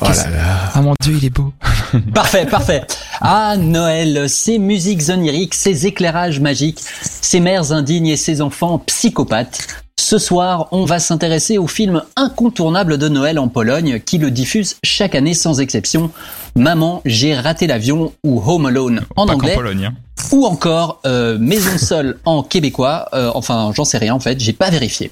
Oh 0.00 0.04
là 0.08 0.30
là. 0.30 0.70
Ah 0.74 0.82
mon 0.82 0.94
dieu, 1.00 1.14
il 1.16 1.24
est 1.24 1.30
beau. 1.30 1.52
Parfait, 2.14 2.44
parfait. 2.46 2.82
Ah, 3.20 3.56
Noël, 3.56 4.28
ces 4.28 4.58
musiques 4.58 5.08
oniriques, 5.08 5.54
ces 5.54 5.86
éclairages 5.86 6.40
magiques, 6.40 6.80
ces 6.80 7.40
mères 7.40 7.72
indignes 7.72 8.08
et 8.08 8.16
ces 8.16 8.42
enfants 8.42 8.78
psychopathes. 8.80 9.85
Ce 9.98 10.18
soir, 10.18 10.68
on 10.72 10.84
va 10.84 10.98
s'intéresser 10.98 11.56
au 11.56 11.66
film 11.66 12.02
incontournable 12.16 12.98
de 12.98 13.08
Noël 13.08 13.38
en 13.38 13.48
Pologne 13.48 13.98
qui 13.98 14.18
le 14.18 14.30
diffuse 14.30 14.76
chaque 14.84 15.14
année 15.14 15.32
sans 15.32 15.58
exception. 15.58 16.10
Maman, 16.54 17.00
j'ai 17.06 17.34
raté 17.34 17.66
l'avion 17.66 18.12
ou 18.22 18.40
Home 18.46 18.66
Alone 18.66 19.00
en 19.16 19.26
Pas 19.26 19.32
anglais 19.32 19.54
Pologne. 19.54 19.86
hein. 19.86 19.94
ou 20.32 20.44
encore 20.44 21.00
euh, 21.06 21.38
Maison 21.38 21.78
seule 21.78 22.18
en 22.26 22.42
québécois. 22.42 23.08
Euh, 23.14 23.30
enfin, 23.34 23.72
j'en 23.74 23.84
sais 23.86 23.96
rien 23.98 24.14
en 24.14 24.20
fait, 24.20 24.38
j'ai 24.38 24.52
pas 24.52 24.68
vérifié. 24.70 25.10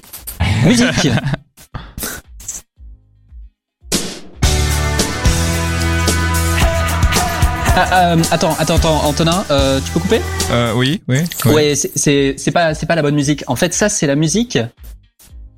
Musique. 0.63 1.09
Ah, 7.77 8.13
euh, 8.13 8.17
attends, 8.31 8.55
attends, 8.57 8.75
attends, 8.75 9.05
Antonin, 9.05 9.43
euh, 9.51 9.79
tu 9.83 9.91
peux 9.91 9.99
couper 9.99 10.21
Euh, 10.51 10.71
oui, 10.75 11.01
oui. 11.09 11.17
Ouais, 11.45 11.75
c'est- 11.75 11.91
c'est 11.95 12.35
c'est 12.37 12.51
pas 12.51 12.73
c'est 12.73 12.85
pas 12.85 12.95
la 12.95 13.01
bonne 13.01 13.15
musique. 13.15 13.43
En 13.47 13.55
fait, 13.55 13.73
ça 13.73 13.89
c'est 13.89 14.07
la 14.07 14.15
musique 14.15 14.57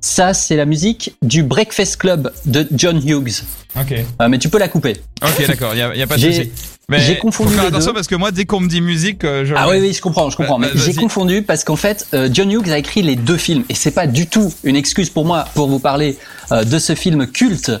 Ça, 0.00 0.32
c'est 0.32 0.54
la 0.54 0.64
musique 0.64 1.16
du 1.22 1.42
Breakfast 1.42 1.96
Club 1.96 2.32
de 2.46 2.68
John 2.72 3.02
Hughes. 3.04 3.42
Ok. 3.76 3.92
Euh, 4.22 4.28
mais 4.28 4.38
tu 4.38 4.48
peux 4.48 4.58
la 4.60 4.68
couper. 4.68 4.94
Ok, 5.22 5.44
d'accord, 5.48 5.74
il 5.74 5.78
y 5.78 5.82
a, 5.82 5.92
y 5.96 6.02
a 6.02 6.06
pas 6.06 6.16
de 6.16 6.20
souci. 6.20 6.52
Mais 6.88 7.00
j'ai 7.00 7.18
confondu 7.18 7.50
faut 7.50 7.54
faire 7.56 7.64
les 7.64 7.68
attention 7.70 7.90
deux. 7.90 7.94
parce 7.96 8.06
que 8.06 8.14
moi, 8.14 8.30
dès 8.30 8.44
qu'on 8.46 8.60
me 8.60 8.68
dit 8.68 8.80
musique, 8.80 9.24
euh, 9.24 9.44
je. 9.44 9.54
Ah 9.56 9.68
oui, 9.68 9.78
oui, 9.80 9.92
je 9.92 10.00
comprends, 10.00 10.30
je 10.30 10.36
comprends. 10.36 10.58
Bah, 10.60 10.68
mais 10.72 10.80
j'ai 10.80 10.94
confondu 10.94 11.42
parce 11.42 11.64
qu'en 11.64 11.74
fait, 11.76 12.06
euh, 12.14 12.28
John 12.32 12.50
Hughes 12.50 12.70
a 12.70 12.78
écrit 12.78 13.02
les 13.02 13.16
deux 13.16 13.36
films 13.36 13.64
et 13.68 13.74
c'est 13.74 13.90
pas 13.90 14.06
du 14.06 14.28
tout 14.28 14.52
une 14.62 14.76
excuse 14.76 15.10
pour 15.10 15.24
moi 15.24 15.46
pour 15.54 15.66
vous 15.68 15.80
parler 15.80 16.16
euh, 16.52 16.62
de 16.62 16.78
ce 16.78 16.94
film 16.94 17.26
culte 17.26 17.72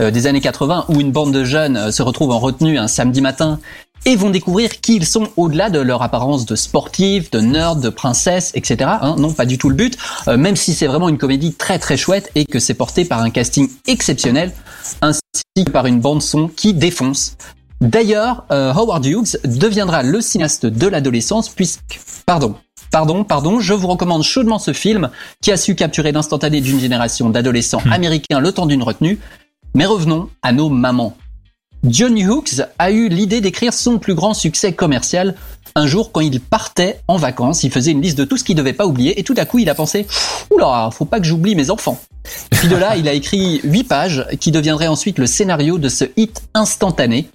euh, 0.00 0.10
des 0.10 0.26
années 0.26 0.40
80 0.40 0.86
où 0.88 0.98
une 1.00 1.12
bande 1.12 1.32
de 1.34 1.44
jeunes 1.44 1.76
euh, 1.76 1.90
se 1.92 2.02
retrouve 2.02 2.30
en 2.30 2.38
retenue 2.38 2.78
un 2.78 2.88
samedi 2.88 3.20
matin 3.20 3.60
et 4.06 4.16
vont 4.16 4.30
découvrir 4.30 4.80
qui 4.80 4.96
ils 4.96 5.04
sont 5.04 5.28
au-delà 5.36 5.68
de 5.68 5.80
leur 5.80 6.00
apparence 6.00 6.46
de 6.46 6.56
sportifs, 6.56 7.30
de 7.30 7.40
nerds, 7.40 7.76
de 7.76 7.90
princesses, 7.90 8.52
etc. 8.54 8.90
Hein, 9.02 9.16
non, 9.18 9.32
pas 9.32 9.44
du 9.44 9.58
tout 9.58 9.68
le 9.68 9.74
but. 9.74 9.98
euh, 10.28 10.36
même 10.36 10.56
si 10.56 10.72
c'est 10.72 10.86
vraiment 10.86 11.08
une 11.08 11.18
comédie 11.18 11.52
très 11.52 11.78
très 11.78 11.96
chouette 11.96 12.30
et 12.34 12.46
que 12.46 12.58
c'est 12.60 12.74
porté 12.74 13.04
par 13.04 13.20
un 13.20 13.30
casting 13.30 13.68
exceptionnel 13.86 14.52
ainsi 15.02 15.20
que 15.56 15.70
par 15.70 15.86
une 15.86 16.00
bande 16.00 16.22
son 16.22 16.48
qui 16.48 16.72
défonce. 16.72 17.36
D'ailleurs, 17.80 18.44
euh, 18.52 18.72
Howard 18.72 19.04
Hughes 19.04 19.36
deviendra 19.44 20.02
le 20.02 20.20
cinéaste 20.20 20.64
de 20.64 20.86
l'adolescence 20.86 21.48
puisque, 21.48 22.00
pardon, 22.24 22.54
pardon, 22.90 23.24
pardon, 23.24 23.60
je 23.60 23.74
vous 23.74 23.88
recommande 23.88 24.22
chaudement 24.22 24.58
ce 24.58 24.72
film 24.72 25.10
qui 25.42 25.52
a 25.52 25.56
su 25.56 25.74
capturer 25.74 26.12
l'instantané 26.12 26.60
d'une 26.60 26.80
génération 26.80 27.28
d'adolescents 27.28 27.82
américains 27.90 28.40
le 28.40 28.52
temps 28.52 28.66
d'une 28.66 28.82
retenue. 28.82 29.18
Mais 29.74 29.84
revenons 29.84 30.30
à 30.42 30.52
nos 30.52 30.70
mamans. 30.70 31.16
John 31.86 32.16
Hughes 32.18 32.66
a 32.78 32.90
eu 32.90 33.08
l'idée 33.08 33.40
d'écrire 33.40 33.72
son 33.72 33.98
plus 33.98 34.14
grand 34.14 34.34
succès 34.34 34.72
commercial. 34.72 35.34
Un 35.74 35.86
jour, 35.86 36.10
quand 36.10 36.20
il 36.20 36.40
partait 36.40 37.00
en 37.06 37.16
vacances, 37.16 37.62
il 37.62 37.70
faisait 37.70 37.90
une 37.90 38.00
liste 38.00 38.16
de 38.16 38.24
tout 38.24 38.36
ce 38.38 38.44
qu'il 38.44 38.56
devait 38.56 38.72
pas 38.72 38.86
oublier 38.86 39.20
et 39.20 39.24
tout 39.24 39.34
à 39.36 39.44
coup, 39.44 39.58
il 39.58 39.68
a 39.68 39.74
pensé 39.74 40.06
Oula, 40.50 40.88
faut 40.92 41.04
pas 41.04 41.20
que 41.20 41.26
j'oublie 41.26 41.54
mes 41.54 41.70
enfants. 41.70 42.00
Et 42.50 42.56
puis 42.56 42.68
de 42.68 42.76
là, 42.76 42.96
il 42.96 43.06
a 43.08 43.12
écrit 43.12 43.60
huit 43.62 43.84
pages 43.84 44.26
qui 44.40 44.50
deviendraient 44.50 44.86
ensuite 44.88 45.18
le 45.18 45.26
scénario 45.26 45.78
de 45.78 45.88
ce 45.88 46.04
hit 46.16 46.42
instantané 46.54 47.28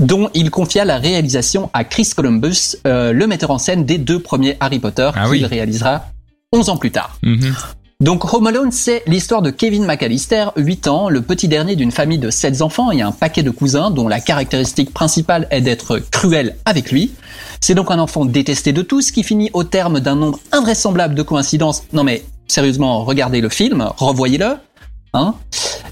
dont 0.00 0.28
il 0.34 0.50
confia 0.50 0.84
la 0.84 0.98
réalisation 0.98 1.70
à 1.72 1.84
Chris 1.84 2.10
Columbus, 2.14 2.76
euh, 2.86 3.12
le 3.12 3.26
metteur 3.26 3.50
en 3.52 3.58
scène 3.58 3.84
des 3.84 3.98
deux 3.98 4.18
premiers 4.20 4.56
Harry 4.60 4.78
Potter, 4.80 5.10
Ah 5.14 5.22
qu'il 5.22 5.30
oui. 5.30 5.44
réalisera 5.44 6.06
11 6.52 6.68
ans 6.70 6.76
plus 6.76 6.90
tard. 6.90 7.16
Mhm. 7.22 7.54
Donc 8.00 8.32
Home 8.32 8.46
Alone, 8.46 8.72
c'est 8.72 9.02
l'histoire 9.06 9.42
de 9.42 9.50
Kevin 9.50 9.84
McAllister, 9.84 10.46
8 10.56 10.88
ans, 10.88 11.10
le 11.10 11.20
petit 11.20 11.48
dernier 11.48 11.76
d'une 11.76 11.90
famille 11.90 12.18
de 12.18 12.30
7 12.30 12.62
enfants 12.62 12.90
et 12.90 13.02
un 13.02 13.12
paquet 13.12 13.42
de 13.42 13.50
cousins 13.50 13.90
dont 13.90 14.08
la 14.08 14.20
caractéristique 14.20 14.94
principale 14.94 15.46
est 15.50 15.60
d'être 15.60 15.98
cruel 15.98 16.56
avec 16.64 16.92
lui. 16.92 17.12
C'est 17.60 17.74
donc 17.74 17.90
un 17.90 17.98
enfant 17.98 18.24
détesté 18.24 18.72
de 18.72 18.80
tous 18.80 19.10
qui 19.10 19.22
finit 19.22 19.50
au 19.52 19.64
terme 19.64 20.00
d'un 20.00 20.16
nombre 20.16 20.40
invraisemblable 20.50 21.14
de 21.14 21.22
coïncidences. 21.22 21.82
Non 21.92 22.02
mais 22.02 22.24
sérieusement, 22.48 23.04
regardez 23.04 23.42
le 23.42 23.50
film, 23.50 23.86
revoyez-le. 23.98 24.56
Hein 25.12 25.34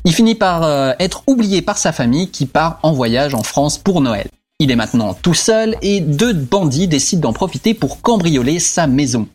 il 0.05 0.15
finit 0.15 0.35
par 0.35 0.63
euh, 0.63 0.93
être 1.01 1.25
oublié 1.27 1.61
par 1.61 1.77
sa 1.77 1.93
famille 1.93 2.31
qui 2.31 2.47
part 2.47 2.79
en 2.83 2.93
voyage 2.93 3.35
en 3.35 3.43
France 3.43 3.77
pour 3.77 4.01
Noël. 4.01 4.29
Il 4.61 4.73
est 4.73 4.77
maintenant 4.77 5.15
tout 5.15 5.35
seul 5.35 5.77
et 5.83 6.01
deux 6.01 6.33
bandits 6.33 6.89
décident 6.89 7.29
d'en 7.29 7.33
profiter 7.33 7.75
pour 7.75 8.03
cambrioler 8.03 8.59
sa 8.59 8.89
maison. 8.89 9.29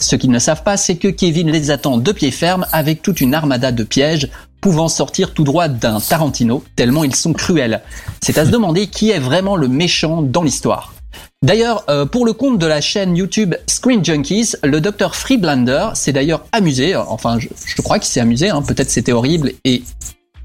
Ce 0.00 0.16
qu'ils 0.16 0.30
ne 0.30 0.38
savent 0.38 0.62
pas, 0.62 0.78
c'est 0.78 0.96
que 0.96 1.08
Kevin 1.08 1.50
les 1.50 1.70
attend 1.70 1.98
de 1.98 2.10
pied 2.10 2.30
ferme 2.30 2.66
avec 2.72 3.02
toute 3.02 3.20
une 3.20 3.34
armada 3.34 3.70
de 3.70 3.84
pièges 3.84 4.30
pouvant 4.62 4.88
sortir 4.88 5.34
tout 5.34 5.44
droit 5.44 5.68
d'un 5.68 6.00
Tarantino, 6.00 6.64
tellement 6.74 7.04
ils 7.04 7.14
sont 7.14 7.34
cruels. 7.34 7.82
C'est 8.22 8.38
à 8.38 8.46
se 8.46 8.50
demander 8.50 8.86
qui 8.86 9.10
est 9.10 9.18
vraiment 9.18 9.56
le 9.56 9.68
méchant 9.68 10.22
dans 10.22 10.42
l'histoire. 10.42 10.94
D'ailleurs, 11.44 11.84
euh, 11.90 12.06
pour 12.06 12.24
le 12.24 12.32
compte 12.32 12.58
de 12.58 12.66
la 12.66 12.80
chaîne 12.80 13.14
YouTube 13.14 13.54
Screen 13.66 14.02
Junkies, 14.02 14.54
le 14.64 14.80
docteur 14.80 15.16
Freeblander 15.16 15.90
s'est 15.92 16.12
d'ailleurs 16.12 16.46
amusé, 16.50 16.94
euh, 16.94 17.02
enfin 17.08 17.38
je, 17.38 17.82
crois 17.82 17.98
qu'il 17.98 18.08
s'est 18.08 18.20
amusé, 18.20 18.48
hein, 18.48 18.62
peut-être 18.62 18.88
c'était 18.88 19.12
horrible 19.12 19.52
et 19.66 19.82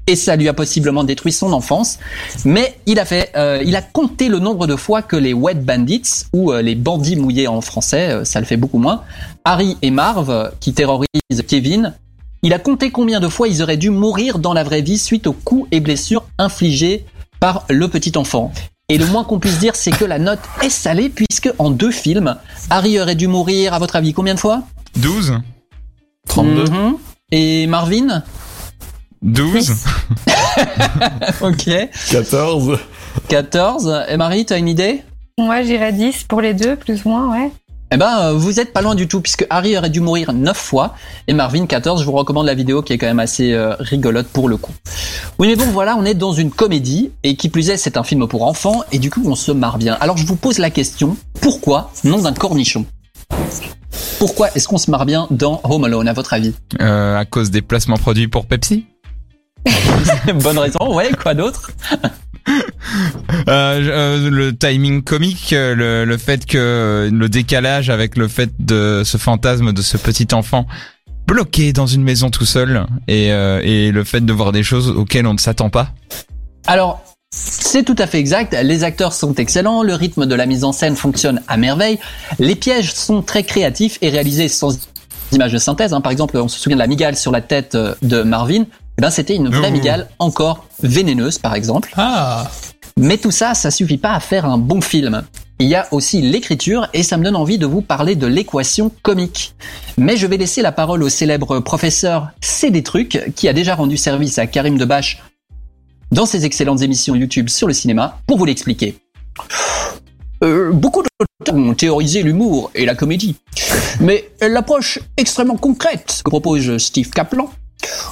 et 0.08 0.16
ça 0.16 0.36
lui 0.36 0.48
a 0.48 0.54
possiblement 0.54 1.04
détruit 1.04 1.32
son 1.32 1.52
enfance. 1.52 1.98
Mais 2.44 2.78
il 2.86 2.98
a 2.98 3.04
fait, 3.04 3.30
euh, 3.36 3.62
il 3.64 3.76
a 3.76 3.82
compté 3.82 4.28
le 4.28 4.38
nombre 4.38 4.66
de 4.66 4.74
fois 4.74 5.02
que 5.02 5.16
les 5.16 5.34
Wet 5.34 5.54
Bandits 5.54 6.24
ou 6.32 6.50
euh, 6.50 6.62
les 6.62 6.74
bandits 6.74 7.14
mouillés 7.14 7.46
en 7.46 7.60
français, 7.60 8.08
euh, 8.08 8.24
ça 8.24 8.40
le 8.40 8.46
fait 8.46 8.56
beaucoup 8.56 8.78
moins, 8.78 9.02
Harry 9.44 9.76
et 9.82 9.90
Marv 9.90 10.30
euh, 10.30 10.48
qui 10.60 10.72
terrorisent 10.72 11.06
Kevin, 11.46 11.94
il 12.42 12.54
a 12.54 12.58
compté 12.58 12.90
combien 12.90 13.20
de 13.20 13.28
fois 13.28 13.48
ils 13.48 13.62
auraient 13.62 13.76
dû 13.76 13.90
mourir 13.90 14.38
dans 14.38 14.54
la 14.54 14.64
vraie 14.64 14.80
vie 14.80 14.98
suite 14.98 15.26
aux 15.26 15.34
coups 15.34 15.68
et 15.72 15.80
blessures 15.80 16.24
infligés 16.38 17.04
par 17.38 17.66
le 17.68 17.86
petit 17.88 18.16
enfant. 18.16 18.50
Et 18.88 18.96
le 18.96 19.04
moins 19.04 19.24
qu'on 19.24 19.38
puisse 19.38 19.58
dire, 19.58 19.76
c'est 19.76 19.90
que 19.90 20.06
la 20.06 20.18
note 20.18 20.40
est 20.62 20.70
salée 20.70 21.10
puisque 21.10 21.52
en 21.58 21.70
deux 21.70 21.90
films, 21.90 22.36
Harry 22.70 22.98
aurait 22.98 23.14
dû 23.14 23.26
mourir, 23.26 23.74
à 23.74 23.78
votre 23.78 23.96
avis, 23.96 24.14
combien 24.14 24.34
de 24.34 24.40
fois? 24.40 24.62
12 24.96 25.34
32. 26.28 26.64
Mhm. 26.64 26.96
Et 27.30 27.66
Marvin? 27.66 28.22
12 29.22 29.74
Ok. 31.42 31.68
14. 32.10 32.78
14. 33.28 34.04
Et 34.08 34.16
Marie, 34.16 34.46
tu 34.46 34.52
as 34.52 34.58
une 34.58 34.68
idée? 34.68 35.02
Moi, 35.38 35.62
j'irais 35.62 35.92
10 35.92 36.24
pour 36.24 36.40
les 36.40 36.54
deux, 36.54 36.76
plus 36.76 37.04
ou 37.04 37.10
moins, 37.10 37.30
ouais. 37.32 37.50
Eh 37.90 37.96
ben, 37.96 38.18
euh, 38.20 38.32
vous 38.34 38.60
êtes 38.60 38.72
pas 38.74 38.82
loin 38.82 38.94
du 38.94 39.08
tout, 39.08 39.20
puisque 39.22 39.46
Harry 39.48 39.76
aurait 39.78 39.88
dû 39.88 40.00
mourir 40.00 40.32
9 40.34 40.56
fois, 40.56 40.94
et 41.26 41.32
Marvin 41.32 41.64
14, 41.64 42.00
je 42.02 42.04
vous 42.06 42.12
recommande 42.12 42.44
la 42.44 42.54
vidéo 42.54 42.82
qui 42.82 42.92
est 42.92 42.98
quand 42.98 43.06
même 43.06 43.18
assez 43.18 43.52
euh, 43.54 43.74
rigolote 43.78 44.26
pour 44.28 44.48
le 44.48 44.58
coup. 44.58 44.72
Oui, 45.38 45.48
mais 45.48 45.56
bon, 45.56 45.64
voilà, 45.72 45.96
on 45.96 46.04
est 46.04 46.14
dans 46.14 46.32
une 46.32 46.50
comédie, 46.50 47.12
et 47.22 47.34
qui 47.36 47.48
plus 47.48 47.70
est, 47.70 47.76
c'est 47.78 47.96
un 47.96 48.02
film 48.02 48.28
pour 48.28 48.42
enfants, 48.46 48.82
et 48.92 48.98
du 48.98 49.10
coup, 49.10 49.22
on 49.24 49.34
se 49.34 49.52
marre 49.52 49.78
bien. 49.78 49.96
Alors, 50.00 50.18
je 50.18 50.26
vous 50.26 50.36
pose 50.36 50.58
la 50.58 50.68
question, 50.70 51.16
pourquoi 51.40 51.90
nom 52.04 52.18
d'un 52.18 52.34
cornichon? 52.34 52.84
Pourquoi 54.18 54.50
est-ce 54.54 54.68
qu'on 54.68 54.78
se 54.78 54.90
marre 54.90 55.06
bien 55.06 55.26
dans 55.30 55.60
Home 55.64 55.84
Alone, 55.84 56.08
à 56.08 56.12
votre 56.12 56.34
avis? 56.34 56.52
Euh, 56.82 57.16
À 57.16 57.24
cause 57.24 57.50
des 57.50 57.62
placements 57.62 57.96
produits 57.96 58.28
pour 58.28 58.46
Pepsi? 58.46 58.84
Bonne 60.42 60.58
raison, 60.58 60.94
ouais, 60.94 61.10
quoi 61.12 61.34
d'autre? 61.34 61.70
Euh, 62.48 62.52
euh, 63.48 64.30
le 64.30 64.56
timing 64.56 65.02
comique, 65.02 65.52
euh, 65.52 65.74
le, 65.74 66.04
le 66.04 66.16
fait 66.18 66.46
que 66.46 67.10
le 67.12 67.28
décalage 67.28 67.90
avec 67.90 68.16
le 68.16 68.26
fait 68.28 68.50
de 68.58 69.02
ce 69.04 69.18
fantasme 69.18 69.72
de 69.72 69.82
ce 69.82 69.96
petit 69.98 70.28
enfant 70.32 70.66
bloqué 71.26 71.74
dans 71.74 71.86
une 71.86 72.02
maison 72.02 72.30
tout 72.30 72.46
seul 72.46 72.86
et, 73.06 73.32
euh, 73.32 73.60
et 73.62 73.92
le 73.92 74.02
fait 74.04 74.22
de 74.24 74.32
voir 74.32 74.52
des 74.52 74.62
choses 74.62 74.88
auxquelles 74.88 75.26
on 75.26 75.34
ne 75.34 75.38
s'attend 75.38 75.68
pas. 75.68 75.90
Alors, 76.66 77.02
c'est 77.30 77.82
tout 77.84 77.96
à 77.98 78.06
fait 78.06 78.18
exact. 78.18 78.56
Les 78.62 78.82
acteurs 78.82 79.12
sont 79.12 79.34
excellents, 79.34 79.82
le 79.82 79.92
rythme 79.94 80.24
de 80.24 80.34
la 80.34 80.46
mise 80.46 80.64
en 80.64 80.72
scène 80.72 80.96
fonctionne 80.96 81.42
à 81.46 81.58
merveille, 81.58 81.98
les 82.38 82.54
pièges 82.54 82.94
sont 82.94 83.20
très 83.20 83.42
créatifs 83.42 83.98
et 84.00 84.08
réalisés 84.08 84.48
sans 84.48 84.78
images 85.32 85.52
de 85.52 85.58
synthèse. 85.58 85.92
hein. 85.92 86.00
Par 86.00 86.12
exemple, 86.12 86.38
on 86.38 86.48
se 86.48 86.58
souvient 86.58 86.76
de 86.76 86.80
la 86.82 86.86
migale 86.86 87.16
sur 87.16 87.30
la 87.30 87.42
tête 87.42 87.76
de 88.00 88.22
Marvin. 88.22 88.64
Eh 88.98 89.00
ben, 89.00 89.10
c'était 89.10 89.36
une 89.36 89.48
vraie 89.48 89.70
Ouh. 89.70 89.74
migale 89.74 90.08
encore 90.18 90.66
vénéneuse, 90.82 91.38
par 91.38 91.54
exemple. 91.54 91.92
Ah 91.96 92.50
Mais 92.98 93.16
tout 93.16 93.30
ça, 93.30 93.54
ça 93.54 93.70
suffit 93.70 93.96
pas 93.96 94.12
à 94.12 94.18
faire 94.18 94.44
un 94.44 94.58
bon 94.58 94.80
film. 94.80 95.22
Il 95.60 95.68
y 95.68 95.76
a 95.76 95.86
aussi 95.92 96.20
l'écriture 96.20 96.88
et 96.92 97.04
ça 97.04 97.16
me 97.16 97.22
donne 97.22 97.36
envie 97.36 97.58
de 97.58 97.66
vous 97.66 97.80
parler 97.80 98.16
de 98.16 98.26
l'équation 98.26 98.90
comique. 99.02 99.54
Mais 99.98 100.16
je 100.16 100.26
vais 100.26 100.36
laisser 100.36 100.62
la 100.62 100.72
parole 100.72 101.04
au 101.04 101.08
célèbre 101.08 101.60
professeur 101.60 102.30
C'est 102.40 102.72
des 102.72 102.82
trucs 102.82 103.32
qui 103.36 103.48
a 103.48 103.52
déjà 103.52 103.76
rendu 103.76 103.96
service 103.96 104.36
à 104.38 104.48
Karim 104.48 104.76
Debache 104.76 105.22
dans 106.10 106.26
ses 106.26 106.44
excellentes 106.44 106.82
émissions 106.82 107.14
YouTube 107.14 107.50
sur 107.50 107.68
le 107.68 107.74
cinéma 107.74 108.18
pour 108.26 108.36
vous 108.36 108.46
l'expliquer. 108.46 108.96
Euh, 110.42 110.72
beaucoup 110.72 111.02
d'auteurs 111.02 111.54
ont 111.54 111.74
théorisé 111.74 112.24
l'humour 112.24 112.72
et 112.74 112.84
la 112.84 112.96
comédie. 112.96 113.36
Mais 114.00 114.28
l'approche 114.40 114.98
extrêmement 115.16 115.56
concrète 115.56 116.22
que 116.24 116.30
propose 116.30 116.78
Steve 116.78 117.10
Kaplan, 117.10 117.48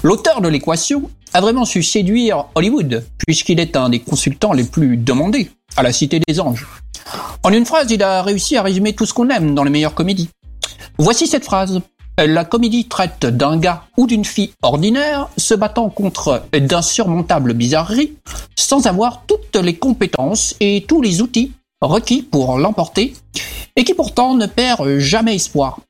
l'auteur 0.03 0.41
de 0.41 0.49
l'équation, 0.49 1.11
a 1.33 1.41
vraiment 1.41 1.65
su 1.65 1.83
séduire 1.83 2.47
Hollywood, 2.55 3.05
puisqu'il 3.27 3.61
est 3.61 3.77
un 3.77 3.91
des 3.91 4.01
consultants 4.01 4.53
les 4.53 4.65
plus 4.65 4.97
demandés 4.97 5.51
à 5.77 5.83
la 5.83 5.93
Cité 5.93 6.21
des 6.27 6.41
Anges. 6.41 6.67
En 7.43 7.53
une 7.53 7.67
phrase, 7.67 7.91
il 7.91 8.03
a 8.03 8.23
réussi 8.23 8.57
à 8.57 8.63
résumer 8.63 8.95
tout 8.95 9.07
ce 9.07 9.13
qu'on 9.13 9.29
aime 9.29 9.55
dans 9.55 9.65
les 9.65 9.71
meilleures 9.71 9.95
comédies. 9.95 10.31
Voici 10.99 11.27
cette 11.27 11.45
phrase. 11.45 11.81
La 12.19 12.47
comédie 12.47 12.87
traite 12.87 13.27
d'un 13.27 13.59
gars 13.59 13.85
ou 13.99 14.07
d'une 14.07 14.25
fille 14.25 14.53
ordinaire 14.63 15.29
se 15.37 15.53
battant 15.53 15.91
contre 15.91 16.45
d'insurmontables 16.53 17.53
bizarreries 17.53 18.15
sans 18.57 18.87
avoir 18.87 19.25
toutes 19.27 19.57
les 19.57 19.77
compétences 19.77 20.57
et 20.61 20.87
tous 20.89 21.03
les 21.03 21.21
outils 21.21 21.53
requis 21.83 22.23
pour 22.23 22.57
l'emporter 22.57 23.15
et 23.77 23.85
qui 23.85 23.93
pourtant 23.93 24.35
ne 24.35 24.47
perd 24.47 24.99
jamais 24.99 25.35
espoir. 25.35 25.81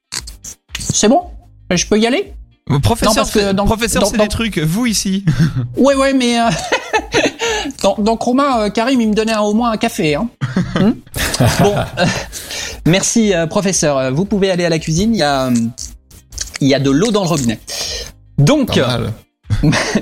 C'est 0.81 1.09
bon? 1.09 1.23
Je 1.71 1.87
peux 1.87 1.99
y 2.01 2.07
aller? 2.09 2.35
Euh, 2.71 2.79
Professeur, 2.81 3.15
parce 3.15 3.31
que 3.31 3.53
dans- 3.53 3.65
professeur, 3.65 4.05
c'est 4.07 4.19
des 4.19 4.27
trucs. 4.29 4.59
Vous 4.59 4.87
ici. 4.87 5.25
Ouais, 5.77 5.95
ouais, 5.95 6.13
mais 6.15 6.41
euh, 6.41 6.49
dans, 7.83 7.95
dans 7.99 8.17
Chroma, 8.17 8.63
euh, 8.65 8.71
Karim, 8.71 9.01
il 9.01 9.09
me 9.11 9.15
donnait 9.15 9.33
un- 9.35 9.41
au 9.41 9.55
moins 9.55 9.71
un 9.71 9.77
café. 9.77 10.15
Hein. 10.17 10.29
Hmm 10.81 10.93
bon, 11.61 11.75
euh, 11.99 12.07
merci, 12.87 13.35
euh, 13.35 13.47
professeur. 13.47 13.99
Euh, 13.99 14.11
Vous 14.11 14.25
pouvez 14.25 14.51
aller 14.51 14.65
à 14.65 14.69
la 14.71 14.79
cuisine. 14.79 15.15
Il 15.15 15.19
y 15.19 15.23
a, 15.23 15.47
euh, 15.47 15.55
il 16.61 16.69
y 16.69 16.75
a 16.75 16.81
de 16.81 16.91
l'eau 16.91 17.11
dans 17.13 17.23
le 17.23 17.29
robinet. 17.29 17.61
Donc, 18.39 18.79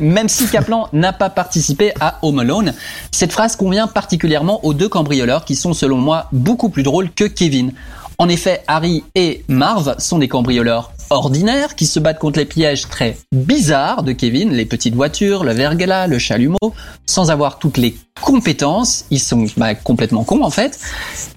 même 0.00 0.28
si 0.28 0.46
Kaplan 0.48 0.88
n'a 0.92 1.12
pas 1.12 1.28
participé 1.30 1.92
à 2.00 2.18
Home 2.22 2.38
Alone, 2.38 2.72
cette 3.12 3.32
phrase 3.32 3.56
convient 3.56 3.86
particulièrement 3.88 4.64
aux 4.64 4.74
deux 4.74 4.88
cambrioleurs 4.88 5.44
qui 5.44 5.54
sont 5.56 5.74
selon 5.74 5.96
moi 5.98 6.28
beaucoup 6.32 6.68
plus 6.70 6.82
drôles 6.82 7.10
que 7.12 7.24
Kevin. 7.24 7.72
En 8.18 8.28
effet, 8.28 8.62
Harry 8.68 9.02
et 9.14 9.44
Marv 9.48 9.96
sont 9.98 10.18
des 10.18 10.28
cambrioleurs 10.28 10.92
ordinaires 11.10 11.74
qui 11.74 11.86
se 11.86 11.98
battent 11.98 12.18
contre 12.18 12.38
les 12.38 12.44
pièges 12.44 12.88
très 12.88 13.16
bizarres 13.32 14.02
de 14.02 14.12
Kevin, 14.12 14.52
les 14.52 14.64
petites 14.64 14.94
voitures, 14.94 15.44
le 15.44 15.52
verglas, 15.52 16.06
le 16.06 16.18
chalumeau, 16.18 16.74
sans 17.06 17.30
avoir 17.30 17.58
toutes 17.58 17.76
les 17.76 17.96
compétences. 18.20 19.04
Ils 19.10 19.20
sont 19.20 19.46
bah, 19.56 19.74
complètement 19.74 20.24
cons 20.24 20.42
en 20.44 20.50
fait, 20.50 20.78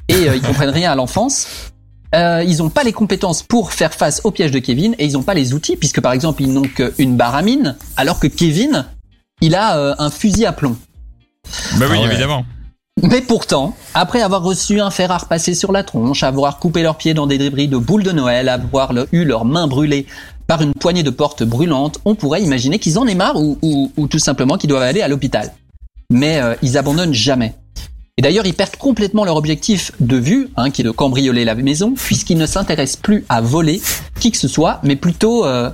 et 0.07 0.29
euh, 0.29 0.35
ils 0.35 0.41
comprennent 0.41 0.69
rien 0.69 0.91
à 0.91 0.95
l'enfance. 0.95 1.47
Euh, 2.15 2.43
ils 2.47 2.59
n'ont 2.59 2.69
pas 2.69 2.83
les 2.83 2.93
compétences 2.93 3.43
pour 3.43 3.73
faire 3.73 3.93
face 3.93 4.21
aux 4.23 4.31
pièges 4.31 4.51
de 4.51 4.59
Kevin 4.59 4.95
et 4.97 5.05
ils 5.05 5.13
n'ont 5.13 5.23
pas 5.23 5.33
les 5.33 5.53
outils 5.53 5.75
puisque 5.75 5.99
par 5.99 6.13
exemple 6.13 6.41
ils 6.41 6.53
n'ont 6.53 6.61
qu'une 6.61 7.17
barre 7.17 7.35
à 7.35 7.41
mine 7.41 7.75
alors 7.97 8.19
que 8.19 8.27
Kevin 8.27 8.85
il 9.41 9.55
a 9.55 9.77
euh, 9.77 9.95
un 9.97 10.09
fusil 10.09 10.45
à 10.45 10.53
plomb. 10.53 10.77
Bah 11.75 11.85
oui, 11.89 11.97
Ah 11.97 12.01
ouais. 12.01 12.05
évidemment. 12.05 12.45
Mais 13.03 13.21
pourtant, 13.21 13.75
après 13.93 14.21
avoir 14.21 14.41
reçu 14.41 14.81
un 14.81 14.89
fer 14.89 15.11
à 15.11 15.39
sur 15.39 15.71
la 15.71 15.83
tronche, 15.83 16.23
avoir 16.23 16.57
coupé 16.57 16.81
leurs 16.81 16.97
pieds 16.97 17.13
dans 17.13 17.27
des 17.27 17.37
débris 17.37 17.67
de 17.67 17.77
boules 17.77 18.03
de 18.03 18.11
Noël, 18.11 18.49
avoir 18.49 18.91
eu 19.11 19.23
leurs 19.23 19.45
mains 19.45 19.67
brûlées 19.67 20.07
par 20.47 20.61
une 20.61 20.73
poignée 20.73 21.03
de 21.03 21.09
portes 21.09 21.43
brûlantes, 21.43 21.99
on 22.05 22.15
pourrait 22.15 22.41
imaginer 22.41 22.79
qu'ils 22.79 22.97
en 22.97 23.05
aient 23.05 23.15
marre 23.15 23.35
ou 23.37 24.07
tout 24.09 24.19
simplement 24.19 24.57
qu'ils 24.57 24.69
doivent 24.69 24.83
aller 24.83 25.01
à 25.01 25.07
l'hôpital. 25.07 25.53
Mais 26.09 26.41
euh, 26.41 26.55
ils 26.61 26.77
abandonnent 26.77 27.13
jamais. 27.13 27.53
Et 28.17 28.23
d'ailleurs, 28.23 28.47
ils 28.47 28.53
perdent 28.53 28.77
complètement 28.77 29.25
leur 29.25 29.35
objectif 29.35 29.91
de 29.99 30.17
vue, 30.17 30.49
hein, 30.57 30.71
qui 30.71 30.81
est 30.81 30.85
de 30.85 30.91
cambrioler 30.91 31.45
la 31.45 31.53
maison, 31.53 31.93
puisqu'ils 31.93 32.37
ne 32.37 32.47
s'intéressent 32.47 33.01
plus 33.01 33.25
à 33.29 33.41
voler 33.41 33.79
qui 34.19 34.31
que 34.31 34.37
ce 34.37 34.47
soit, 34.47 34.79
mais 34.83 34.95
plutôt 34.95 35.45
euh, 35.45 35.69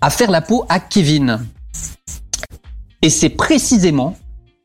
à 0.00 0.10
faire 0.10 0.30
la 0.30 0.42
peau 0.42 0.64
à 0.68 0.78
Kevin. 0.78 1.40
Et 3.02 3.10
c'est 3.10 3.30
précisément 3.30 4.16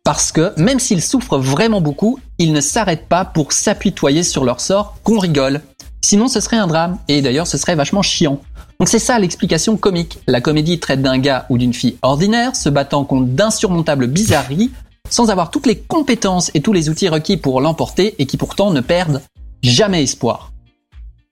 parce 0.05 0.31
que 0.31 0.53
même 0.55 0.79
s'ils 0.79 1.01
souffrent 1.01 1.39
vraiment 1.39 1.81
beaucoup, 1.81 2.19
ils 2.37 2.53
ne 2.53 2.61
s'arrêtent 2.61 3.09
pas 3.09 3.25
pour 3.25 3.51
s'apitoyer 3.51 4.23
sur 4.23 4.45
leur 4.45 4.61
sort 4.61 4.95
qu'on 5.03 5.19
rigole. 5.19 5.61
Sinon 6.01 6.27
ce 6.27 6.39
serait 6.39 6.57
un 6.57 6.67
drame, 6.67 6.99
et 7.07 7.21
d'ailleurs 7.21 7.47
ce 7.47 7.57
serait 7.57 7.75
vachement 7.75 8.03
chiant. 8.03 8.39
Donc 8.79 8.87
c'est 8.87 8.99
ça 8.99 9.17
l'explication 9.17 9.77
comique. 9.77 10.19
La 10.27 10.41
comédie 10.41 10.79
traite 10.79 11.01
d'un 11.01 11.17
gars 11.17 11.47
ou 11.49 11.57
d'une 11.57 11.73
fille 11.73 11.97
ordinaire 12.03 12.55
se 12.55 12.69
battant 12.69 13.03
contre 13.03 13.25
d'insurmontables 13.25 14.07
bizarreries 14.07 14.71
sans 15.09 15.31
avoir 15.31 15.49
toutes 15.49 15.65
les 15.65 15.77
compétences 15.77 16.51
et 16.53 16.61
tous 16.61 16.73
les 16.73 16.89
outils 16.89 17.09
requis 17.09 17.37
pour 17.37 17.59
l'emporter 17.59 18.15
et 18.19 18.27
qui 18.27 18.37
pourtant 18.37 18.69
ne 18.71 18.81
perdent 18.81 19.21
jamais 19.63 20.03
espoir. 20.03 20.51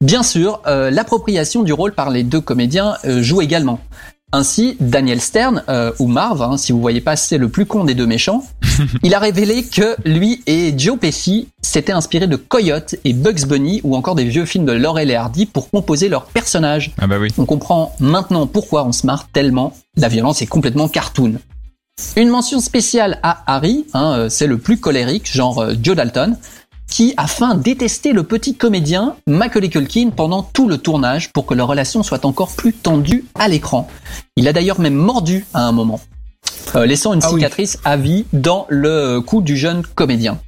Bien 0.02 0.24
sûr, 0.24 0.62
euh, 0.68 0.90
l'appropriation 0.90 1.64
du 1.64 1.74
rôle 1.74 1.94
par 1.94 2.10
les 2.10 2.24
deux 2.24 2.42
comédiens 2.42 2.96
euh, 3.06 3.22
joue 3.22 3.42
également. 3.42 3.80
Ainsi, 4.36 4.78
Daniel 4.80 5.22
Stern, 5.22 5.64
euh, 5.70 5.92
ou 6.00 6.08
Marv, 6.08 6.42
hein, 6.42 6.58
si 6.58 6.72
vous 6.72 6.82
voyez 6.82 7.02
pas, 7.02 7.16
c'est 7.16 7.38
le 7.38 7.50
plus 7.50 7.68
con 7.68 7.84
des 7.84 7.94
deux 7.94 8.08
méchants, 8.08 8.44
il 9.04 9.14
a 9.14 9.20
révélé 9.20 9.64
que 9.64 9.96
lui 10.06 10.42
et 10.48 10.74
Joe 10.76 10.98
Pesci 10.98 11.50
s'étaient 11.62 11.92
inspirés 11.92 12.26
de 12.26 12.36
Coyote 12.36 12.96
et 13.06 13.14
Bugs 13.14 13.46
Bunny 13.48 13.80
ou 13.84 13.96
encore 13.96 14.16
des 14.16 14.26
vieux 14.26 14.46
films 14.46 14.66
de 14.66 14.72
Laurel 14.72 15.12
et 15.12 15.16
Hardy 15.16 15.46
pour 15.46 15.70
composer 15.70 16.10
leurs 16.10 16.26
personnages. 16.26 16.94
Ah 17.00 17.06
bah 17.06 17.18
oui. 17.20 17.30
On 17.38 17.46
comprend 17.46 17.96
maintenant 18.00 18.48
pourquoi 18.48 18.86
on 18.86 18.92
se 18.92 19.06
marre 19.06 19.28
tellement. 19.32 19.76
La 19.98 20.08
violence 20.08 20.42
est 20.42 20.48
complètement 20.48 20.88
cartoon. 20.88 21.36
Une 22.16 22.30
mention 22.30 22.60
spéciale 22.60 23.20
à 23.22 23.44
Harry, 23.46 23.86
hein, 23.94 24.16
euh, 24.18 24.30
c'est 24.30 24.48
le 24.48 24.58
plus 24.58 24.80
colérique, 24.80 25.32
genre 25.32 25.60
euh, 25.60 25.74
Joe 25.80 25.96
Dalton, 25.96 26.38
qui 26.90 27.14
a 27.18 27.28
faim 27.28 27.56
détester 27.56 28.14
le 28.14 28.24
petit 28.24 28.56
comédien 28.56 29.16
Macaulay 29.28 29.70
Culkin 29.70 30.10
pendant 30.16 30.44
tout 30.44 30.68
le 30.68 30.78
tournage 30.78 31.32
pour 31.32 31.46
que 31.46 31.54
leur 31.54 31.68
relation 31.68 32.04
soit 32.04 32.26
encore 32.26 32.52
plus 32.56 32.74
tendue 32.74 33.26
à 33.36 33.48
l'écran. 33.48 33.88
Il 34.36 34.48
a 34.48 34.54
d'ailleurs 34.54 34.80
même 34.80 34.94
mordu 34.96 35.46
à 35.54 35.66
un 35.66 35.72
moment, 35.72 36.00
euh, 36.76 36.86
laissant 36.86 37.14
une 37.14 37.22
Ah 37.24 37.30
oui. 37.32 37.40
cicatrice 37.40 37.78
à 37.86 37.98
vie 37.98 38.26
dans 38.34 38.66
le 38.70 39.22
cou 39.22 39.42
du 39.42 39.58
jeune 39.58 39.82
comédien. 39.96 40.40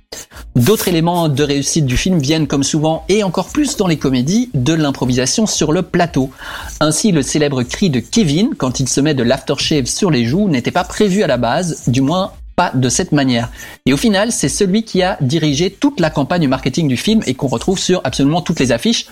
D'autres 0.56 0.88
éléments 0.88 1.28
de 1.28 1.44
réussite 1.44 1.86
du 1.86 1.98
film 1.98 2.20
viennent 2.20 2.48
comme 2.48 2.64
souvent 2.64 3.04
et 3.10 3.24
encore 3.24 3.48
plus 3.50 3.76
dans 3.76 3.88
les 3.88 3.98
comédies 3.98 4.50
de 4.54 4.74
l'improvisation 4.74 5.46
sur 5.46 5.74
le 5.74 5.82
plateau. 5.82 6.32
Ainsi, 6.80 7.12
le 7.12 7.22
célèbre 7.22 7.64
cri 7.64 7.90
de 7.90 8.00
Kevin 8.00 8.52
quand 8.58 8.80
il 8.80 8.88
se 8.88 9.02
met 9.02 9.14
de 9.14 9.24
l'aftershave 9.24 9.86
sur 9.88 10.12
les 10.12 10.24
joues 10.26 10.48
n'était 10.48 10.72
pas 10.72 10.86
prévu 10.86 11.24
à 11.24 11.28
la 11.28 11.36
base, 11.38 11.84
du 11.88 12.00
moins 12.00 12.32
pas 12.56 12.72
de 12.74 12.90
cette 12.90 13.12
manière. 13.12 13.50
Et 13.86 13.94
au 13.94 13.98
final, 13.98 14.32
c'est 14.32 14.50
celui 14.50 14.84
qui 14.84 15.04
a 15.04 15.18
dirigé 15.22 15.70
toute 15.72 16.00
la 16.00 16.10
campagne 16.10 16.48
marketing 16.48 16.88
du 16.88 16.98
film 16.98 17.22
et 17.26 17.34
qu'on 17.34 17.48
retrouve 17.48 17.80
sur 17.80 18.02
absolument 18.04 18.42
toutes 18.42 18.60
les 18.60 18.72
affiches 18.72 19.08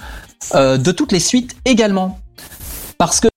euh, 0.55 0.77
de 0.77 0.91
toutes 0.91 1.11
les 1.11 1.19
suites 1.19 1.55
également. 1.65 2.19
Parce 2.97 3.19
que 3.19 3.27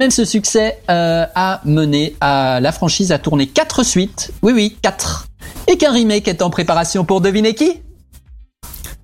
même 0.00 0.10
ce 0.10 0.24
succès 0.24 0.80
euh, 0.90 1.26
a 1.34 1.60
mené 1.64 2.16
à 2.20 2.60
la 2.60 2.72
franchise 2.72 3.12
à 3.12 3.18
tourner 3.18 3.46
quatre 3.46 3.82
suites, 3.84 4.32
oui 4.42 4.52
oui, 4.52 4.76
quatre, 4.82 5.26
et 5.66 5.76
qu'un 5.78 5.92
remake 5.92 6.28
est 6.28 6.42
en 6.42 6.50
préparation 6.50 7.04
pour 7.04 7.20
deviner 7.20 7.54
qui? 7.54 7.80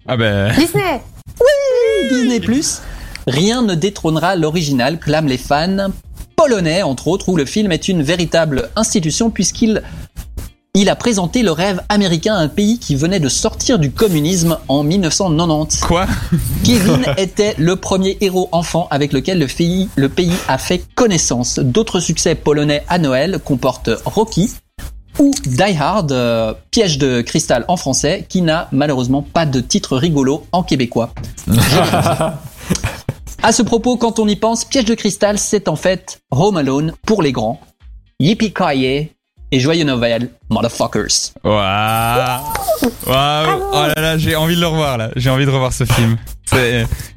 Ah 0.07 0.17
bah... 0.17 0.51
Disney 0.51 1.01
Disney+. 2.11 2.41
Rien 3.27 3.63
ne 3.63 3.75
détrônera 3.75 4.35
l'original, 4.37 4.99
clament 4.99 5.29
les 5.29 5.39
fans 5.39 5.91
polonais, 6.37 6.83
entre 6.83 7.09
autres, 7.09 7.29
où 7.29 7.37
le 7.37 7.45
film 7.45 7.71
est 7.71 7.89
une 7.89 8.03
véritable 8.03 8.71
institution 8.75 9.31
puisqu'il 9.31 9.83
il 10.81 10.89
a 10.89 10.97
présenté 10.97 11.43
le 11.43 11.53
rêve 11.53 11.83
américain 11.91 12.35
à 12.35 12.39
un 12.39 12.49
pays 12.49 12.79
qui 12.79 12.97
venait 12.97 13.21
de 13.21 13.29
sortir 13.29 13.79
du 13.79 13.91
communisme 13.91 14.57
en 14.67 14.83
1990. 14.83 15.81
Quoi? 15.81 16.07
Kevin 16.65 17.05
était 17.19 17.55
le 17.59 17.77
premier 17.77 18.17
héros 18.23 18.49
enfant 18.51 18.89
avec 18.91 19.13
lequel 19.13 19.39
le 19.39 19.47
pays, 19.47 19.91
le 19.97 20.09
pays 20.09 20.33
a 20.49 20.57
fait 20.57 20.83
connaissance. 20.95 21.59
D'autres 21.59 22.01
succès 22.01 22.35
polonais 22.35 22.83
à 22.89 22.97
Noël 22.97 23.41
comportent 23.45 23.91
Rocky 24.07 24.55
ou 25.19 25.31
Die 25.45 25.77
Hard, 25.79 26.13
euh, 26.13 26.55
piège 26.71 26.97
de 26.97 27.21
cristal 27.21 27.67
en 27.69 27.77
français, 27.77 28.25
qui 28.27 28.41
n'a 28.41 28.69
malheureusement 28.73 29.21
pas 29.21 29.45
de 29.45 29.61
titre 29.61 29.99
rigolo 29.99 30.47
en 30.51 30.63
québécois. 30.63 31.13
À 33.43 33.53
ce 33.53 33.63
propos, 33.63 33.99
quand 33.99 34.19
on 34.19 34.29
y 34.29 34.37
pense, 34.37 34.65
Piège 34.65 34.85
de 34.87 34.95
cristal, 34.95 35.39
c'est 35.39 35.69
en 35.69 35.77
fait 35.77 36.21
Home 36.31 36.57
Alone 36.57 36.95
pour 37.07 37.23
les 37.23 37.33
grands. 37.33 37.61
Yippee 38.19 38.53
et 39.53 39.61
joyeux 39.61 39.85
Noël, 39.85 40.29
motherfuckers. 40.49 41.33
Waouh 41.45 42.43
Waouh 43.07 43.63
Oh 43.73 43.87
là 43.95 43.95
là, 43.97 44.19
j'ai 44.19 44.37
envie 44.37 44.57
de 44.57 44.61
le 44.61 44.67
revoir 44.67 44.99
là. 44.99 45.11
J'ai 45.17 45.31
envie 45.31 45.47
de 45.47 45.51
revoir 45.51 45.73
ce 45.73 45.85
film. 45.85 46.17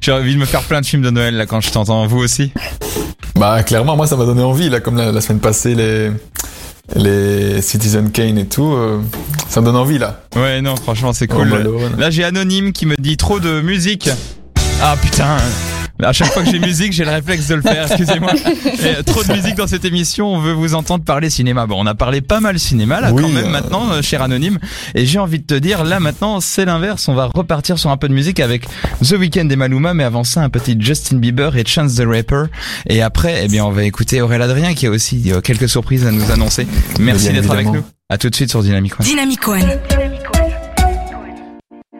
J'ai 0.00 0.12
envie 0.12 0.34
de 0.34 0.40
me 0.40 0.44
faire 0.46 0.62
plein 0.62 0.80
de 0.80 0.86
films 0.86 1.02
de 1.02 1.10
Noël 1.10 1.36
là 1.36 1.46
quand 1.46 1.60
je 1.60 1.70
t'entends. 1.70 2.06
Vous 2.06 2.18
aussi? 2.18 2.52
Bah 3.36 3.62
clairement, 3.62 3.96
moi 3.96 4.06
ça 4.06 4.16
m'a 4.16 4.24
donné 4.24 4.42
envie 4.42 4.70
là, 4.70 4.80
comme 4.80 4.96
la, 4.96 5.10
la 5.10 5.20
semaine 5.20 5.40
passée 5.40 5.74
les 5.74 6.10
les 6.94 7.62
Citizen 7.62 8.10
Kane 8.12 8.36
et 8.38 8.46
tout, 8.46 8.72
euh, 8.74 9.00
ça 9.48 9.60
me 9.60 9.66
donne 9.66 9.76
envie 9.76 9.98
là. 9.98 10.20
Ouais, 10.36 10.60
non, 10.60 10.76
franchement, 10.76 11.12
c'est 11.14 11.32
Home 11.32 11.48
cool. 11.48 11.98
Là, 11.98 12.10
j'ai 12.10 12.24
Anonyme 12.24 12.72
qui 12.72 12.84
me 12.84 12.94
dit 12.98 13.16
trop 13.16 13.40
de 13.40 13.60
musique. 13.62 14.10
Ah 14.82 14.94
putain 15.00 15.38
à 16.02 16.12
chaque 16.12 16.32
fois 16.32 16.42
que 16.42 16.50
j'ai 16.50 16.58
musique, 16.58 16.92
j'ai 16.92 17.04
le 17.04 17.10
réflexe 17.10 17.46
de 17.48 17.54
le 17.54 17.62
faire, 17.62 17.86
excusez-moi. 17.86 18.32
Et, 18.34 19.02
trop 19.04 19.22
de 19.22 19.32
musique 19.32 19.54
dans 19.54 19.66
cette 19.66 19.84
émission, 19.84 20.34
on 20.34 20.40
veut 20.40 20.52
vous 20.52 20.74
entendre 20.74 21.04
parler 21.04 21.30
cinéma. 21.30 21.66
Bon, 21.66 21.76
on 21.78 21.86
a 21.86 21.94
parlé 21.94 22.20
pas 22.20 22.40
mal 22.40 22.58
cinéma 22.58 23.00
là 23.00 23.12
Oui, 23.12 23.22
quand 23.22 23.28
même 23.28 23.46
euh. 23.46 23.50
maintenant, 23.50 23.90
euh, 23.90 24.02
cher 24.02 24.20
Anonyme. 24.22 24.58
Et 24.94 25.06
j'ai 25.06 25.18
envie 25.18 25.38
de 25.38 25.44
te 25.44 25.54
dire, 25.54 25.84
là 25.84 26.00
maintenant, 26.00 26.40
c'est 26.40 26.64
l'inverse. 26.64 27.08
On 27.08 27.14
va 27.14 27.30
repartir 27.32 27.78
sur 27.78 27.90
un 27.90 27.96
peu 27.96 28.08
de 28.08 28.14
musique 28.14 28.40
avec 28.40 28.66
The 29.02 29.12
Weeknd 29.12 29.48
et 29.48 29.56
Maluma, 29.56 29.94
mais 29.94 30.04
avant 30.04 30.24
ça, 30.24 30.42
un 30.42 30.50
petit 30.50 30.76
Justin 30.78 31.16
Bieber 31.16 31.56
et 31.56 31.64
Chance 31.64 31.94
the 31.94 32.04
Rapper. 32.06 32.44
Et 32.88 33.00
après, 33.00 33.42
eh 33.44 33.48
bien, 33.48 33.64
on 33.64 33.70
va 33.70 33.84
écouter 33.84 34.20
Aurélien 34.20 34.44
Adrien 34.44 34.74
qui 34.74 34.86
a 34.86 34.90
aussi 34.90 35.32
euh, 35.32 35.40
quelques 35.40 35.68
surprises 35.68 36.06
à 36.06 36.10
nous 36.10 36.30
annoncer. 36.30 36.66
Merci 36.98 37.32
d'être 37.32 37.50
avec 37.50 37.66
nous. 37.66 37.84
À 38.10 38.18
tout 38.18 38.28
de 38.28 38.34
suite 38.34 38.50
sur 38.50 38.62
Dynamic 38.62 39.00
One. 39.00 39.06
Dynamic 39.06 39.48
One. 39.48 39.78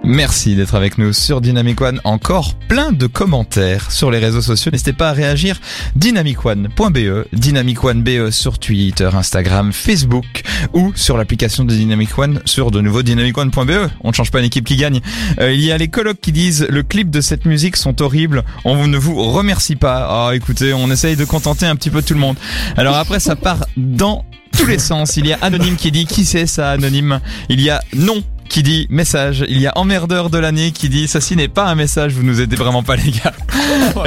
Merci 0.07 0.55
d'être 0.55 0.75
avec 0.75 0.99
nous 0.99 1.15
sur 1.15 1.41
Dynamic 1.41 1.81
One. 1.81 1.99
Encore 2.05 2.55
plein 2.69 2.93
de 2.93 3.07
commentaires 3.07 3.91
sur 3.91 4.11
les 4.11 4.19
réseaux 4.19 4.43
sociaux. 4.43 4.71
N'hésitez 4.71 4.93
pas 4.93 5.09
à 5.09 5.13
réagir. 5.15 5.59
Dynamicone.be, 5.97 7.27
Dynamic 7.33 7.83
One 7.83 8.03
BE 8.03 8.29
sur 8.29 8.59
Twitter, 8.59 9.09
Instagram, 9.15 9.73
Facebook 9.73 10.43
ou 10.75 10.93
sur 10.95 11.17
l'application 11.17 11.65
de 11.65 11.75
Dynamic 11.75 12.19
One 12.19 12.41
sur 12.45 12.71
de 12.71 12.83
nouveau 12.83 13.03
dynamicone.be. 13.03 13.89
On 14.03 14.09
ne 14.09 14.13
change 14.13 14.31
pas 14.31 14.41
une 14.41 14.45
équipe 14.45 14.67
qui 14.67 14.77
gagne. 14.77 15.01
Euh, 15.41 15.55
il 15.55 15.65
y 15.65 15.73
a 15.73 15.79
les 15.79 15.89
colocs 15.89 16.21
qui 16.21 16.33
disent 16.33 16.67
le 16.69 16.83
clip 16.83 17.09
de 17.11 17.23
cette 17.23 17.47
musique 17.47 17.77
sont 17.77 18.03
horribles. 18.03 18.45
On 18.67 18.87
ne 18.87 18.99
vous 18.99 19.17
remercie 19.33 19.77
pas. 19.77 20.07
Ah, 20.29 20.35
écoutez, 20.35 20.75
on 20.75 20.91
essaye 20.91 21.17
de 21.17 21.25
contenter 21.25 21.65
un 21.65 21.77
petit 21.77 21.91
peu 21.91 22.03
tout 22.03 22.15
le 22.15 22.21
monde. 22.21 22.37
Alors 22.77 22.97
après, 22.97 23.21
ça 23.21 23.37
part 23.37 23.65
dans 23.79 24.27
tous 24.55 24.67
les 24.67 24.79
sens. 24.79 25.17
Il 25.17 25.27
y 25.27 25.33
a 25.33 25.39
Anonyme 25.41 25.77
qui 25.77 25.91
dit 25.91 26.05
qui 26.05 26.27
c'est 26.27 26.47
ça 26.47 26.71
Anonyme? 26.73 27.21
Il 27.49 27.61
y 27.61 27.71
a 27.71 27.83
non 27.95 28.23
qui 28.49 28.63
dit 28.63 28.87
message. 28.91 29.45
Il 29.49 29.61
y 29.61 29.67
a 29.67 29.73
emmerdeur 29.77 30.31
de 30.31 30.39
l'année 30.39 30.71
qui 30.71 30.89
dit 30.89 31.09
ceci 31.09 31.37
n'est 31.37 31.49
pas 31.49 31.67
un 31.67 31.75
message, 31.75 32.13
vous 32.13 32.23
nous 32.23 32.41
aidez 32.41 32.57
vraiment 32.57 32.83
pas 32.83 32.97
les 32.97 33.11
gars. 33.11 33.33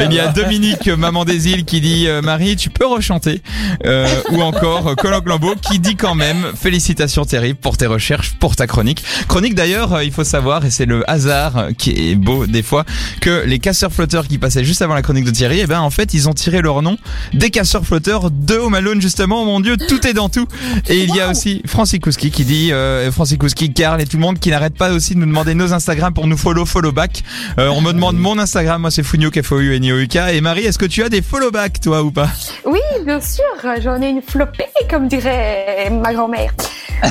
Il 0.03 0.13
y 0.13 0.19
a 0.19 0.27
Dominique, 0.27 0.87
maman 0.87 1.25
des 1.25 1.49
îles, 1.49 1.65
qui 1.65 1.81
dit 1.81 2.07
euh, 2.07 2.21
Marie, 2.21 2.55
tu 2.55 2.69
peux 2.69 2.85
rechanter. 2.85 3.41
Euh, 3.85 4.07
ou 4.31 4.41
encore 4.41 4.87
euh, 4.89 4.95
Colin 4.95 5.19
Glambeau 5.19 5.53
qui 5.61 5.79
dit 5.79 5.95
quand 5.95 6.15
même 6.15 6.45
félicitations 6.55 7.25
terribles 7.25 7.59
pour 7.59 7.77
tes 7.77 7.87
recherches, 7.87 8.35
pour 8.39 8.55
ta 8.55 8.67
chronique. 8.67 9.03
Chronique 9.27 9.55
d'ailleurs, 9.55 9.93
euh, 9.93 10.03
il 10.03 10.11
faut 10.11 10.23
savoir, 10.23 10.65
et 10.65 10.69
c'est 10.69 10.85
le 10.85 11.09
hasard 11.09 11.57
euh, 11.57 11.71
qui 11.77 12.11
est 12.11 12.15
beau 12.15 12.45
des 12.45 12.63
fois, 12.63 12.85
que 13.21 13.43
les 13.45 13.59
casseurs 13.59 13.91
flotteurs 13.91 14.27
qui 14.27 14.37
passaient 14.37 14.63
juste 14.63 14.81
avant 14.81 14.93
la 14.93 15.01
chronique 15.01 15.25
de 15.25 15.31
Thierry, 15.31 15.59
eh 15.61 15.67
ben 15.67 15.79
en 15.79 15.89
fait 15.89 16.13
ils 16.13 16.29
ont 16.29 16.33
tiré 16.33 16.61
leur 16.61 16.81
nom 16.81 16.97
des 17.33 17.49
casseurs 17.49 17.85
flotteurs 17.85 18.31
de 18.31 18.55
Home 18.55 18.73
Alone 18.73 19.01
justement. 19.01 19.43
Oh 19.43 19.45
mon 19.45 19.59
dieu, 19.59 19.77
tout 19.77 20.05
est 20.07 20.13
dans 20.13 20.29
tout. 20.29 20.47
Et 20.87 21.03
il 21.03 21.15
y 21.15 21.21
a 21.21 21.29
aussi 21.29 21.61
Francis 21.65 21.99
Kouski 21.99 22.31
qui 22.31 22.45
dit 22.45 22.71
euh, 22.71 23.11
Francis 23.11 23.37
Kouski, 23.37 23.73
Carl 23.73 24.01
et 24.01 24.05
tout 24.05 24.17
le 24.17 24.21
monde 24.21 24.26
monde 24.27 24.39
qui 24.39 24.49
n'arrête 24.49 24.77
pas 24.77 24.91
aussi 24.91 25.15
de 25.15 25.19
nous 25.19 25.25
demander 25.25 25.53
nos 25.53 25.73
Instagram 25.73 26.13
pour 26.13 26.27
nous 26.27 26.35
follow, 26.37 26.65
follow 26.65 26.91
back. 26.91 27.23
Euh, 27.59 27.69
on 27.69 27.79
me 27.81 27.93
demande 27.93 28.17
mon 28.17 28.37
Instagram, 28.37 28.81
moi 28.81 28.91
c'est 28.91 29.03
Funyouk, 29.03 29.41
f 29.41 29.51
o 29.53 29.59
u 29.59 29.73
n 29.73 29.83
i 29.85 29.91
o 29.93 29.97
u 29.97 30.07
k 30.07 30.17
Et 30.33 30.41
Marie, 30.41 30.65
est-ce 30.65 30.77
que 30.77 30.85
tu 30.85 31.01
as 31.01 31.09
des 31.09 31.21
follow 31.21 31.49
back 31.49 31.79
toi 31.79 32.03
ou 32.03 32.11
pas? 32.11 32.27
Oui, 32.65 32.81
bien 33.05 33.21
sûr, 33.21 33.45
j'en 33.81 34.01
ai 34.01 34.09
une 34.09 34.21
flopée, 34.21 34.65
comme 34.89 35.07
dirait 35.07 35.89
ma 35.89 36.13
grand-mère. 36.13 36.53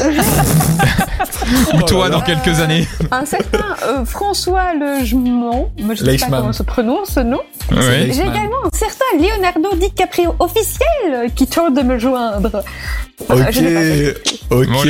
Ou 1.74 1.82
toi 1.82 2.10
dans 2.10 2.20
quelques 2.20 2.58
années 2.58 2.88
Un 3.12 3.24
certain 3.24 3.76
euh, 3.86 4.04
François 4.04 4.74
Legemont, 4.74 5.70
je 5.78 5.94
sais 5.94 6.18
pas 6.18 6.38
comment 6.38 6.52
se 6.52 6.64
prononce 6.64 7.10
ce 7.10 7.20
nom. 7.20 7.40
Oui. 7.70 8.12
J'ai 8.12 8.22
également 8.22 8.64
un 8.64 8.76
certain 8.76 9.04
Leonardo 9.16 9.76
DiCaprio 9.76 10.34
officiel 10.40 11.30
qui 11.36 11.46
tente 11.46 11.74
de 11.74 11.82
me 11.82 11.98
joindre. 12.00 12.64
Euh, 13.30 14.12
Ok, 14.50 14.68
ok. 14.74 14.88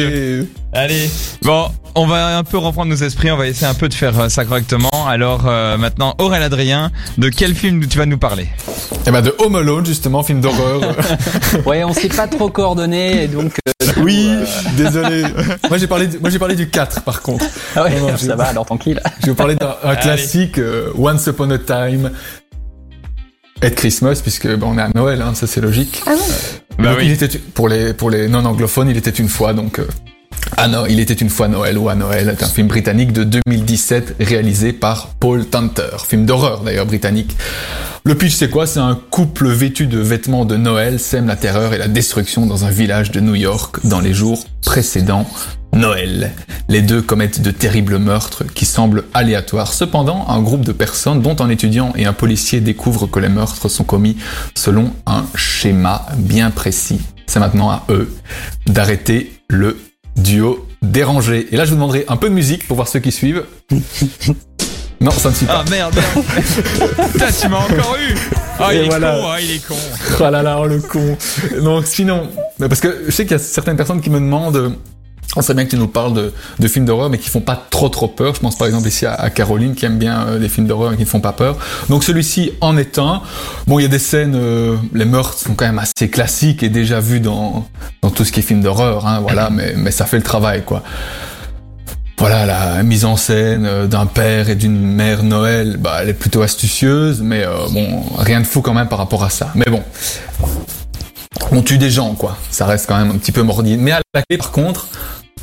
Allez, 0.72 1.10
bon, 1.42 1.68
on 1.96 2.06
va 2.06 2.36
un 2.38 2.44
peu 2.44 2.58
reprendre 2.58 2.90
nos 2.90 2.96
esprits, 2.96 3.30
on 3.30 3.36
va 3.36 3.46
essayer 3.48 3.66
un 3.66 3.74
peu 3.74 3.88
de 3.88 3.94
faire 3.94 4.18
euh, 4.20 4.28
ça 4.28 4.44
correctement. 4.44 4.90
Alors 5.08 5.44
euh, 5.46 5.76
maintenant, 5.78 6.14
Aurélien 6.18 6.44
Adrien, 6.46 6.92
de 7.18 7.28
quel 7.28 7.54
film 7.54 7.84
tu 7.88 7.98
vas 7.98 8.06
nous 8.06 8.18
parler? 8.18 8.46
Et 9.06 9.10
ben 9.10 9.22
de 9.22 9.34
Home 9.38 9.56
Alone 9.56 9.84
justement, 9.86 10.22
film 10.22 10.40
d'horreur. 10.40 10.80
Ouais, 11.66 11.82
on 11.84 11.92
s'est 11.92 12.08
pas 12.08 12.28
trop 12.28 12.50
coordonné, 12.50 13.24
et 13.24 13.28
donc. 13.28 13.54
euh, 13.68 13.72
oui, 14.02 14.28
coup, 14.28 14.44
euh, 14.44 14.46
désolé. 14.76 15.22
Moi 15.68 15.78
j'ai 15.78 15.86
parlé, 15.86 16.06
du- 16.06 16.18
moi 16.18 16.30
j'ai 16.30 16.38
parlé 16.38 16.54
du 16.54 16.68
4 16.68 17.02
par 17.02 17.22
contre. 17.22 17.44
Ah 17.74 17.82
ouais, 17.84 17.98
Non, 17.98 18.08
non, 18.10 18.16
ça 18.16 18.36
va, 18.36 18.44
alors 18.44 18.66
tranquille. 18.66 19.00
Je 19.20 19.26
vais 19.26 19.30
vous 19.32 19.36
parler 19.36 19.54
d'un 19.56 19.74
un 19.82 19.96
classique, 19.96 20.58
euh, 20.58 20.90
Once 20.98 21.26
Upon 21.26 21.50
a 21.50 21.58
Time. 21.58 22.10
Et 23.62 23.70
Christmas, 23.70 24.20
puisque 24.22 24.46
ben, 24.46 24.66
on 24.66 24.76
est 24.78 24.82
à 24.82 24.90
Noël, 24.94 25.22
hein, 25.22 25.34
ça 25.34 25.46
c'est 25.46 25.62
logique. 25.62 26.02
Ah 26.06 26.10
non. 26.10 26.18
Bah 26.78 26.90
Donc, 26.90 26.98
oui. 26.98 27.06
il 27.06 27.12
était 27.12 27.38
pour 27.38 27.68
les 27.70 27.94
pour 27.94 28.10
les 28.10 28.28
non 28.28 28.44
anglophones, 28.44 28.90
il 28.90 28.96
était 28.98 29.08
une 29.10 29.28
fois 29.30 29.54
donc. 29.54 29.78
euh, 29.78 29.86
ah 30.56 30.68
non, 30.68 30.86
il 30.86 31.00
était 31.00 31.14
une 31.14 31.28
fois 31.28 31.48
Noël 31.48 31.76
ou 31.78 31.88
à 31.88 31.94
Noël, 31.94 32.28
est 32.28 32.42
un 32.42 32.48
film 32.48 32.68
britannique 32.68 33.12
de 33.12 33.24
2017 33.24 34.16
réalisé 34.20 34.72
par 34.72 35.08
Paul 35.20 35.44
Tanter, 35.46 35.96
film 36.06 36.24
d'horreur 36.24 36.62
d'ailleurs 36.62 36.86
britannique. 36.86 37.36
Le 38.04 38.14
pitch 38.14 38.34
c'est 38.34 38.48
quoi? 38.48 38.66
C'est 38.66 38.78
un 38.78 38.98
couple 39.10 39.48
vêtu 39.48 39.86
de 39.86 39.98
vêtements 39.98 40.44
de 40.44 40.56
Noël 40.56 41.00
sème 41.00 41.26
la 41.26 41.36
terreur 41.36 41.74
et 41.74 41.78
la 41.78 41.88
destruction 41.88 42.46
dans 42.46 42.64
un 42.64 42.70
village 42.70 43.10
de 43.10 43.20
New 43.20 43.34
York 43.34 43.84
dans 43.84 44.00
les 44.00 44.14
jours 44.14 44.44
précédents 44.62 45.26
Noël. 45.72 46.32
Les 46.68 46.82
deux 46.82 47.02
commettent 47.02 47.42
de 47.42 47.50
terribles 47.50 47.98
meurtres 47.98 48.44
qui 48.44 48.64
semblent 48.64 49.04
aléatoires. 49.12 49.72
Cependant, 49.72 50.26
un 50.28 50.40
groupe 50.40 50.64
de 50.64 50.72
personnes, 50.72 51.20
dont 51.20 51.36
un 51.40 51.50
étudiant 51.50 51.92
et 51.96 52.06
un 52.06 52.12
policier, 52.12 52.60
découvrent 52.60 53.06
que 53.06 53.20
les 53.20 53.28
meurtres 53.28 53.68
sont 53.68 53.84
commis 53.84 54.16
selon 54.54 54.92
un 55.06 55.26
schéma 55.34 56.06
bien 56.16 56.50
précis. 56.50 57.00
C'est 57.26 57.40
maintenant 57.40 57.70
à 57.70 57.84
eux 57.90 58.14
d'arrêter 58.66 59.32
le 59.48 59.76
duo 60.16 60.66
dérangé. 60.82 61.48
Et 61.52 61.56
là, 61.56 61.64
je 61.64 61.70
vous 61.70 61.76
demanderai 61.76 62.04
un 62.08 62.16
peu 62.16 62.28
de 62.28 62.34
musique 62.34 62.66
pour 62.66 62.76
voir 62.76 62.88
ceux 62.88 63.00
qui 63.00 63.12
suivent. 63.12 63.44
Non, 64.98 65.10
ça 65.10 65.28
ne 65.28 65.34
suit 65.34 65.44
pas. 65.44 65.62
Ah 65.66 65.70
merde, 65.70 65.94
merde. 65.94 66.26
Putain, 67.12 67.26
tu 67.30 67.48
m'as 67.48 67.58
encore 67.58 67.96
eu 67.98 68.14
Ah, 68.58 68.72
il 68.72 68.80
Et 68.80 68.84
est 68.84 68.88
voilà. 68.88 69.12
con, 69.20 69.26
ah, 69.30 69.40
il 69.42 69.50
est 69.50 69.66
con 69.68 69.74
Oh 70.18 70.22
là 70.30 70.42
là, 70.42 70.58
oh 70.58 70.66
le 70.66 70.80
con. 70.80 71.18
Donc 71.62 71.86
sinon, 71.86 72.30
parce 72.58 72.80
que 72.80 73.02
je 73.04 73.10
sais 73.10 73.24
qu'il 73.24 73.32
y 73.32 73.34
a 73.34 73.38
certaines 73.38 73.76
personnes 73.76 74.00
qui 74.00 74.08
me 74.08 74.18
demandent, 74.18 74.72
on 75.34 75.42
sait 75.42 75.54
bien 75.54 75.64
que 75.64 75.70
tu 75.70 75.76
nous 75.76 75.88
parles 75.88 76.14
de, 76.14 76.32
de 76.58 76.68
films 76.68 76.84
d'horreur, 76.84 77.10
mais 77.10 77.18
qui 77.18 77.28
font 77.28 77.40
pas 77.40 77.66
trop 77.70 77.88
trop 77.88 78.08
peur. 78.08 78.34
Je 78.34 78.40
pense 78.40 78.56
par 78.56 78.66
exemple 78.66 78.88
ici 78.88 79.06
à, 79.06 79.14
à 79.14 79.30
Caroline 79.30 79.74
qui 79.74 79.84
aime 79.84 79.98
bien 79.98 80.26
euh, 80.28 80.38
les 80.38 80.48
films 80.48 80.66
d'horreur 80.66 80.92
et 80.92 80.96
qui 80.96 81.02
ne 81.02 81.08
font 81.08 81.20
pas 81.20 81.32
peur. 81.32 81.58
Donc 81.88 82.04
celui-ci 82.04 82.52
en 82.60 82.76
est 82.76 82.98
un. 82.98 83.22
Bon, 83.66 83.78
il 83.78 83.82
y 83.82 83.86
a 83.86 83.88
des 83.88 83.98
scènes, 83.98 84.34
euh, 84.34 84.76
les 84.94 85.04
meurtres 85.04 85.38
sont 85.38 85.54
quand 85.54 85.66
même 85.66 85.78
assez 85.78 86.08
classiques 86.08 86.62
et 86.62 86.68
déjà 86.68 87.00
vus 87.00 87.20
dans 87.20 87.68
dans 88.02 88.10
tout 88.10 88.24
ce 88.24 88.32
qui 88.32 88.40
est 88.40 88.42
film 88.42 88.62
d'horreur, 88.62 89.06
hein, 89.06 89.20
voilà. 89.20 89.50
Mais 89.56 89.74
mais 89.76 89.90
ça 89.90 90.04
fait 90.06 90.16
le 90.18 90.22
travail, 90.22 90.62
quoi. 90.64 90.82
Voilà, 92.18 92.46
la 92.46 92.82
mise 92.82 93.04
en 93.04 93.16
scène 93.16 93.66
euh, 93.66 93.86
d'un 93.86 94.06
père 94.06 94.48
et 94.48 94.54
d'une 94.54 94.80
mère 94.80 95.22
Noël, 95.22 95.76
bah, 95.78 95.98
elle 96.00 96.08
est 96.08 96.14
plutôt 96.14 96.40
astucieuse, 96.40 97.20
mais 97.20 97.44
euh, 97.44 97.68
bon, 97.70 98.02
rien 98.16 98.40
de 98.40 98.46
fou 98.46 98.62
quand 98.62 98.72
même 98.72 98.88
par 98.88 98.98
rapport 98.98 99.22
à 99.22 99.28
ça. 99.28 99.52
Mais 99.54 99.66
bon, 99.66 99.82
on 101.52 101.60
tue 101.60 101.76
des 101.76 101.90
gens, 101.90 102.14
quoi. 102.14 102.38
Ça 102.50 102.64
reste 102.64 102.86
quand 102.86 102.96
même 102.96 103.10
un 103.10 103.18
petit 103.18 103.32
peu 103.32 103.42
mordide. 103.42 103.80
Mais 103.80 103.92
à 103.92 104.00
la 104.14 104.22
clé, 104.22 104.38
par 104.38 104.50
contre, 104.50 104.86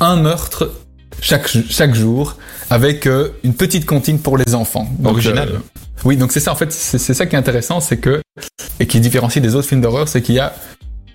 un 0.00 0.16
meurtre 0.16 0.72
chaque, 1.20 1.48
chaque 1.68 1.94
jour 1.94 2.36
avec 2.70 3.06
euh, 3.06 3.30
une 3.44 3.54
petite 3.54 3.86
comptine 3.86 4.18
pour 4.18 4.36
les 4.36 4.54
enfants. 4.54 4.88
Original. 5.04 5.48
euh, 5.48 5.58
oui, 6.04 6.16
donc 6.16 6.32
c'est 6.32 6.40
ça, 6.40 6.52
en 6.52 6.56
fait, 6.56 6.72
c'est 6.72 7.14
ça 7.14 7.26
qui 7.26 7.34
est 7.36 7.38
intéressant, 7.38 7.80
c'est 7.80 7.96
que, 7.98 8.20
et 8.80 8.86
qui 8.86 9.00
différencie 9.00 9.40
des 9.42 9.54
autres 9.54 9.68
films 9.68 9.80
d'horreur, 9.80 10.08
c'est 10.08 10.20
qu'il 10.20 10.34
y 10.34 10.40
a, 10.40 10.54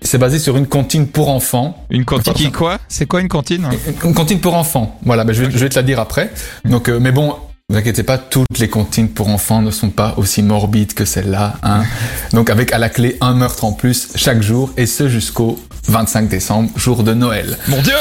c'est 0.02 0.18
basé 0.18 0.38
sur 0.38 0.56
une 0.56 0.66
comptine 0.66 1.06
pour 1.06 1.28
enfants. 1.28 1.84
Une 1.90 2.04
cantine 2.04 2.32
qui 2.32 2.50
quoi? 2.50 2.78
C'est 2.88 3.06
quoi 3.06 3.20
une 3.20 3.28
cantine 3.28 3.68
Une 4.04 4.14
comptine 4.14 4.40
pour 4.40 4.54
enfants. 4.54 4.98
Voilà, 5.04 5.24
ben 5.24 5.32
je, 5.32 5.44
vais, 5.44 5.50
je 5.50 5.58
vais 5.58 5.68
te 5.68 5.76
la 5.76 5.82
dire 5.82 6.00
après. 6.00 6.32
Donc, 6.64 6.88
euh, 6.88 6.98
mais 6.98 7.12
bon, 7.12 7.36
ne 7.70 7.74
vous 7.74 7.78
inquiétez 7.78 8.02
pas, 8.02 8.18
toutes 8.18 8.58
les 8.58 8.68
comptines 8.68 9.08
pour 9.08 9.28
enfants 9.28 9.62
ne 9.62 9.70
sont 9.70 9.90
pas 9.90 10.14
aussi 10.16 10.42
morbides 10.42 10.92
que 10.92 11.04
celle-là. 11.04 11.54
Hein. 11.62 11.84
Donc, 12.32 12.50
avec 12.50 12.72
à 12.72 12.78
la 12.78 12.88
clé 12.88 13.16
un 13.20 13.32
meurtre 13.34 13.64
en 13.64 13.70
plus 13.72 14.08
chaque 14.16 14.42
jour, 14.42 14.72
et 14.76 14.86
ce 14.86 15.08
jusqu'au 15.08 15.56
25 15.86 16.28
décembre, 16.28 16.70
jour 16.76 17.04
de 17.04 17.14
Noël. 17.14 17.56
Mon 17.68 17.80
dieu 17.80 17.94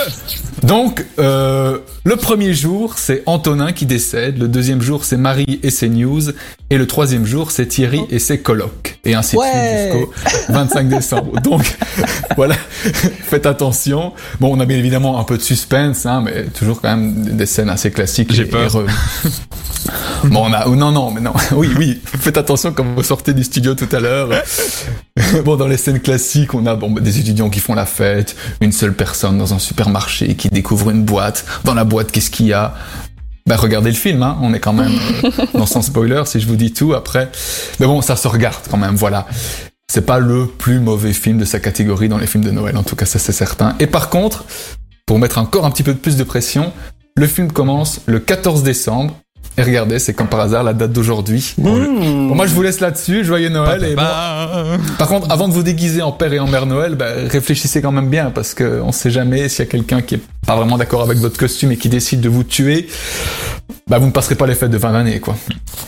Donc, 0.63 1.05
euh, 1.19 1.77
le 2.03 2.15
premier 2.15 2.55
jour, 2.55 2.97
c'est 2.97 3.21
Antonin 3.27 3.71
qui 3.71 3.85
décède. 3.85 4.39
Le 4.39 4.47
deuxième 4.47 4.81
jour, 4.81 5.05
c'est 5.05 5.17
Marie 5.17 5.59
et 5.61 5.69
ses 5.69 5.87
news. 5.87 6.21
Et 6.71 6.77
le 6.77 6.87
troisième 6.87 7.25
jour, 7.27 7.51
c'est 7.51 7.67
Thierry 7.67 8.01
et 8.09 8.17
ses 8.17 8.39
colocs. 8.39 8.99
Et 9.05 9.13
ainsi 9.13 9.35
de 9.35 9.41
suite 9.41 9.93
jusqu'au 9.93 10.51
25 10.51 10.89
décembre. 10.89 11.39
Donc, 11.43 11.77
voilà, 12.35 12.55
faites 12.55 13.45
attention. 13.45 14.13
Bon, 14.39 14.55
on 14.55 14.59
a 14.59 14.65
bien 14.65 14.77
évidemment 14.77 15.19
un 15.19 15.23
peu 15.23 15.37
de 15.37 15.43
suspense, 15.43 16.07
hein, 16.07 16.23
mais 16.25 16.45
toujours 16.45 16.81
quand 16.81 16.89
même 16.89 17.37
des 17.37 17.45
scènes 17.45 17.69
assez 17.69 17.91
classiques. 17.91 18.33
J'ai 18.33 18.43
et- 18.43 18.45
peur. 18.45 18.83
Bon, 20.25 20.49
on 20.49 20.53
a, 20.53 20.67
oh, 20.67 20.75
non, 20.75 20.91
non, 20.91 21.11
mais 21.11 21.21
non. 21.21 21.33
Oui, 21.51 21.69
oui. 21.77 22.01
Faites 22.03 22.37
attention 22.37 22.73
quand 22.73 22.83
vous 22.83 23.03
sortez 23.03 23.33
du 23.33 23.43
studio 23.43 23.75
tout 23.75 23.87
à 23.91 23.99
l'heure. 23.99 24.29
Bon, 25.45 25.55
dans 25.55 25.67
les 25.67 25.77
scènes 25.77 25.99
classiques, 25.99 26.53
on 26.53 26.65
a 26.65 26.75
bon, 26.75 26.91
des 26.91 27.19
étudiants 27.19 27.49
qui 27.49 27.59
font 27.59 27.75
la 27.75 27.85
fête, 27.85 28.35
une 28.61 28.71
seule 28.71 28.93
personne 28.93 29.37
dans 29.37 29.53
un 29.53 29.59
supermarché 29.59 30.35
qui 30.35 30.49
découvre 30.49 30.89
une 30.89 31.03
boîte. 31.03 31.45
Dans 31.65 31.73
la 31.73 31.83
boîte, 31.83 32.11
qu'est-ce 32.11 32.31
qu'il 32.31 32.47
y 32.47 32.53
a? 32.53 32.73
Bah, 33.45 33.57
regardez 33.57 33.89
le 33.89 33.95
film, 33.95 34.23
hein. 34.23 34.37
on 34.41 34.53
est 34.53 34.59
quand 34.59 34.73
même 34.73 34.91
dans 35.53 35.65
sans 35.65 35.81
spoiler 35.81 36.23
si 36.25 36.39
je 36.39 36.47
vous 36.47 36.55
dis 36.55 36.71
tout 36.71 36.93
après. 36.93 37.29
Mais 37.79 37.85
bon, 37.85 38.01
ça 38.01 38.15
se 38.15 38.27
regarde 38.27 38.61
quand 38.69 38.77
même, 38.77 38.95
voilà. 38.95 39.27
C'est 39.91 40.05
pas 40.05 40.19
le 40.19 40.45
plus 40.45 40.79
mauvais 40.79 41.13
film 41.13 41.37
de 41.37 41.45
sa 41.45 41.59
catégorie 41.59 42.09
dans 42.09 42.17
les 42.17 42.27
films 42.27 42.43
de 42.43 42.51
Noël, 42.51 42.77
en 42.77 42.83
tout 42.83 42.95
cas 42.95 43.05
ça 43.05 43.17
c'est 43.19 43.31
certain. 43.31 43.75
Et 43.79 43.87
par 43.87 44.09
contre, 44.09 44.45
pour 45.05 45.17
mettre 45.17 45.39
encore 45.39 45.65
un 45.65 45.71
petit 45.71 45.83
peu 45.83 45.95
plus 45.95 46.15
de 46.15 46.23
pression, 46.23 46.71
le 47.15 47.27
film 47.27 47.51
commence 47.51 48.01
le 48.05 48.19
14 48.19 48.63
décembre. 48.63 49.15
Et 49.57 49.61
regardez, 49.63 49.99
c'est 49.99 50.13
comme 50.13 50.27
par 50.29 50.39
hasard 50.39 50.63
la 50.63 50.71
date 50.73 50.93
d'aujourd'hui. 50.93 51.53
Bon, 51.57 51.75
Mmh. 51.75 52.33
moi 52.33 52.47
je 52.47 52.53
vous 52.53 52.61
laisse 52.61 52.79
là-dessus, 52.79 53.25
joyeux 53.25 53.49
Noël. 53.49 53.83
Et 53.83 53.93
bon, 53.95 54.01
par 54.97 55.07
contre, 55.09 55.29
avant 55.31 55.49
de 55.49 55.53
vous 55.53 55.63
déguiser 55.63 56.01
en 56.01 56.13
père 56.13 56.31
et 56.31 56.39
en 56.39 56.47
mère 56.47 56.65
Noël, 56.65 56.95
bah, 56.95 57.07
réfléchissez 57.27 57.81
quand 57.81 57.91
même 57.91 58.09
bien 58.09 58.31
parce 58.31 58.53
que 58.53 58.79
on 58.81 58.93
sait 58.93 59.11
jamais 59.11 59.49
s'il 59.49 59.65
y 59.65 59.67
a 59.67 59.71
quelqu'un 59.71 60.01
qui 60.01 60.15
est 60.15 60.21
pas 60.47 60.55
vraiment 60.55 60.77
d'accord 60.77 61.01
avec 61.01 61.17
votre 61.17 61.37
costume 61.37 61.73
et 61.73 61.77
qui 61.77 61.89
décide 61.89 62.21
de 62.21 62.29
vous 62.29 62.45
tuer, 62.45 62.87
bah 63.89 63.97
vous 63.97 64.05
ne 64.05 64.11
passerez 64.11 64.35
pas 64.35 64.47
les 64.47 64.55
fêtes 64.55 64.71
de 64.71 64.77
fin 64.79 64.93
d'année 64.93 65.19
quoi. 65.19 65.35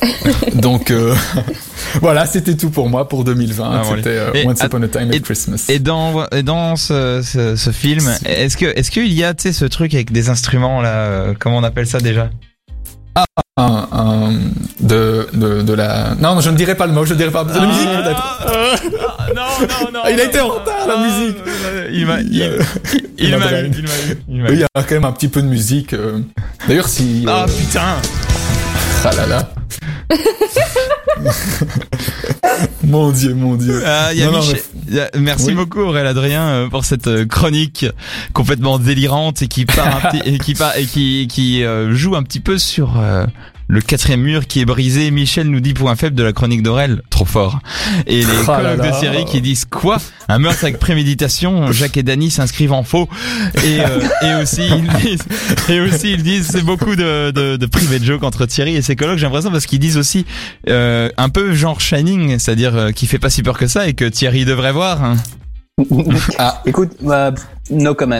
Donc 0.56 0.92
euh, 0.92 1.16
voilà, 2.02 2.26
c'était 2.26 2.58
tout 2.58 2.72
pour 2.72 2.90
moi 2.90 3.08
pour 3.08 3.24
2020. 3.24 3.72
Ah, 3.74 3.84
c'était 3.96 4.10
euh, 4.10 4.32
Once 4.46 4.62
Upon 4.64 4.82
a 4.84 4.88
Time 4.90 5.12
at 5.14 5.20
Christmas. 5.20 5.68
Et 5.70 5.80
dans 5.80 6.26
et 6.32 6.44
dans 6.44 6.76
ce, 6.76 7.22
ce, 7.24 7.56
ce 7.56 7.70
film, 7.70 8.12
est-ce 8.26 8.58
que 8.58 8.66
est-ce 8.66 8.92
qu'il 8.92 9.14
y 9.14 9.24
a 9.24 9.34
tu 9.34 9.44
sais 9.44 9.54
ce 9.54 9.64
truc 9.64 9.94
avec 9.94 10.12
des 10.12 10.28
instruments 10.30 10.82
là, 10.82 10.90
euh, 10.90 11.34
comment 11.40 11.58
on 11.60 11.64
appelle 11.64 11.88
ça 11.88 12.00
déjà? 12.02 12.30
Un, 13.58 13.88
un- 13.92 14.40
de, 14.80 15.28
de, 15.34 15.62
de 15.62 15.74
la... 15.74 16.16
Non, 16.16 16.40
je 16.40 16.50
ne 16.50 16.56
dirai 16.56 16.74
pas 16.76 16.88
le 16.88 16.94
mot, 16.94 17.04
je 17.06 17.12
ne 17.14 17.18
dirai 17.18 17.32
pas... 17.32 17.44
De 17.44 17.54
la 17.60 17.66
musique 17.66 17.90
peut-être 17.90 18.46
Non 19.36 19.42
non 19.60 19.92
non. 19.94 20.00
Il 20.10 20.20
a 20.22 20.24
été 20.24 20.40
en 20.40 20.48
retard, 20.48 20.88
la 20.88 20.98
musique. 20.98 21.38
Il 21.92 22.06
m'a 22.08 22.22
il, 22.22 22.42
Euh, 22.42 22.64
il 23.18 23.32
m'a 23.32 23.38
Madeleine. 23.40 23.74
eu, 23.74 23.78
il 23.78 23.84
m'a 23.84 23.90
eu, 23.90 24.18
il 24.30 24.42
m'a 24.42 24.48
Oui, 24.50 24.54
eu. 24.54 24.58
il 24.58 24.62
y 24.62 24.64
a 24.64 24.68
quand 24.84 24.92
même 24.92 25.04
un 25.06 25.12
petit 25.12 25.28
peu 25.28 25.42
de 25.42 25.48
musique. 25.48 25.92
euh. 25.94 26.20
D'ailleurs, 26.68 26.88
si... 26.88 27.26
Ah 27.28 27.44
euh, 27.44 27.48
putain. 27.48 27.96
Ah 29.04 29.12
là 29.18 29.26
là. 29.28 29.50
mon 32.84 33.12
dieu, 33.12 33.34
mon 33.34 33.56
dieu. 33.56 33.82
Ah, 33.86 34.10
il 34.14 34.20
y 34.20 34.24
a 34.24 34.26
Non, 34.26 34.34
non, 34.34 34.40
Michel- 34.40 34.56
mais- 34.76 34.82
il 34.90 34.96
y 34.96 35.00
a- 35.00 35.10
Merci 35.18 35.48
Oui. 35.48 35.54
beaucoup 35.54 35.80
Aurélien 35.82 36.10
Adrien 36.10 36.48
euh, 36.48 36.70
pour 36.70 36.86
cette 36.86 37.08
euh, 37.08 37.26
chronique 37.26 37.86
complètement 38.34 38.80
délirante 38.80 39.42
et 39.42 39.48
qui 39.48 39.66
part 39.66 40.06
un 40.06 40.10
petit- 40.12 40.30
et 40.30 40.38
qui 40.40 40.54
part 40.54 40.76
et 40.78 40.86
qui 40.86 41.28
qui 41.30 41.64
euh, 41.64 41.94
joue 41.94 42.16
un 42.16 42.24
petit 42.24 42.40
peu 42.40 42.58
sur 42.58 43.00
euh, 43.00 43.26
le 43.72 43.80
quatrième 43.80 44.22
mur 44.22 44.48
qui 44.48 44.60
est 44.60 44.66
brisé. 44.66 45.10
Michel 45.12 45.50
nous 45.50 45.62
dit 45.62 45.74
point 45.74 45.96
faible 45.96 46.16
de 46.16 46.24
la 46.24 46.34
chronique 46.34 46.62
d'Aurel, 46.62 47.02
trop 47.10 47.24
fort. 47.24 47.60
Et 48.06 48.18
les 48.20 48.26
Oh 48.44 48.46
collègues 48.46 48.82
de 48.82 48.92
série 48.92 49.24
qui 49.24 49.40
disent 49.40 49.64
quoi? 49.64 49.98
Un 50.28 50.40
meurtre 50.40 50.64
avec 50.66 50.78
préméditation. 50.78 51.72
Jacques 51.72 51.96
et 51.96 52.04
Dany 52.04 52.30
s'inscrivent 52.32 52.74
en 52.74 52.84
faux. 52.84 53.08
Et 53.64 53.80
euh, 53.80 54.00
et 54.24 54.42
aussi 54.42 54.64
ils 54.68 54.88
disent 55.06 55.24
et 55.70 55.80
aussi 55.80 56.12
ils 56.12 56.22
disent 56.24 56.50
c'est 56.52 56.66
beaucoup 56.66 56.98
de 56.98 57.32
de, 57.32 57.56
de 57.56 57.66
private 57.66 58.04
joke 58.04 58.24
entre 58.24 58.46
Thierry 58.46 58.76
et 58.76 58.82
ses 58.82 58.98
collègues. 58.98 59.18
J'ai 59.18 59.26
l'impression 59.26 59.52
parce 59.52 59.66
qu'ils 59.66 59.80
disent 59.80 59.98
aussi 59.98 60.26
euh, 60.68 61.10
un 61.18 61.30
peu 61.30 61.54
genre 61.54 61.80
Shining, 61.80 62.40
c'est-à-dire 62.40 62.76
euh, 62.76 62.92
qui 62.92 63.08
fait 63.08 63.20
pas 63.20 63.30
si 63.30 63.42
peur 63.42 63.58
que 63.58 63.68
ça 63.68 63.88
et 63.88 63.94
que 63.94 64.04
Thierry 64.06 64.44
devrait 64.44 64.74
voir. 64.74 65.02
hein. 65.02 65.16
Ah, 66.38 66.62
Écoute, 66.66 66.92
euh, 67.06 67.32
no 67.70 67.94
comment. 67.96 68.20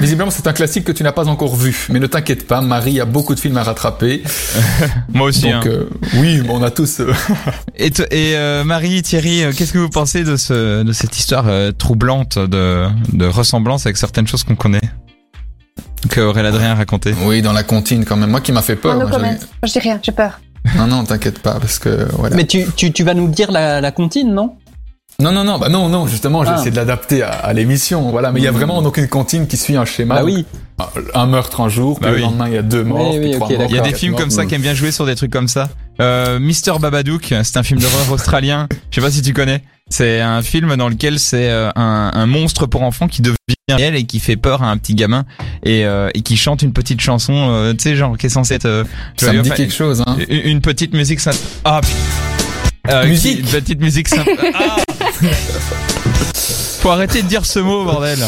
visiblement 0.00 0.30
c'est 0.30 0.46
un 0.46 0.52
classique 0.52 0.84
que 0.84 0.92
tu 0.92 1.02
n'as 1.02 1.12
pas 1.12 1.28
encore 1.28 1.54
vu, 1.56 1.86
mais 1.90 2.00
ne 2.00 2.06
t'inquiète 2.06 2.46
pas, 2.46 2.60
Marie 2.60 3.00
a 3.00 3.04
beaucoup 3.04 3.34
de 3.34 3.40
films 3.40 3.56
à 3.56 3.62
rattraper. 3.62 4.22
Moi 5.12 5.28
aussi. 5.28 5.42
Donc 5.42 5.54
hein. 5.54 5.62
euh, 5.66 5.84
oui, 6.16 6.42
on 6.48 6.62
a 6.62 6.70
tous. 6.70 7.00
euh, 7.00 7.12
Et, 7.76 7.90
euh, 8.36 8.64
Marie, 8.64 9.02
Thierry, 9.02 9.44
qu'est-ce 9.56 9.72
que 9.72 9.78
vous 9.78 9.88
pensez 9.90 10.24
de 10.24 10.36
ce 10.36 10.82
de 10.82 10.92
cette 10.92 11.16
histoire 11.18 11.46
euh, 11.48 11.72
troublante 11.72 12.38
de 12.38 12.86
de 13.12 13.26
ressemblance 13.26 13.86
avec 13.86 13.96
certaines 13.96 14.26
choses 14.26 14.44
qu'on 14.44 14.56
connaît 14.56 14.80
que 16.10 16.20
Aurélien 16.20 16.48
Adrien 16.50 16.70
a 16.72 16.74
raconté 16.76 17.14
oui, 17.24 17.42
dans 17.42 17.52
la 17.52 17.62
comptine 17.64 18.04
quand 18.04 18.16
même. 18.16 18.30
Moi 18.30 18.40
qui 18.40 18.52
m'a 18.52 18.62
fait 18.62 18.76
peur. 18.76 18.94
Oh, 18.96 19.02
no 19.02 19.08
moi, 19.08 19.28
Je 19.64 19.72
dis 19.72 19.78
rien, 19.80 19.98
j'ai 20.02 20.12
peur. 20.12 20.40
non, 20.76 20.86
non, 20.86 21.04
t'inquiète 21.04 21.40
pas 21.40 21.58
parce 21.60 21.78
que 21.78 22.06
voilà. 22.12 22.36
Mais 22.36 22.44
tu, 22.46 22.64
tu, 22.76 22.92
tu 22.92 23.02
vas 23.04 23.14
nous 23.14 23.28
dire 23.28 23.50
la, 23.50 23.80
la 23.80 23.90
comptine, 23.90 24.32
non? 24.32 24.56
Non, 25.20 25.32
non, 25.32 25.42
non, 25.42 25.58
bah 25.58 25.68
non, 25.68 25.88
non, 25.88 26.06
justement, 26.06 26.44
j'ai 26.44 26.50
Ah. 26.52 26.54
essayé 26.54 26.70
de 26.70 26.76
l'adapter 26.76 27.22
à, 27.24 27.30
à 27.30 27.52
l'émission, 27.52 28.08
voilà. 28.12 28.30
Mais 28.30 28.38
il 28.38 28.44
y 28.44 28.46
a 28.46 28.52
vraiment 28.52 28.80
donc 28.82 28.98
une 28.98 29.08
comptine 29.08 29.48
qui 29.48 29.56
suit 29.56 29.76
un 29.76 29.84
schéma. 29.84 30.18
Donc, 30.20 30.26
oui. 30.26 30.46
Un 31.12 31.26
meurtre 31.26 31.60
un 31.60 31.68
jour, 31.68 31.98
puis 31.98 32.04
Bah 32.04 32.10
le 32.12 32.16
oui. 32.18 32.22
lendemain 32.22 32.46
il 32.46 32.54
y 32.54 32.56
a 32.56 32.62
deux 32.62 32.84
morts, 32.84 33.10
Oui, 33.14 33.18
puis 33.18 33.28
oui, 33.30 33.34
trois 33.34 33.48
morts. 33.48 33.66
Il 33.68 33.74
y 33.74 33.78
a 33.80 33.82
des 33.82 33.94
films 33.94 34.14
comme 34.14 34.30
ça 34.30 34.44
Mm. 34.44 34.46
qui 34.46 34.54
aiment 34.54 34.62
bien 34.62 34.74
jouer 34.74 34.92
sur 34.92 35.06
des 35.06 35.16
trucs 35.16 35.32
comme 35.32 35.48
ça. 35.48 35.70
Euh, 36.00 36.38
Mr 36.38 36.78
Babadook, 36.80 37.34
c'est 37.42 37.56
un 37.56 37.64
film 37.64 37.80
d'horreur 37.80 38.06
australien. 38.12 38.68
Je 38.92 38.94
sais 38.94 39.00
pas 39.04 39.10
si 39.10 39.20
tu 39.22 39.32
connais. 39.32 39.64
C'est 39.90 40.20
un 40.20 40.40
film 40.40 40.76
dans 40.76 40.88
lequel 40.88 41.18
c'est 41.18 41.50
euh, 41.50 41.70
un, 41.74 42.12
un 42.14 42.26
monstre 42.26 42.66
pour 42.66 42.82
enfants 42.84 43.08
qui 43.08 43.20
devient 43.20 43.34
réel 43.68 43.96
et 43.96 44.04
qui 44.04 44.20
fait 44.20 44.36
peur 44.36 44.62
à 44.62 44.70
un 44.70 44.76
petit 44.76 44.94
gamin 44.94 45.24
et, 45.64 45.84
euh, 45.84 46.10
et 46.14 46.20
qui 46.20 46.36
chante 46.36 46.62
une 46.62 46.72
petite 46.72 47.00
chanson, 47.00 47.32
euh, 47.34 47.72
tu 47.72 47.82
sais, 47.82 47.96
genre 47.96 48.16
qui 48.16 48.26
est 48.26 48.28
censée 48.28 48.54
être 48.54 48.66
euh, 48.66 48.84
Ça 49.16 49.32
me 49.32 49.40
dit 49.42 49.48
Enfin, 49.48 49.56
quelque 49.56 49.74
chose, 49.74 50.04
hein. 50.06 50.16
une, 50.28 50.42
une 50.52 50.60
petite 50.60 50.94
musique 50.94 51.18
sympa. 51.18 51.38
Ah. 51.64 51.80
Euh, 52.90 53.02
qui- 53.02 53.08
Musique. 53.08 53.38
Une 53.40 53.46
petite 53.46 53.80
musique 53.80 54.08
sympa. 54.08 54.30
Ah 54.54 54.76
Faut 56.80 56.90
arrêter 56.90 57.22
de 57.22 57.28
dire 57.28 57.44
ce 57.44 57.58
mot, 57.58 57.84
bordel. 57.84 58.18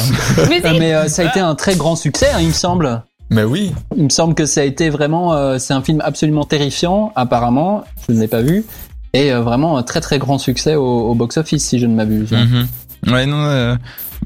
Mais 0.48 0.60
Euh, 0.64 0.74
mais 0.78 0.94
euh, 0.94 1.08
ça 1.08 1.22
a 1.22 1.24
été 1.26 1.40
un 1.40 1.54
très 1.54 1.76
grand 1.76 1.96
succès, 1.96 2.28
hein, 2.34 2.38
il 2.40 2.48
me 2.48 2.52
semble. 2.52 3.02
Mais 3.30 3.44
oui. 3.44 3.72
Il 3.96 4.04
me 4.04 4.08
semble 4.10 4.34
que 4.34 4.44
ça 4.44 4.60
a 4.62 4.64
été 4.64 4.90
vraiment, 4.90 5.34
euh, 5.34 5.58
c'est 5.58 5.72
un 5.72 5.82
film 5.82 6.00
absolument 6.04 6.44
terrifiant, 6.44 7.12
apparemment. 7.14 7.84
Je 8.08 8.14
ne 8.14 8.20
l'ai 8.20 8.26
pas 8.28 8.42
vu. 8.42 8.64
Et 9.12 9.32
euh, 9.32 9.40
vraiment 9.40 9.78
un 9.78 9.82
très 9.84 10.00
très 10.00 10.18
grand 10.18 10.38
succès 10.38 10.74
au, 10.74 10.82
au 10.82 11.14
box-office, 11.14 11.64
si 11.64 11.78
je 11.78 11.86
ne 11.86 11.94
m'abuse. 11.94 12.32
Mhm. 12.32 12.66
Ouais, 13.12 13.24
non, 13.24 13.44
euh, 13.44 13.76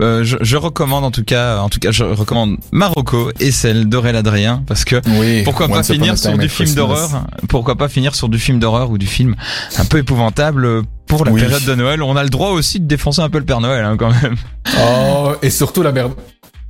euh, 0.02 0.24
je, 0.24 0.36
je 0.40 0.56
recommande 0.56 1.04
en 1.04 1.10
tout 1.12 1.22
cas, 1.22 1.58
en 1.58 1.68
tout 1.68 1.78
cas, 1.78 1.92
je 1.92 2.02
recommande 2.02 2.56
Marocco 2.72 3.30
et 3.38 3.52
celle 3.52 3.88
d'Aurélien 3.88 4.18
Adrien 4.18 4.64
parce 4.66 4.84
que 4.84 4.96
Oui. 5.20 5.42
pourquoi 5.44 5.68
pas 5.68 5.82
finir 5.84 6.18
sur 6.18 6.36
du 6.36 6.48
film 6.48 6.74
d'horreur? 6.74 7.24
Pourquoi 7.48 7.76
pas 7.76 7.88
finir 7.88 8.14
sur 8.16 8.28
du 8.28 8.38
film 8.38 8.58
d'horreur 8.58 8.90
ou 8.90 8.98
du 8.98 9.06
film 9.06 9.36
un 9.78 9.84
peu 9.84 9.98
épouvantable 9.98 10.82
pour 11.06 11.24
la 11.24 11.32
Oui. 11.32 11.40
période 11.40 11.64
de 11.64 11.74
Noël 11.74 12.02
On 12.02 12.16
a 12.16 12.22
le 12.22 12.28
droit 12.30 12.50
aussi 12.50 12.80
de 12.80 12.86
défoncer 12.86 13.20
un 13.20 13.28
peu 13.30 13.38
le 13.38 13.44
Père 13.44 13.60
Noël 13.60 13.84
hein, 13.84 13.96
quand 13.98 14.10
même. 14.22 14.36
Oh, 14.80 15.32
et 15.42 15.50
surtout 15.50 15.82
la 15.82 15.92
merde. 15.92 16.12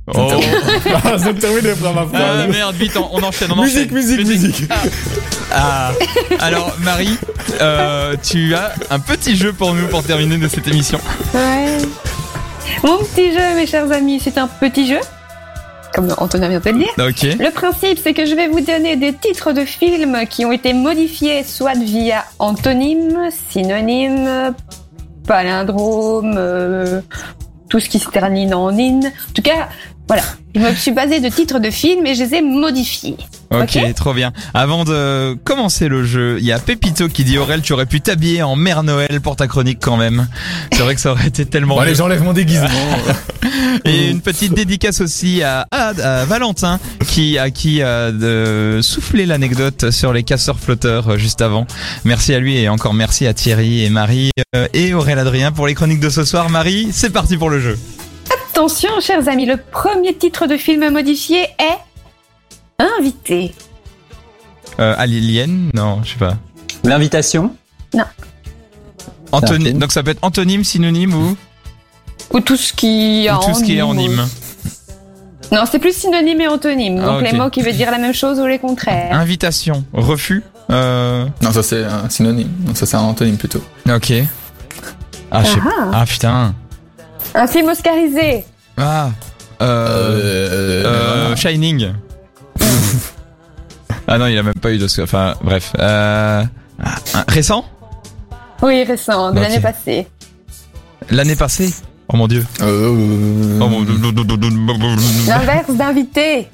Oh. 0.07 0.29
Ah, 1.03 1.17
ça 1.17 1.33
me 1.33 1.39
termine 1.39 1.61
faire 1.75 1.93
ma 1.93 2.05
Ah 2.13 2.45
merde, 2.47 2.75
vite, 2.75 2.95
on, 2.97 3.09
on 3.11 3.23
enchaîne, 3.23 3.51
on 3.51 3.61
Musique, 3.63 3.91
enchaîne. 3.91 3.93
musique, 3.93 4.27
musique. 4.27 4.69
Ah. 5.51 5.91
Alors 6.39 6.75
Marie, 6.81 7.17
euh, 7.61 8.15
tu 8.21 8.53
as 8.53 8.73
un 8.91 8.99
petit 8.99 9.35
jeu 9.35 9.51
pour 9.53 9.73
nous 9.73 9.87
pour 9.87 10.03
terminer 10.03 10.37
de 10.37 10.47
cette 10.47 10.67
émission. 10.67 10.99
Ouais. 11.33 11.77
Mon 12.83 12.97
petit 12.99 13.31
jeu, 13.33 13.55
mes 13.55 13.65
chers 13.65 13.91
amis, 13.91 14.19
c'est 14.23 14.37
un 14.37 14.47
petit 14.47 14.87
jeu. 14.87 14.99
Comme 15.95 16.13
Antonin 16.17 16.49
vient 16.49 16.59
de 16.59 16.69
le 16.69 16.77
dire. 16.77 17.37
Le 17.39 17.49
principe, 17.51 17.99
c'est 18.03 18.13
que 18.13 18.25
je 18.25 18.35
vais 18.35 18.49
vous 18.49 18.59
donner 18.59 18.97
des 18.97 19.13
titres 19.13 19.53
de 19.53 19.63
films 19.63 20.25
qui 20.29 20.45
ont 20.45 20.51
été 20.51 20.73
modifiés 20.73 21.43
soit 21.43 21.73
via 21.73 22.25
antonyme, 22.37 23.29
synonyme, 23.31 24.53
palindrome, 25.25 26.35
euh, 26.37 26.99
tout 27.69 27.79
ce 27.79 27.87
qui 27.87 27.99
se 27.99 28.09
termine 28.09 28.53
en 28.53 28.77
in. 28.77 28.99
En 28.99 29.33
tout 29.33 29.41
cas, 29.41 29.69
voilà. 30.07 30.23
Je 30.53 30.61
me 30.61 30.73
suis 30.73 30.91
basée 30.91 31.19
de 31.19 31.27
titres 31.29 31.59
de 31.59 31.69
films 31.69 32.05
et 32.05 32.15
je 32.15 32.23
les 32.23 32.35
ai 32.35 32.41
modifiés. 32.41 33.17
Ok, 33.51 33.77
Ok. 33.77 33.93
trop 33.95 34.13
bien. 34.13 34.31
Avant 34.53 34.85
de 34.85 35.33
commencer 35.43 35.87
le 35.89 36.05
jeu, 36.05 36.37
il 36.39 36.45
y 36.45 36.51
a 36.53 36.59
Pépito 36.59 37.09
qui 37.09 37.23
dit 37.25 37.37
Aurel, 37.37 37.61
tu 37.61 37.73
aurais 37.73 37.85
pu 37.85 37.99
t'habiller 37.99 38.41
en 38.41 38.55
Mère 38.55 38.83
Noël 38.83 39.19
pour 39.21 39.35
ta 39.35 39.47
chronique 39.47 39.79
quand 39.81 39.97
même. 39.97 40.27
C'est 40.71 40.81
vrai 40.83 40.95
que 40.95 41.01
ça 41.01 41.11
aurait 41.11 41.27
été 41.27 41.45
tellement 41.45 41.75
Bon, 41.75 41.81
allez, 41.81 41.91
mieux. 41.91 41.97
j'enlève 41.97 42.23
mon 42.23 42.31
déguisement. 42.33 42.69
Et 43.85 44.09
une 44.09 44.21
petite 44.21 44.53
dédicace 44.53 45.01
aussi 45.01 45.43
à, 45.43 45.67
à, 45.71 45.89
à 45.89 46.25
Valentin 46.25 46.79
qui 47.07 47.37
à 47.37 47.49
qui 47.51 47.81
a 47.81 48.11
de 48.11 48.79
souffler 48.81 49.25
l'anecdote 49.25 49.91
sur 49.91 50.13
les 50.13 50.23
casseurs 50.23 50.59
flotteurs 50.59 51.09
euh, 51.09 51.17
juste 51.17 51.41
avant. 51.41 51.67
Merci 52.05 52.33
à 52.33 52.39
lui 52.39 52.57
et 52.57 52.69
encore 52.69 52.93
merci 52.93 53.27
à 53.27 53.33
Thierry 53.33 53.83
et 53.83 53.89
Marie 53.89 54.31
euh, 54.55 54.67
et 54.73 54.93
Aurel 54.93 55.19
Adrien 55.19 55.51
pour 55.51 55.67
les 55.67 55.73
chroniques 55.75 55.99
de 55.99 56.09
ce 56.09 56.23
soir. 56.23 56.49
Marie, 56.49 56.87
c'est 56.91 57.11
parti 57.11 57.35
pour 57.37 57.49
le 57.49 57.59
jeu. 57.59 57.77
Attention, 58.57 59.01
chers 59.01 59.27
amis, 59.27 59.45
le 59.45 59.57
premier 59.57 60.13
titre 60.15 60.47
de 60.47 60.55
film 60.55 60.89
modifié 60.89 61.39
est 61.59 61.77
Invité. 62.97 63.53
Euh, 64.79 64.95
Alien 64.97 65.71
Non, 65.73 65.99
je 66.05 66.11
sais 66.13 66.17
pas. 66.17 66.37
L'invitation. 66.85 67.53
Anthony- 69.33 69.65
film. 69.65 69.79
donc 69.79 69.91
ça 69.91 70.03
peut 70.03 70.11
être 70.11 70.23
antonyme, 70.23 70.63
synonyme 70.63 71.13
ou, 71.13 71.35
Ou 72.31 72.39
tout 72.39 72.55
ce 72.55 72.71
qui 72.71 73.27
ou 73.29 73.45
tout 73.45 73.53
ce 73.55 73.61
qui 73.65 73.75
est 73.75 73.81
en 73.81 73.91
anonyme. 73.91 74.11
hymne. 74.13 74.27
Non, 75.51 75.65
c'est 75.69 75.79
plus 75.79 75.93
synonyme 75.93 76.39
et 76.39 76.47
antonyme. 76.47 77.01
Ah, 77.03 77.07
Donc 77.07 77.23
les 77.29 77.33
mots 77.37 77.49
qui 77.49 77.61
veulent 77.61 77.75
dire 77.75 77.91
la 77.91 77.97
même 77.97 78.13
chose 78.13 78.39
ou 78.39 78.45
les 78.45 78.59
contraires. 78.59 79.19
Invitation, 79.19 79.83
refus. 79.91 80.43
Euh, 80.71 81.25
non, 81.41 81.51
ça 81.51 81.61
c'est 81.61 81.83
un 81.83 82.09
synonyme. 82.09 82.51
Non, 82.65 82.73
ça 82.73 82.85
c'est 82.85 82.95
un 82.95 83.01
antonyme 83.01 83.35
plutôt. 83.35 83.61
ok. 83.93 84.13
Ah, 85.29 85.43
je 85.43 85.49
sais 85.49 85.59
pas. 85.59 85.71
Ah, 85.77 85.91
Ah 85.93 86.05
putain. 86.05 86.55
Un 87.35 87.47
film 87.47 87.67
oscarisé. 87.69 88.45
Ah. 88.77 89.09
Euh, 89.61 90.83
euh, 90.85 91.35
Shining. 91.35 91.91
ah 94.07 94.17
non, 94.17 94.27
il 94.27 94.37
a 94.37 94.43
même 94.43 94.53
pas 94.53 94.71
eu 94.71 94.77
d'Oscar. 94.77 95.03
Enfin, 95.03 95.33
bref. 95.41 95.73
Euh, 95.79 96.43
ah, 96.83 97.23
récent? 97.27 97.65
Oui, 98.61 98.83
récent, 98.83 99.31
de 99.31 99.39
l'année 99.39 99.59
passée. 99.59 100.07
L'année 101.09 101.35
passée? 101.35 101.73
Oh 102.07 102.17
mon 102.17 102.27
dieu. 102.27 102.45
Euh, 102.61 102.89
Oh 103.61 103.67
mon 103.67 103.83
L'inverse 105.27 105.71
d'invité. 105.71 106.47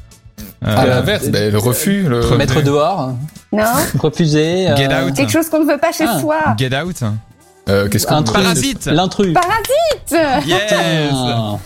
À 0.63 0.83
Euh, 0.83 0.85
l'inverse, 0.87 1.27
ben, 1.29 1.51
le 1.51 1.57
refus, 1.57 2.03
le. 2.07 2.37
Mettre 2.37 2.61
dehors. 2.61 3.13
Non 3.51 3.63
Refuser. 3.99 4.69
euh, 4.69 4.75
Get 4.75 4.87
out. 4.87 5.13
Quelque 5.15 5.31
chose 5.31 5.49
qu'on 5.49 5.63
ne 5.63 5.71
veut 5.71 5.77
pas 5.77 5.91
chez 5.91 6.05
Ah. 6.07 6.19
soi. 6.19 6.37
Get 6.57 6.75
out. 6.75 7.03
Euh, 7.71 7.87
Qu'est-ce 7.89 8.05
qu'on. 8.05 8.23
Parasite. 8.23 8.85
L'intrus. 8.85 9.33
Parasite 9.33 10.47
Yes. 10.47 10.71
Ah. 11.13 11.57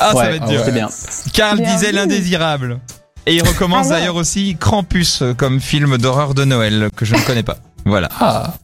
Ah, 0.00 0.08
ça 0.12 0.14
va 0.14 0.30
être 0.32 0.46
dur. 0.46 0.60
ouais. 0.66 0.72
Bien. 0.72 0.88
Karl 1.32 1.58
Bien 1.58 1.72
disait 1.74 1.92
l'indésirable. 1.92 2.80
Et 3.26 3.36
il 3.36 3.42
recommence 3.46 3.88
d'ailleurs 3.88 4.16
aussi 4.16 4.56
Krampus 4.58 5.22
comme 5.36 5.60
film 5.60 5.96
d'horreur 5.98 6.34
de 6.34 6.44
Noël 6.44 6.88
que 6.96 7.04
je 7.04 7.14
ne 7.14 7.20
connais 7.20 7.42
pas. 7.42 7.58
Voilà. 7.84 8.08
Ah, 8.20 8.54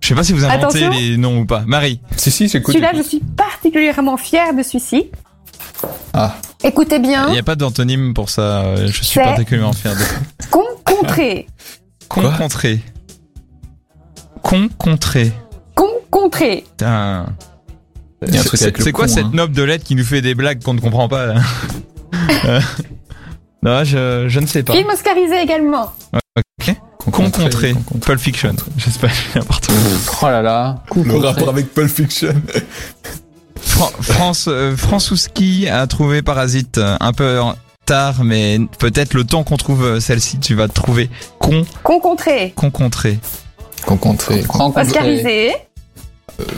Je 0.00 0.08
sais 0.08 0.14
pas 0.14 0.22
si 0.24 0.32
vous 0.32 0.44
inventez 0.44 0.84
Attention. 0.84 0.90
les 0.90 1.16
noms 1.16 1.38
ou 1.40 1.46
pas. 1.46 1.64
Marie. 1.66 2.00
si, 2.16 2.30
si, 2.30 2.48
j'écoute. 2.48 2.72
Celui-là, 2.74 2.92
je 2.96 3.02
suis 3.02 3.20
particulièrement 3.20 4.16
fière 4.16 4.54
de 4.54 4.62
celui-ci. 4.62 5.10
Ah, 6.14 6.34
Écoutez 6.64 6.96
Il 6.96 7.02
bien. 7.02 7.30
n'y 7.30 7.38
a 7.38 7.42
pas 7.42 7.56
d'antonyme 7.56 8.14
pour 8.14 8.30
ça. 8.30 8.86
Je 8.86 9.02
suis 9.02 9.20
particulièrement 9.20 9.72
fier 9.72 9.94
de 9.94 10.46
Concontré. 10.50 11.46
Quoi 12.08 12.22
Concontré. 14.42 15.32
Concontré. 15.76 16.00
Concontré. 16.10 16.64
Putain. 16.76 17.26
C'est 18.54 18.92
quoi 18.92 19.06
con, 19.06 19.12
cette 19.12 19.26
hein. 19.26 19.30
noble 19.32 19.54
de 19.54 19.62
lettres 19.62 19.84
qui 19.84 19.94
nous 19.94 20.02
fait 20.04 20.22
des 20.22 20.34
blagues 20.34 20.60
qu'on 20.62 20.74
ne 20.74 20.80
comprend 20.80 21.08
pas 21.08 21.26
là 21.26 21.34
Euh, 22.44 22.60
Non, 23.62 23.84
je, 23.84 24.24
je 24.28 24.40
ne 24.40 24.46
sais 24.46 24.62
pas. 24.62 24.72
Film 24.72 24.88
oscarisé 24.88 25.40
également. 25.40 25.92
Concontré. 26.98 27.74
Pulp 28.00 28.18
Fiction. 28.18 28.56
J'espère 28.76 29.10
que 29.10 29.16
j'ai 29.32 29.38
n'importe. 29.38 29.68
Oh 30.22 30.26
là 30.26 30.42
là. 30.42 30.82
Coup 30.90 31.04
Le 31.04 31.16
rapport 31.18 31.48
avec 31.48 31.72
Pulp 31.72 31.88
Fiction. 31.88 32.34
Fran- 33.60 33.90
France, 34.00 34.48
euh, 34.48 34.74
a 35.70 35.86
trouvé 35.86 36.22
Parasite 36.22 36.78
euh, 36.78 36.96
un 37.00 37.12
peu 37.12 37.38
tard, 37.84 38.24
mais 38.24 38.58
peut-être 38.78 39.14
le 39.14 39.24
temps 39.24 39.44
qu'on 39.44 39.56
trouve 39.56 39.84
euh, 39.84 40.00
celle-ci, 40.00 40.38
tu 40.40 40.54
vas 40.54 40.68
trouver 40.68 41.08
con, 41.38 41.64
Concontré. 41.82 42.52
concontré. 42.56 43.18
Concontré. 43.84 44.44
Oscarisé. 44.74 45.52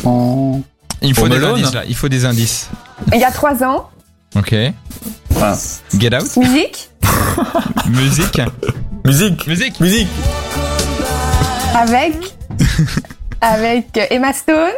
En- 0.04 0.60
Il 1.02 1.14
faut 1.14 1.28
des 1.28 1.44
indices 1.44 1.72
là. 1.74 1.82
Il 1.88 1.94
faut 1.96 2.08
des 2.08 2.24
indices. 2.24 2.68
Il 3.12 3.18
y 3.20 3.24
a 3.24 3.30
trois 3.30 3.62
ans. 3.62 3.88
Ok. 4.36 4.54
Voilà. 5.30 5.56
Get 5.98 6.14
out. 6.16 6.36
Musique. 6.36 6.90
Musique. 7.88 8.40
Musique. 9.04 9.46
Musique. 9.46 9.80
Musique. 9.80 10.08
Avec. 11.74 12.14
avec 13.40 13.98
Emma 14.10 14.32
Stone. 14.32 14.72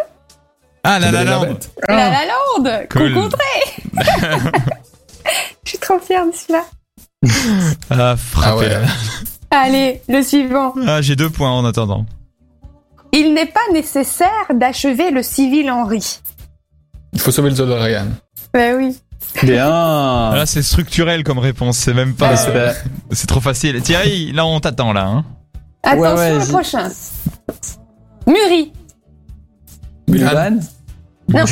Ah 0.85 0.99
la 0.99 1.11
la 1.11 1.23
et 1.23 1.25
la. 1.25 1.41
La 1.89 2.11
La 2.11 2.21
Land. 2.27 2.87
Cool. 2.91 3.15
Concontré. 3.15 3.41
Je 5.65 5.71
suis 5.71 5.79
trop 5.79 5.99
fière 5.99 6.27
de 6.27 6.33
celui-là. 6.33 6.65
Ah 7.91 8.13
Ah 8.13 8.17
frappé. 8.17 8.67
ouais. 8.67 8.79
Allez, 9.51 10.01
le 10.09 10.23
suivant. 10.23 10.75
Ah 10.87 11.03
j'ai 11.03 11.17
deux 11.17 11.31
points 11.31 11.51
en 11.51 11.65
attendant. 11.65 12.07
Il 13.13 13.35
n'est 13.35 13.47
pas 13.47 13.61
nécessaire 13.73 14.47
d'achever 14.55 15.11
le 15.11 15.23
civil 15.23 15.71
Henri. 15.71 16.21
Il 17.13 17.21
faut 17.21 17.31
sauver 17.33 17.51
le 17.51 17.57
DeLorean. 17.57 18.07
Ben 18.55 18.77
oui. 18.77 18.97
Bien. 19.43 19.67
Là, 20.35 20.45
c'est 20.47 20.63
structurel 20.63 21.23
comme 21.25 21.39
réponse. 21.39 21.77
C'est 21.79 21.95
même 21.95 22.15
pas. 22.15 22.31
Ah, 22.33 22.37
c'est 22.37 22.53
pas- 22.53 22.73
C'est 23.13 23.27
trop 23.27 23.41
facile. 23.41 23.81
Thierry, 23.83 24.33
là, 24.33 24.45
on 24.47 24.61
t'attend 24.61 24.93
là. 24.93 25.07
Hein. 25.07 25.25
Attention, 25.83 26.03
Ouais, 26.15 26.15
ouais, 26.19 26.39
le 26.39 26.47
prochain. 26.53 26.89
Muri. 28.27 28.73
Mulan, 30.09 30.59
Non. 31.29 31.45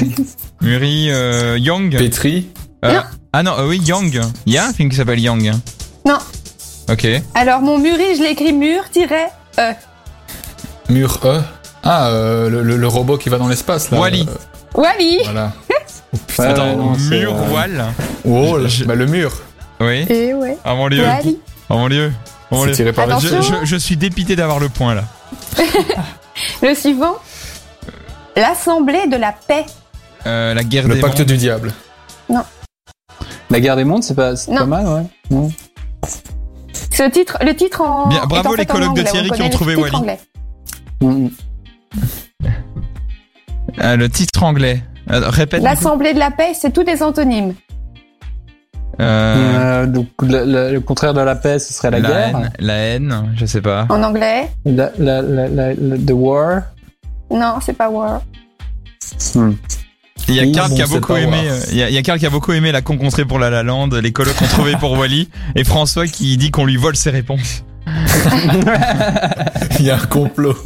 Muri 0.61 1.11
euh, 1.11 1.57
Young. 1.59 1.97
Petri, 1.97 2.49
Euh, 2.85 2.95
Non. 2.95 3.03
ah 3.33 3.43
non, 3.43 3.53
euh, 3.59 3.69
oui, 3.69 3.79
Young. 3.79 4.21
Il 4.47 4.53
y 4.55 4.59
a 4.59 4.67
un 4.67 4.73
film 4.73 4.89
qui 4.91 4.97
s'appelle 4.97 5.21
Young. 5.21 5.53
Non. 6.07 6.19
Ok. 6.91 7.07
Alors, 7.35 7.61
mon 7.61 7.79
Muri, 7.79 8.17
je 8.17 8.23
l'écris 8.23 8.53
mur-e. 8.53 9.65
Mur 10.89 11.18
E. 11.24 11.41
Ah, 11.82 12.09
euh, 12.09 12.49
le, 12.51 12.62
le- 12.62 12.76
le 12.76 12.86
robot 12.89 13.18
qui 13.18 13.28
va 13.28 13.39
dans 13.39 13.49
l'espace 13.49 13.91
là. 13.91 13.99
Wall-E. 14.01 14.22
Euh, 14.28 14.80
Wally. 14.80 15.18
voilà. 15.24 15.53
Oh, 16.11 16.16
putain. 16.26 16.43
Ouais, 16.45 16.49
Attends, 16.53 16.76
non, 16.76 16.93
mur, 16.97 17.34
euh, 17.36 17.43
voile. 17.49 17.84
Oh, 18.24 18.59
Je- 18.66 18.84
bah, 18.84 18.95
le 18.95 19.05
mur. 19.05 19.30
Oui. 19.78 20.07
Et 20.09 20.32
ouais. 20.32 20.57
Oh 20.64 20.70
mon. 20.74 20.84
Wally. 20.89 21.39
C'est 21.68 22.57
dieu. 22.64 22.72
tiré 22.72 22.93
par. 22.95 23.20
Je, 23.20 23.28
je- 23.28 23.64
je 23.64 23.76
suis 23.76 23.97
dépité 23.99 24.34
d'avoir 24.34 24.59
le 24.59 24.70
point 24.70 24.95
là. 24.95 25.05
Le 26.62 26.74
suivant. 26.74 27.16
L'Assemblée 28.36 29.07
de 29.07 29.16
la 29.16 29.32
paix. 29.32 29.66
Euh, 30.26 30.55
la 30.55 30.64
guerre 30.64 30.89
Le 30.89 30.95
des 30.95 31.01
pacte 31.01 31.18
mondes. 31.18 31.26
du 31.28 31.36
diable. 31.36 31.72
La 33.51 33.61
guerre 33.61 33.76
des 33.76 33.84
mondes, 33.84 34.03
c'est 34.03 34.14
pas, 34.14 34.34
c'est 34.36 34.51
Non. 34.51 34.61
pas 34.61 34.66
mal, 34.66 34.86
ouais. 34.89 35.03
Non. 35.30 35.51
C'est 36.91 37.05
le 37.05 37.11
titre, 37.11 37.36
le 37.43 37.55
titre 37.55 37.80
en. 37.82 38.09
Bien, 38.09 38.24
bravo 38.26 38.49
en 38.49 38.53
fait 38.53 38.59
les 38.59 38.66
colocs 38.66 38.95
de 38.95 39.03
Thierry 39.03 39.30
qui 39.30 39.43
ont 39.43 39.51
trouvé 39.51 39.74
Wally. 39.76 39.95
anglais. 39.95 40.20
Ah, 43.78 43.96
le 43.96 44.09
titre 44.09 44.42
anglais. 44.42 44.82
Euh, 45.11 45.28
répète. 45.30 45.62
L'Assemblée 45.62 46.12
de 46.14 46.18
la 46.18 46.30
paix, 46.30 46.53
c'est 46.55 46.72
tous 46.72 46.84
des 46.84 47.03
antonymes. 47.03 47.55
Euh, 49.01 49.82
Euh, 49.84 49.86
donc, 49.86 50.09
le, 50.22 50.44
le- 50.44 50.72
le 50.72 50.80
contraire 50.80 51.14
de 51.14 51.20
la 51.20 51.36
paix, 51.36 51.59
ce 51.59 51.72
serait 51.72 51.90
la, 51.90 52.01
la 52.01 52.09
guerre. 52.09 52.18
haine, 52.36 52.51
la 52.59 52.74
haine, 52.74 53.32
je 53.36 53.46
sais 53.46 53.61
pas. 53.62 53.86
En 53.90 54.03
anglais? 54.03 54.51
La, 54.64 54.90
la, 54.99 55.22
la, 55.22 55.49
la, 55.49 55.74
la- 55.74 55.96
the 55.99 56.11
war. 56.11 56.62
Non, 57.30 57.55
c'est 57.64 57.74
pas 57.74 57.88
war. 57.90 58.22
Hmm. 59.34 59.53
Il 60.26 60.34
y 60.34 60.40
a 60.40 60.44
bon, 60.68 60.74
qui 60.74 60.82
a 60.82 60.86
beaucoup 60.86 61.14
aimé. 61.16 61.26
voir. 61.42 61.53
euh, 61.55 61.61
Il 61.70 61.76
y 61.78 61.82
a, 61.82 61.88
il 61.88 61.94
y 61.94 61.99
a 61.99 62.03
Karl 62.03 62.18
qui 62.18 62.26
a 62.26 62.30
beaucoup 62.30 62.53
aimé 62.53 62.70
la 62.72 62.82
concontrée 62.82 63.24
pour 63.24 63.38
La 63.38 63.49
La 63.51 63.62
Land. 63.62 63.88
Les 64.03 64.12
colocs 64.12 64.40
ont 64.42 64.46
trouvé 64.46 64.72
pour 64.76 64.92
Wally 64.99 65.30
et 65.55 65.64
François 65.64 66.07
qui 66.07 66.36
dit 66.36 66.51
qu'on 66.51 66.66
lui 66.66 66.76
vole 66.76 66.96
ses 66.96 67.11
réponses. 67.11 67.64
Il 69.81 69.87
y 69.87 69.91
a 69.91 69.97
un 69.97 70.07
complot. 70.07 70.57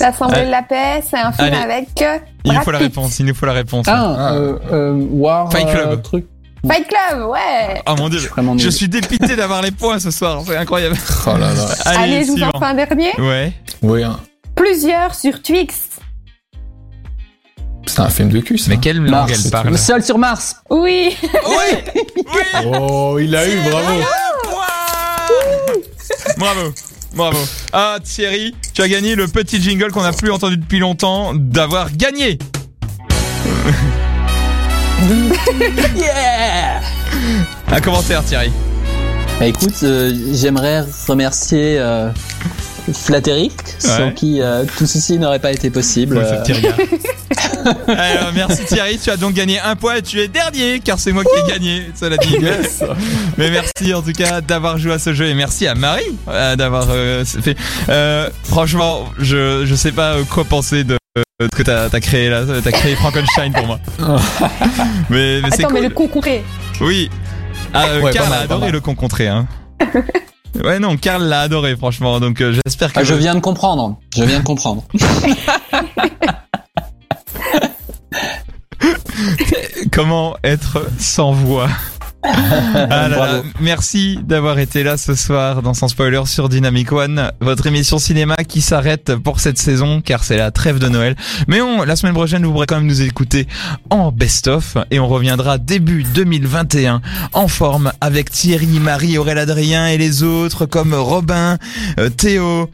L'Assemblée 0.00 0.36
Allez. 0.38 0.46
de 0.46 0.50
la 0.50 0.62
paix, 0.62 1.02
c'est 1.08 1.16
un 1.18 1.32
film 1.32 1.48
Allez. 1.52 1.56
avec. 1.56 1.88
euh, 2.02 2.18
Il 2.44 2.52
nous 2.52 2.60
faut 2.60 2.70
la 2.70 2.78
réponse. 2.78 3.18
Il 3.18 3.26
nous 3.26 3.34
faut 3.34 3.46
la 3.46 3.52
réponse. 3.52 3.86
Ah, 3.88 4.14
Ah. 4.18 4.34
Euh, 4.34 4.58
euh, 4.72 5.06
war. 5.10 5.50
Fight 5.50 5.68
Club. 5.68 5.88
euh, 5.90 5.96
truc. 5.96 6.26
Fight 6.68 6.86
Club, 6.88 7.28
ouais. 7.28 7.82
Oh 7.86 7.94
mon 7.96 8.08
dieu. 8.08 8.18
Je 8.58 8.70
suis 8.70 8.86
Je 8.86 8.90
dépité 8.90 9.36
d'avoir 9.36 9.62
les 9.62 9.70
points 9.70 9.98
ce 9.98 10.10
soir. 10.10 10.42
C'est 10.46 10.56
incroyable. 10.56 10.96
Oh 11.26 11.30
là 11.38 11.52
là. 11.54 11.66
Allez, 11.86 11.98
Allez, 11.98 12.24
je 12.24 12.30
vous 12.32 12.42
en 12.42 12.58
fais 12.58 12.64
un 12.64 12.74
dernier. 12.74 13.12
Ouais. 13.18 13.52
Oui, 13.82 14.02
hein. 14.02 14.18
Plusieurs 14.54 15.14
sur 15.14 15.40
Twix. 15.42 15.74
c'est 17.86 18.00
un 18.00 18.08
film 18.08 18.30
de 18.30 18.40
cul, 18.40 18.58
ça. 18.58 18.70
Mais 18.70 18.78
quelle 18.78 18.98
langue 18.98 19.10
Mars. 19.10 19.42
elle 19.44 19.50
parle 19.50 19.78
Seul 19.78 20.02
sur 20.02 20.18
Mars. 20.18 20.56
Oui. 20.70 21.16
Oui. 21.22 21.24
Oui. 22.34 22.66
Oh, 22.78 23.18
il 23.20 23.34
a 23.36 23.46
eu, 23.48 23.56
bravo. 23.70 24.00
Bravo. 26.38 26.72
Bravo. 27.14 27.38
Ah 27.72 27.98
Thierry, 28.02 28.54
tu 28.74 28.82
as 28.82 28.88
gagné 28.88 29.14
le 29.14 29.26
petit 29.26 29.60
jingle 29.60 29.90
qu'on 29.90 30.02
n'a 30.02 30.12
plus 30.12 30.30
entendu 30.30 30.56
depuis 30.56 30.78
longtemps 30.78 31.32
d'avoir 31.34 31.90
gagné. 31.92 32.38
Yeah. 35.94 36.80
Un 37.70 37.80
commentaire 37.80 38.24
Thierry. 38.24 38.50
Bah, 39.38 39.46
écoute, 39.46 39.74
euh, 39.82 40.12
j'aimerais 40.32 40.84
remercier 41.06 41.78
euh, 41.78 42.10
Flatteric, 42.92 43.52
sans 43.78 44.12
qui 44.12 44.40
euh, 44.40 44.64
tout 44.78 44.86
ceci 44.86 45.18
n'aurait 45.18 45.38
pas 45.38 45.52
été 45.52 45.68
possible. 45.70 46.16
Ouais, 46.16 46.24
Alors, 47.88 48.32
merci 48.34 48.64
Thierry, 48.64 48.98
tu 48.98 49.10
as 49.10 49.16
donc 49.16 49.34
gagné 49.34 49.58
un 49.60 49.76
point 49.76 49.96
et 49.96 50.02
tu 50.02 50.20
es 50.20 50.28
dernier 50.28 50.80
car 50.80 50.98
c'est 50.98 51.12
moi 51.12 51.24
qui 51.24 51.38
ai 51.38 51.52
gagné, 51.52 51.90
cela 51.94 52.16
dit. 52.16 52.36
Mais 53.36 53.50
merci 53.50 53.94
en 53.94 54.02
tout 54.02 54.12
cas 54.12 54.40
d'avoir 54.40 54.78
joué 54.78 54.92
à 54.92 54.98
ce 54.98 55.14
jeu 55.14 55.26
et 55.26 55.34
merci 55.34 55.66
à 55.66 55.74
Marie 55.74 56.16
euh, 56.28 56.56
d'avoir 56.56 56.86
euh, 56.90 57.24
fait. 57.24 57.56
Euh, 57.88 58.30
franchement, 58.44 59.04
je 59.18 59.64
je 59.66 59.74
sais 59.74 59.92
pas 59.92 60.16
quoi 60.30 60.44
penser 60.44 60.84
de 60.84 60.96
ce 61.40 61.46
que 61.48 61.62
t'as 61.62 61.88
as 61.92 62.00
créé 62.00 62.28
là, 62.28 62.42
t'as 62.62 62.72
créé 62.72 62.96
Frankenstein 62.96 63.52
pour 63.52 63.66
moi. 63.66 63.78
mais 65.10 65.40
mais 65.42 65.50
c'est 65.50 65.64
Attends, 65.64 65.74
mais 65.74 65.90
cool. 65.90 66.08
le. 66.24 66.42
Oui. 66.80 67.10
Ah, 67.74 67.86
euh, 67.88 68.00
Ouais, 68.00 68.12
Karl 68.12 68.28
pas 68.28 68.36
a 68.36 68.40
adoré 68.40 68.70
le 68.70 68.80
concontré 68.80 69.28
hein. 69.28 69.46
Ouais 70.64 70.78
non, 70.78 70.96
Karl 70.96 71.22
l'a 71.22 71.40
adoré 71.40 71.76
franchement, 71.76 72.18
donc 72.20 72.40
euh, 72.40 72.58
j'espère 72.64 72.92
que 72.92 73.00
ah, 73.00 73.04
je 73.04 73.14
viens 73.14 73.34
de 73.34 73.40
comprendre. 73.40 73.98
Je 74.16 74.24
viens 74.24 74.38
de 74.38 74.44
comprendre. 74.44 74.84
Comment 79.92 80.36
être 80.44 80.86
sans 80.98 81.32
voix 81.32 81.68
Ah 82.22 82.86
là 82.88 83.08
là, 83.08 83.16
Bravo. 83.16 83.42
Merci 83.60 84.18
d'avoir 84.22 84.58
été 84.58 84.82
là 84.82 84.96
ce 84.96 85.14
soir 85.14 85.62
dans 85.62 85.74
Sans 85.74 85.88
Spoiler 85.88 86.22
sur 86.26 86.48
Dynamic 86.48 86.92
One, 86.92 87.30
votre 87.40 87.66
émission 87.66 87.98
cinéma 87.98 88.36
qui 88.36 88.60
s'arrête 88.60 89.14
pour 89.16 89.40
cette 89.40 89.58
saison 89.58 90.00
car 90.00 90.24
c'est 90.24 90.36
la 90.36 90.50
trêve 90.50 90.78
de 90.78 90.88
Noël. 90.88 91.16
Mais 91.48 91.60
on, 91.60 91.82
la 91.84 91.96
semaine 91.96 92.14
prochaine, 92.14 92.44
vous 92.44 92.52
pourrez 92.52 92.66
quand 92.66 92.76
même 92.76 92.86
nous 92.86 93.02
écouter 93.02 93.46
en 93.90 94.10
best-of 94.12 94.76
et 94.90 94.98
on 94.98 95.08
reviendra 95.08 95.58
début 95.58 96.02
2021 96.02 97.00
en 97.32 97.48
forme 97.48 97.92
avec 98.00 98.30
Thierry, 98.30 98.80
Marie, 98.80 99.18
Aurélien 99.18 99.42
Adrien 99.42 99.86
et 99.88 99.98
les 99.98 100.22
autres 100.22 100.66
comme 100.66 100.94
Robin, 100.94 101.58
euh, 101.98 102.08
Théo. 102.08 102.70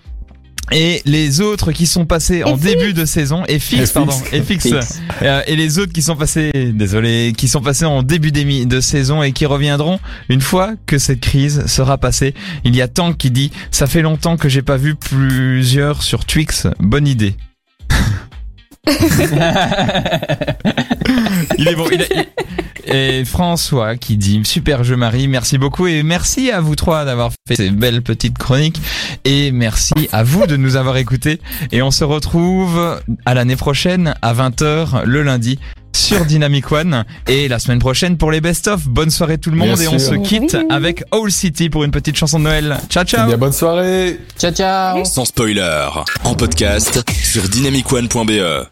Et 0.71 1.03
les 1.05 1.41
autres 1.41 1.73
qui 1.73 1.87
sont 1.87 2.07
passés 2.07 2.45
en 2.45 2.57
Fix. 2.57 2.71
début 2.77 2.93
de 2.95 3.05
saison, 3.05 3.43
et 3.49 3.59
Fix, 3.59 3.75
Et 3.75 3.79
Fix. 3.81 3.93
pardon, 3.93 4.15
et 4.33 4.41
Fix, 4.43 4.63
Fix. 4.69 5.01
euh, 5.23 5.43
et 5.47 5.57
les 5.57 5.79
autres 5.79 5.93
qui 5.93 6.03
sont 6.03 6.17
passés, 6.17 6.51
désolé, 6.73 7.33
qui 7.37 7.49
sont 7.49 7.61
passés 7.61 7.85
en 7.85 8.03
début 8.03 8.31
de 8.33 8.81
saison 8.81 9.23
et 9.23 9.33
qui 9.33 9.45
reviendront 9.45 9.99
une 10.29 10.41
fois 10.41 10.75
que 10.87 10.99
cette 10.99 11.21
crise 11.21 11.67
sera 11.67 11.99
passée. 11.99 12.33
Il 12.65 12.75
y 12.77 12.81
a 12.81 12.89
Tank 12.89 13.19
qui 13.19 13.31
dit, 13.31 13.51
ça 13.71 13.87
fait 13.87 14.03
longtemps 14.03 14.37
que 14.37 14.49
j'ai 14.49 14.63
pas 14.63 14.77
vu 14.77 14.95
plusieurs 14.95 16.03
sur 16.03 16.25
Twix. 16.25 16.67
Bonne 16.79 17.09
idée. 17.09 17.35
Il 21.63 21.69
est 21.69 21.75
bon. 21.75 21.87
il 21.93 22.03
a- 22.03 22.07
il- 22.15 22.27
Et 22.85 23.25
François 23.25 23.97
qui 23.97 24.17
dit 24.17 24.41
super 24.45 24.83
jeu 24.83 24.97
Marie, 24.97 25.29
merci 25.29 25.57
beaucoup 25.57 25.87
et 25.87 26.03
merci 26.03 26.51
à 26.51 26.61
vous 26.61 26.75
trois 26.75 27.05
d'avoir 27.05 27.31
fait 27.47 27.55
ces 27.55 27.71
belles 27.71 28.03
petites 28.03 28.37
chroniques 28.37 28.81
et 29.25 29.53
merci 29.53 29.93
à 30.11 30.25
vous 30.25 30.47
de 30.49 30.57
nous 30.57 30.75
avoir 30.75 30.97
écoutés 30.97 31.41
et 31.71 31.81
on 31.81 31.93
se 31.93 32.03
retrouve 32.03 33.01
à 33.25 33.35
l'année 33.35 33.55
prochaine 33.55 34.15
à 34.21 34.35
20h 34.35 35.05
le 35.05 35.23
lundi 35.23 35.61
sur 35.95 36.25
Dynamic 36.25 36.73
One 36.73 37.05
et 37.29 37.47
la 37.47 37.61
semaine 37.61 37.79
prochaine 37.79 38.17
pour 38.17 38.33
les 38.33 38.41
best-of. 38.41 38.89
Bonne 38.89 39.11
soirée 39.11 39.39
tout 39.39 39.51
le 39.51 39.57
monde 39.57 39.75
Bien 39.79 39.83
et 39.85 39.89
on 39.89 39.99
se 40.01 40.15
quitte 40.15 40.57
avec 40.69 41.05
All 41.13 41.31
City 41.31 41.71
pour 41.71 41.85
une 41.85 41.93
petite 41.93 42.17
chanson 42.17 42.41
de 42.41 42.45
Noël. 42.45 42.79
Ciao 42.89 43.05
ciao. 43.05 43.29
Bien, 43.29 43.37
bonne 43.37 43.53
soirée. 43.53 44.19
Ciao, 44.39 44.51
ciao. 44.51 45.05
Sans 45.05 45.25
spoiler, 45.25 45.87
en 46.25 46.35
podcast 46.35 47.01
sur 47.23 47.49
dynamicone.be. 47.49 48.67